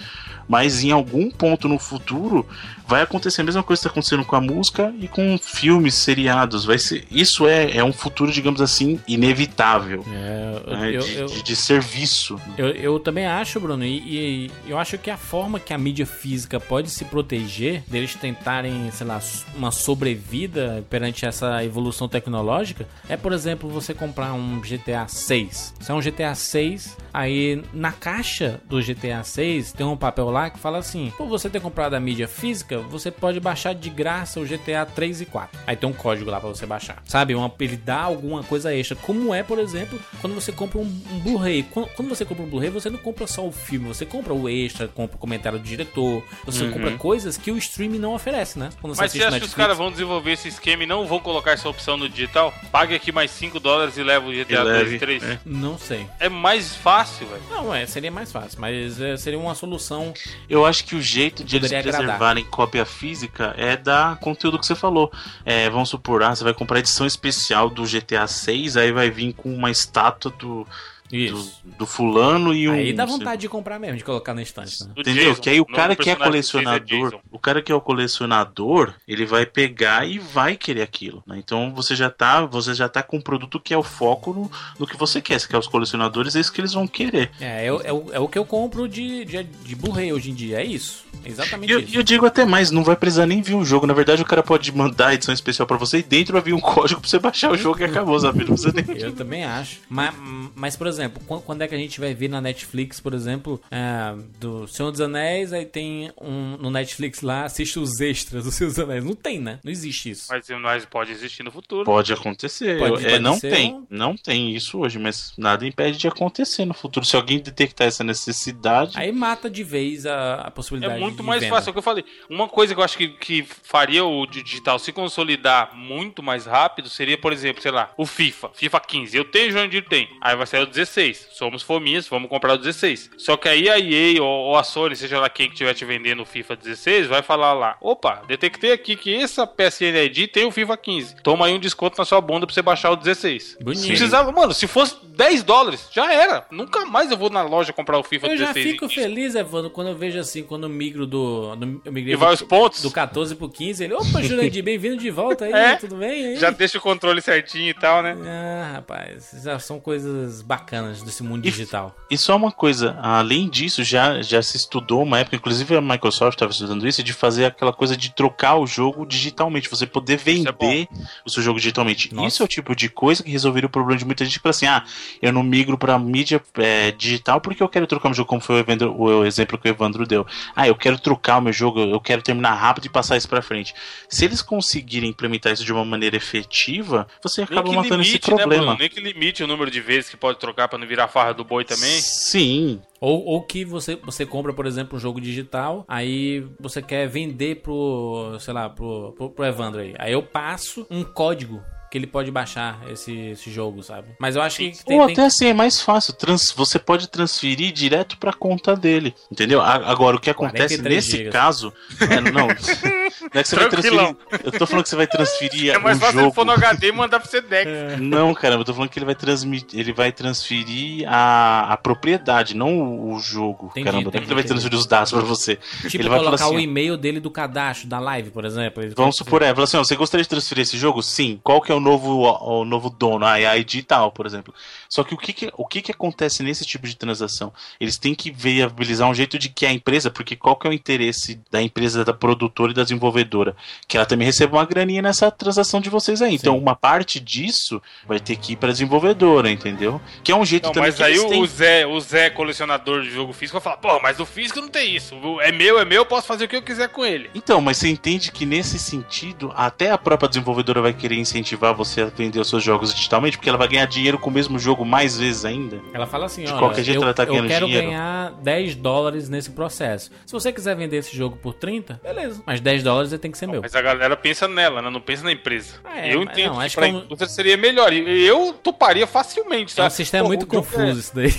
[0.48, 2.46] Mas em algum ponto no futuro
[2.86, 6.64] vai acontecer a mesma coisa que está acontecendo com a música e com filmes, seriados.
[6.64, 10.02] Vai ser, isso é, é um futuro, digamos assim, inevitável.
[10.10, 12.40] É, eu- né, eu- de, eu- de- de serviço.
[12.56, 16.58] Eu, também acho, Bruno, e, e eu acho que a forma que a mídia física
[16.58, 19.20] pode se proteger deles tentarem, sei lá,
[19.54, 25.74] uma sobrevida perante essa evolução tecnológica é, por exemplo, você comprar um GTA 6.
[25.78, 30.37] Se é um GTA 6, aí na caixa do GTA 6 tem um papel lá
[30.50, 34.40] que fala assim: por você ter comprado a mídia física, você pode baixar de graça
[34.40, 35.58] o GTA 3 e 4.
[35.66, 37.02] Aí tem um código lá pra você baixar.
[37.04, 37.34] Sabe?
[37.34, 38.96] Uma, ele dá alguma coisa extra.
[38.96, 40.82] Como é, por exemplo, quando você compra um,
[41.12, 41.62] um Blu-ray.
[41.64, 44.48] Quando, quando você compra um Blu-ray, você não compra só o filme, você compra o
[44.48, 46.72] extra, compra o comentário do diretor, você Uhum.
[46.72, 48.70] compra coisas que o streaming não oferece, né?
[48.80, 49.54] Quando Mas você acha que os Netflix.
[49.54, 52.52] caras vão desenvolver esse esquema e não vão colocar essa opção no digital?
[52.72, 55.22] Pague aqui mais 5 dólares e leva o GTA E 2 leve, e 3.
[55.22, 55.38] é.
[55.46, 56.06] Não sei.
[56.18, 57.42] É mais fácil, velho.
[57.50, 60.12] Não, é, seria mais fácil, mas é, seria uma solução.
[60.48, 62.06] Eu acho que o jeito de eles Poderia agradar.
[62.06, 65.12] preservarem cópia física é dar conteúdo que você falou.
[65.44, 69.32] É, vamos supor, ah, você vai comprar edição especial do GTA 6, aí vai vir
[69.32, 70.66] com uma estátua do,
[71.12, 71.60] Isso.
[71.78, 72.72] do fulano e um.
[72.72, 74.90] Aí dá vontade de comprar mesmo, de colocar na estante, né?
[74.94, 75.30] Do Entendeu?
[75.30, 75.40] Jason.
[75.42, 77.20] que aí o cara que é do Jason colecionador, Jason.
[77.30, 81.36] o cara que é o colecionador, ele vai pegar e vai querer aquilo, né?
[81.38, 84.50] Então você já tá, você já tá com um produto que é o foco no,
[84.78, 85.38] no que você quer.
[85.40, 87.30] Se quer os colecionadores, é isso que eles vão querer.
[87.40, 90.30] É, é, o- é, o- é o que eu compro de, de, de Blu-ray hoje
[90.30, 91.06] em dia, é isso.
[91.24, 91.94] É Exatamente eu, isso.
[91.94, 93.86] e eu digo até mais, não vai precisar nem vir o jogo.
[93.86, 96.54] Na verdade, o cara pode mandar a edição especial pra você e dentro vai vir
[96.54, 98.40] um código pra você baixar o jogo e acabou, sabe?
[98.40, 98.84] Não precisa nem.
[98.98, 99.78] Eu também acho.
[99.88, 100.14] Mas,
[100.54, 103.60] mas, por exemplo, quan- quando é que a gente vai ver na Netflix, por exemplo,
[103.70, 108.50] é, do Senhor dos Anéis, aí tem um no Netflix lá, assiste os extras do
[108.52, 109.04] Senhor dos Anéis.
[109.04, 109.60] Não tem, né?
[109.62, 110.26] Não existe isso.
[110.30, 111.84] Mas, mas pode existir no futuro.
[111.84, 112.78] Pode acontecer.
[112.78, 113.86] Pode- é, pode não ser tem.
[113.90, 117.04] Não tem isso hoje, mas nada impede de acontecer no futuro.
[117.04, 118.98] Se alguém detectar essa necessidade.
[118.98, 121.54] Aí mata de vez a, a possibilidade É muito de mais venda.
[121.54, 122.04] fácil, é o que eu falei.
[122.28, 126.88] Uma coisa que eu acho que, que faria o digital se consolidar muito mais rápido
[126.88, 129.16] seria, por exemplo, sei lá, o FIFA, FIFA 15.
[129.16, 130.08] Eu tenho, o Joandir tem.
[130.20, 130.87] Aí vai sair o 16.
[131.32, 133.10] Somos fominhas, vamos comprar o 16.
[133.18, 135.84] Só que aí a EA ou, ou a Sony, seja lá quem que estiver te
[135.84, 140.44] vendendo o FIFA 16, vai falar lá: opa, detectei aqui que essa PSN ID tem
[140.46, 141.16] o FIFA 15.
[141.22, 143.58] Toma aí um desconto na sua bunda pra você baixar o 16.
[143.60, 143.86] Bonito.
[143.86, 146.46] Precisava, mano, se fosse 10 dólares, já era.
[146.50, 148.72] Nunca mais eu vou na loja comprar o FIFA Eu já 16.
[148.72, 151.54] fico e- feliz, Evandro, quando eu vejo assim, quando eu migro do.
[151.56, 152.82] do eu migrei E vai do, os pontos.
[152.82, 153.84] do 14 pro 15.
[153.84, 156.26] Ele, opa, Jurandir, bem-vindo de volta aí, É, tudo bem?
[156.26, 156.36] Aí?
[156.36, 158.16] Já deixa o controle certinho e tal, né?
[158.24, 160.77] Ah, rapaz, já são coisas bacanas.
[160.80, 161.94] Bacanas desse mundo E- digital.
[162.10, 166.34] E só uma coisa, além disso, já, já se estudou uma época, inclusive a Microsoft
[166.34, 170.16] estava estudando isso, de fazer aquela coisa de trocar o jogo digitalmente, você poder é
[170.16, 170.88] vender
[171.24, 172.14] o seu jogo digitalmente.
[172.14, 172.28] Nossa.
[172.28, 174.50] Isso é o tipo de coisa que resolveria o problema de muita gente que fala
[174.50, 174.84] assim: ah,
[175.20, 178.56] eu não migro pra mídia é, digital porque eu quero trocar meu jogo, como foi
[178.56, 180.26] o, Evandro- o exemplo que o Evandro deu.
[180.56, 183.42] Ah, eu quero trocar o meu jogo, eu quero terminar rápido e passar isso pra
[183.42, 183.74] frente.
[184.08, 188.36] Se eles conseguirem implementar isso de uma maneira efetiva, você acaba matando esse limite, né,
[188.36, 188.62] problema.
[188.64, 188.78] Bruno?
[188.78, 191.44] Nem que limite o número de vezes que pode trocar pra não virar farra do
[191.44, 192.00] boi também.
[192.00, 197.08] Sim, Ou, ou que você, você compra, por exemplo, um jogo digital, aí você quer
[197.08, 199.94] vender pro, sei lá, pro, pro, pro Evandro aí.
[199.98, 204.08] Aí eu passo um código que ele pode baixar esse, esse jogo, sabe?
[204.20, 206.12] Mas eu acho que tem, Ou tem até assim, é mais fácil.
[206.14, 209.14] Trans- você pode transferir direto pra conta dele.
[209.32, 209.60] Entendeu?
[209.60, 211.32] Agora, o que acontece 43 nesse gigas.
[211.32, 211.72] caso.
[212.00, 212.48] É, não.
[212.48, 214.16] Não é que você vai transferir.
[214.44, 216.34] Eu tô falando que você vai transferir É mais o fácil ele jogo.
[216.34, 217.98] for no HD e mandar pro Sedex.
[218.00, 219.78] Não, caramba, eu tô falando que ele vai transmitir.
[219.80, 223.66] Ele vai transferir a, a propriedade, não o, o jogo.
[223.70, 224.48] Entendi, caramba, não é que entendi, ele vai entendi.
[224.48, 225.56] transferir os dados pra você.
[225.88, 226.64] Tipo, ele vai colocar falar o assim.
[226.64, 228.82] e-mail dele do cadastro, da live, por exemplo.
[228.82, 231.02] Ele Vamos supor, é, fala assim, ó, você gostaria de transferir esse jogo?
[231.02, 231.40] Sim.
[231.42, 233.24] Qual que é o novo, o, novo dono?
[233.24, 234.54] A ID tal, por exemplo.
[234.88, 237.52] Só que o que que, o que que acontece nesse tipo de transação?
[237.80, 240.72] Eles têm que viabilizar um jeito de que a empresa, porque qual que é o
[240.72, 243.56] interesse da empresa, da produtora e da desenvolvedora?
[243.86, 246.34] Que ela também receba uma graninha nessa transação de vocês aí.
[246.34, 246.60] Então, Sim.
[246.60, 250.00] uma parte disso vai ter que ir pra desenvolvedora, entendeu?
[250.22, 251.46] Que é um jeito Não, também mas aí o têm.
[251.46, 254.94] Zé, o Zé, colecionador de jogo físico, vai falar, pô, mas o físico não tem
[254.94, 255.14] isso.
[255.40, 257.30] É meu, é meu, eu posso fazer o que eu quiser com ele.
[257.34, 262.02] Então, mas você entende que nesse sentido, até a própria desenvolvedora vai querer incentivar você
[262.02, 264.84] a vender os seus jogos digitalmente, porque ela vai ganhar dinheiro com o mesmo jogo
[264.84, 265.78] mais vezes ainda.
[265.92, 267.86] Ela fala assim, De olha, qualquer jeito eu, ela tá eu ganhando quero dinheiro.
[267.88, 270.10] ganhar 10 dólares nesse processo.
[270.26, 272.42] Se você quiser vender esse jogo por 30, beleza.
[272.46, 273.60] Mas 10 dólares tem que ser meu.
[273.62, 274.90] Mas a galera pensa nela, né?
[274.90, 275.74] Não pensa na empresa.
[275.84, 277.92] Ah, é, eu entendo não, que acho pra que é um- indústria seria melhor.
[277.92, 279.94] Eu toparia facilmente, É um sabe?
[279.94, 281.34] sistema Pô, muito confuso é- isso daí.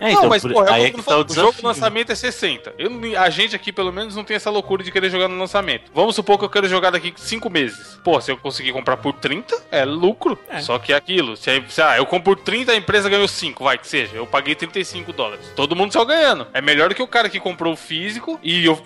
[0.00, 2.10] É, não, mas por- porra, aí eu é que tá o o jogo no lançamento
[2.12, 2.72] é 60.
[2.78, 5.38] Eu, não- a gente aqui, pelo menos, não tem essa loucura de querer jogar no
[5.38, 5.90] lançamento.
[5.94, 7.98] Vamos supor que eu quero jogar daqui 5 meses.
[8.02, 10.38] Pô, se eu conseguir comprar por 30, é lucro.
[10.48, 10.60] É.
[10.60, 11.36] Só que é aquilo.
[11.36, 14.16] Se, se, ah, eu compro por 30, a empresa ganhou 5, vai que seja.
[14.16, 15.52] Eu paguei 35 dólares.
[15.56, 16.46] Todo mundo saiu ganhando.
[16.52, 18.80] É melhor do que o cara que comprou o físico e eu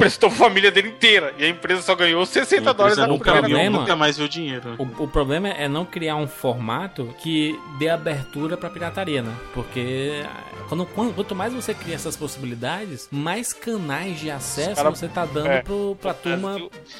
[0.00, 1.34] prestou a família dele inteira.
[1.38, 4.26] E a empresa só ganhou 60 A dólares na nunca, primeira problema- nunca mais viu
[4.26, 4.74] dinheiro.
[4.78, 9.32] O, o problema é não criar um formato que dê abertura pra pirataria, né?
[9.54, 10.24] Porque
[10.68, 15.24] quando, quando- quanto mais você cria essas possibilidades, mais canais de acesso cara- você tá
[15.26, 15.62] dando é.
[15.62, 16.58] pro, pra turma.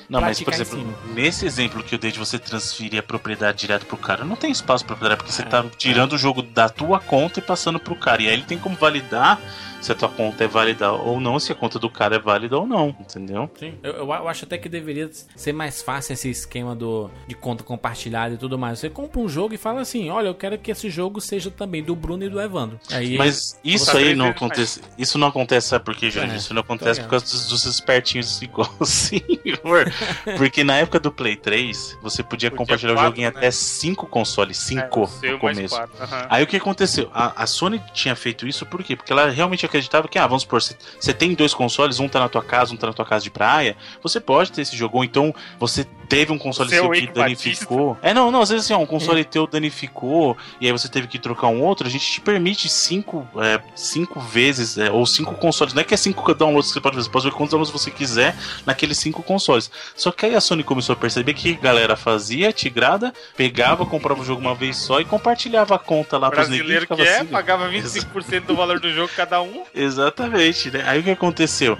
[0.09, 3.87] Não, mas por exemplo, nesse exemplo que eu dei de você transferir a propriedade direto
[3.87, 6.69] pro cara, não tem espaço pra propriedade, porque você É, tá tirando o jogo da
[6.69, 8.21] tua conta e passando pro cara.
[8.23, 9.41] E aí ele tem como validar
[9.81, 12.59] se a tua conta é válida ou não, se a conta do cara é válida
[12.59, 13.51] ou não, entendeu?
[13.59, 13.75] Sim.
[13.83, 18.35] Eu, eu acho até que deveria ser mais fácil esse esquema do, de conta compartilhada
[18.35, 18.79] e tudo mais.
[18.79, 21.83] Você compra um jogo e fala assim: olha, eu quero que esse jogo seja também
[21.83, 22.79] do Bruno e do Evandro.
[22.91, 24.81] Aí, Mas isso aí não acontece.
[24.99, 26.33] Isso não acontece, sabe por quê, Jorge?
[26.33, 29.93] É, isso não acontece tô por causa dos, dos espertinhos igual o senhor.
[30.37, 33.29] Porque na época do Play 3, você podia, Podia compartilhar o quatro, jogo em né?
[33.29, 35.75] até cinco consoles, É, cinco o seu no mais começo.
[36.01, 36.27] aham.
[36.29, 37.11] Aí o que aconteceu?
[37.13, 38.97] A, a Sony tinha feito isso por quê?
[38.97, 42.19] Porque ela realmente acreditava que, ah, vamos supor, você- você tem dois consoles, um tá
[42.21, 44.99] na tua casa, um tá na tua casa de praia, você pode ter esse jogo,
[44.99, 47.97] ou então você teve um console Seu seu que danificou.
[48.03, 51.07] É, não, não, às vezes assim, ó, um console teu danificou, e aí você teve
[51.07, 55.35] que trocar um outro, a gente te permite cinco, é, cinco vezes, é, ou cinco
[55.35, 57.51] consoles, não é que é cinco downloads que você pode fazer, você pode ver quantos
[57.53, 59.71] downloads você quiser naqueles cinco consoles.
[59.95, 64.21] Só que aí a Sony começou a perceber que a galera fazia, tigrada, pegava, comprava
[64.21, 66.87] o jogo uma vez só e compartilhava a conta lá pros neguinhos.
[66.87, 69.65] brasileiro que é, assim, pagava 25% do valor do jogo cada um.
[69.75, 70.85] Exatamente, né?
[70.87, 71.79] Aí o que aconteceu?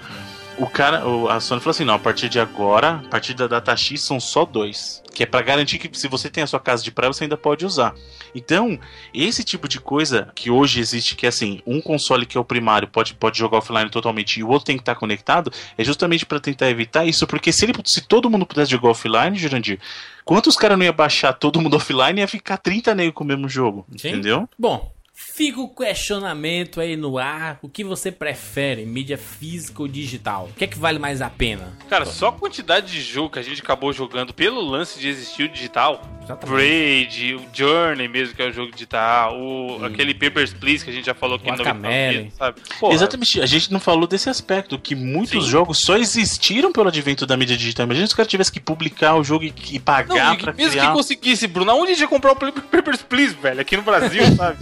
[0.61, 3.47] O cara, o- a Sony falou assim: não, a partir de agora, a partir da
[3.47, 5.03] data X são só dois.
[5.15, 7.37] Que é pra garantir que se você tem a sua casa de praia, você ainda
[7.37, 7.95] pode usar.
[8.35, 8.79] Então,
[9.13, 12.45] esse tipo de coisa que hoje existe, que é assim, um console que é o
[12.45, 16.25] primário pode, pode jogar offline totalmente e o outro tem que estar conectado, é justamente
[16.25, 19.81] pra tentar evitar isso, porque se, ele, se todo mundo pudesse jogar offline, Jurandir,
[20.25, 23.27] quantos caras não ia baixar todo mundo offline e ia ficar 30 nego com o
[23.27, 23.85] mesmo jogo?
[23.97, 24.11] Sim.
[24.11, 24.49] Entendeu?
[24.57, 24.93] Bom,
[25.23, 27.59] fica o questionamento aí no ar.
[27.63, 30.49] O que você prefere, mídia física ou digital?
[30.51, 31.73] O que é que vale mais a pena?
[31.89, 35.45] Cara, só a quantidade de jogo que a gente acabou jogando pelo lance de existir
[35.45, 36.03] o digital.
[36.47, 40.93] Braid, o Journey mesmo, que é o jogo digital, o, aquele Papers, Please que a
[40.95, 42.19] gente já falou aqui O no 99 Guacamelee.
[42.23, 42.61] Vidas, sabe?
[42.79, 45.51] Porra, Exatamente, a gente não falou desse aspecto, que muitos Sim.
[45.51, 47.85] jogos só existiram pelo advento da mídia digital.
[47.85, 50.53] Imagina se o cara tivesse que publicar o jogo e, e Não, pagar e pra
[50.53, 50.87] mesmo criar.
[50.89, 53.61] que conseguisse, Bruno, aonde a gente ia comprar o Papers, Please, velho?
[53.61, 54.59] Aqui no Brasil, sabe?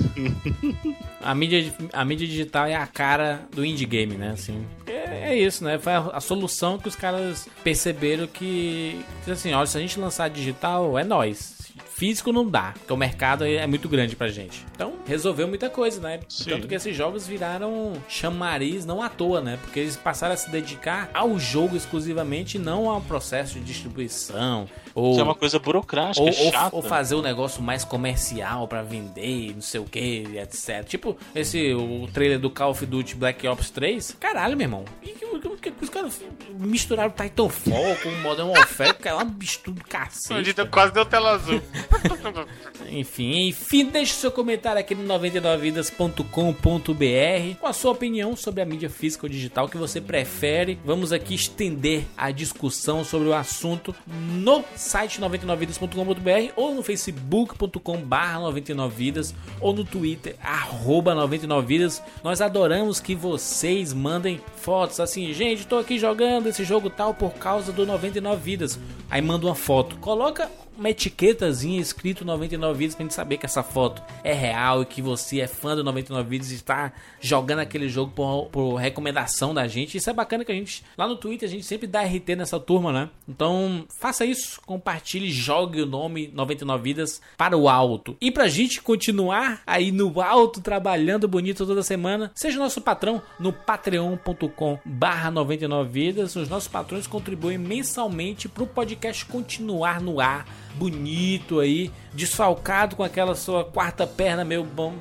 [1.21, 4.31] A mídia, a mídia digital é a cara do indie game, né?
[4.31, 5.79] Assim, é, é isso, né?
[5.79, 10.29] Foi a, a solução que os caras perceberam que, assim, olha, se a gente lançar
[10.29, 11.59] digital, é nós.
[11.99, 14.65] Físico não dá, porque o mercado é muito grande pra gente.
[14.73, 16.21] Então, resolveu muita coisa, né?
[16.29, 16.51] Sim.
[16.51, 19.59] Tanto que esses jogos viraram chamariz não à toa, né?
[19.61, 24.69] Porque eles passaram a se dedicar ao jogo exclusivamente, e não ao processo de distribuição.
[24.95, 26.77] Ou, Que é uma coisa burocrática, ou, é ou- chata.
[26.77, 30.85] ou fazer o negócio mais comercial pra vender, não sei o que, etc.
[30.87, 34.17] Tipo, esse o trailer do Call of Duty Black Ops 3.
[34.21, 34.85] Caralho, meu irmão.
[35.03, 35.27] E que,
[35.61, 36.21] que, que os caras
[36.59, 40.55] misturaram Titanfall com o Modern Warfare, que é uma mistura do cacete.
[40.71, 41.61] quase deu tela azul.
[42.91, 48.89] Enfim, enfim, deixe seu comentário aqui no 99vidas.com.br com a sua opinião sobre a mídia
[48.89, 50.79] física ou digital que você prefere.
[50.85, 58.41] Vamos aqui estender a discussão sobre o assunto no site 99vidas.com.br ou no facebook.com barra
[58.41, 62.03] 99vidas ou no twitter arroba 99vidas.
[62.23, 67.35] Nós adoramos que vocês mandem fotos assim, gente, tô aqui jogando esse jogo tal por
[67.35, 68.79] causa do 99 vidas.
[69.11, 69.97] Aí manda uma foto.
[69.99, 74.87] Coloca uma etiquetazinha escrito 99 vidas pra gente saber que essa foto é real e
[74.87, 79.53] que você é fã do 99 vidas e está jogando aquele jogo por, por recomendação
[79.53, 79.97] da gente.
[79.97, 82.61] Isso é bacana que a gente lá no Twitter a gente sempre dá RT nessa
[82.61, 83.11] turma, né?
[83.29, 88.17] Então faça isso, compartilhe, jogue o nome 99 vidas para o alto.
[88.21, 93.53] E pra gente continuar aí no alto trabalhando bonito toda semana, seja nosso patrão no
[93.53, 96.37] patreon.com barra 99 vidas.
[96.37, 103.35] Os nossos patrões contribuem mensalmente pro podcast continuar no ar bonito aí, desfalcado com aquela
[103.35, 104.95] sua quarta perna meio bom,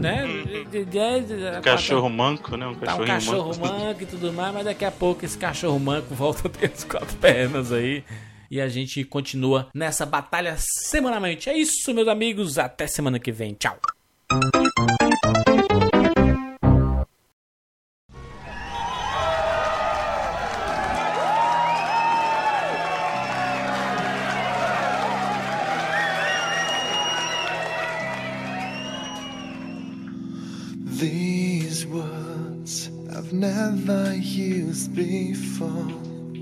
[0.00, 0.24] né?
[1.62, 2.66] Cachorro manco, né?
[2.66, 3.74] Um Tá um cachorro manco.
[3.84, 6.84] manco e tudo mais, mas daqui a pouco esse cachorro manco volta a ter as
[6.84, 8.04] quatro pernas aí.
[8.50, 11.48] E a gente continua nessa batalha semanalmente.
[11.48, 12.58] É isso, meus amigos.
[12.58, 13.54] Até semana que vem.
[13.54, 13.76] Tchau.
[34.74, 35.86] Before.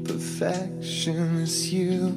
[0.04, 2.08] Perfection is you.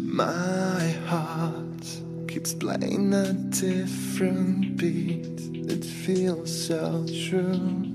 [0.00, 1.84] My heart
[2.28, 5.40] keeps playing a different beat.
[5.68, 7.93] It feels so true.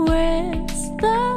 [0.00, 1.29] Where's the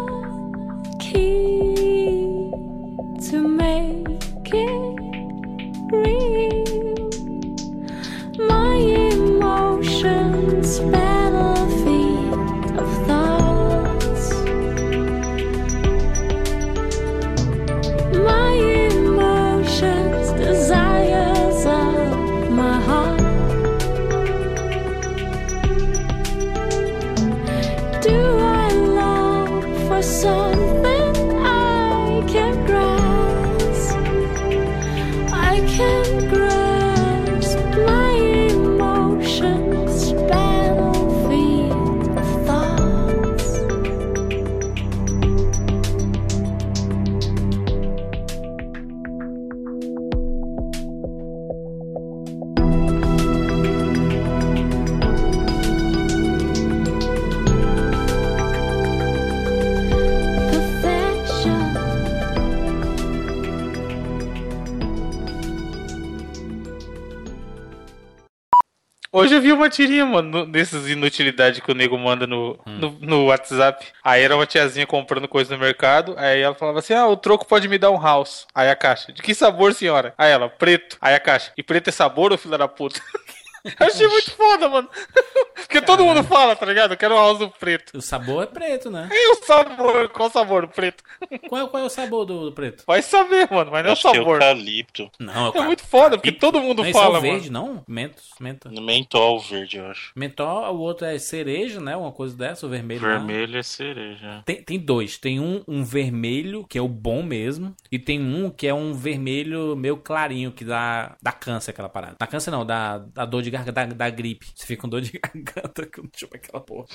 [69.34, 73.26] Eu vi uma tirinha, mano, no- desses inutilidades que o nego manda no, no, no
[73.26, 73.86] WhatsApp.
[74.04, 76.14] Aí era uma tiazinha comprando coisa no mercado.
[76.18, 78.46] Aí ela falava assim: Ah, o troco pode me dar um house.
[78.54, 80.14] Aí a caixa, de que sabor, senhora?
[80.18, 80.98] Aí ela, preto.
[81.02, 83.00] Aí a caixa, e preto é sabor ou filha da puta?
[83.64, 84.90] Eu achei muito foda, mano.
[85.56, 86.92] Porque todo mundo fala, tá ligado?
[86.92, 87.98] Eu quero um do preto.
[87.98, 89.08] O sabor é preto, né?
[89.12, 90.10] E o sabor?
[90.10, 91.04] Qual o sabor do preto?
[91.48, 92.84] Qual é, qual é o sabor do, do preto?
[92.86, 94.42] Vai saber, mano, mas não é o é sabor.
[94.42, 95.10] eucalipto.
[95.18, 97.76] Não, É muito foda, porque todo mundo não, esse é o fala, verde, mano.
[97.76, 97.84] não?
[97.88, 98.70] Mentos, menta.
[98.70, 100.12] Mentol verde, eu acho.
[100.16, 101.96] Mentol, o outro é cereja, né?
[101.96, 103.02] Uma coisa dessa, o vermelho.
[103.02, 103.10] não.
[103.26, 104.44] Vermelho é cereja.
[104.46, 105.18] Tem, tem dois.
[105.18, 107.74] Tem um, um vermelho, que é o bom mesmo.
[107.92, 112.16] E tem um que é um vermelho meio clarinho, que dá, dá câncer aquela parada.
[112.20, 114.48] Dá câncer não, dá, dá dor de garganta, dá gripe.
[114.56, 116.88] Você fica com dor de garganta quando chupa aquela porra.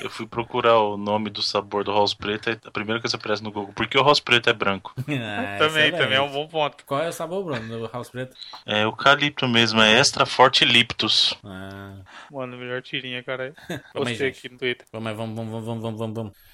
[0.00, 3.22] Eu fui procurar o nome do sabor do house preto, é a primeira coisa que
[3.22, 3.72] aparece no Google.
[3.72, 4.94] Por que o house preto é branco?
[5.08, 5.96] Ah, Também, excelente.
[5.96, 6.84] também é um bom ponto.
[6.84, 8.36] Qual é o sabor, Bruno, do House Preto?
[8.66, 11.34] É eucalipto mesmo, é extra forte liptus.
[11.44, 13.54] Ah, Mano, melhor tirinha, cara.
[13.92, 14.38] Calma aí, Gostei gente.
[14.38, 14.86] aqui no Twitter.
[14.92, 16.51] vamos, vamos, vamos, vamos, vamos, vamos, vamos.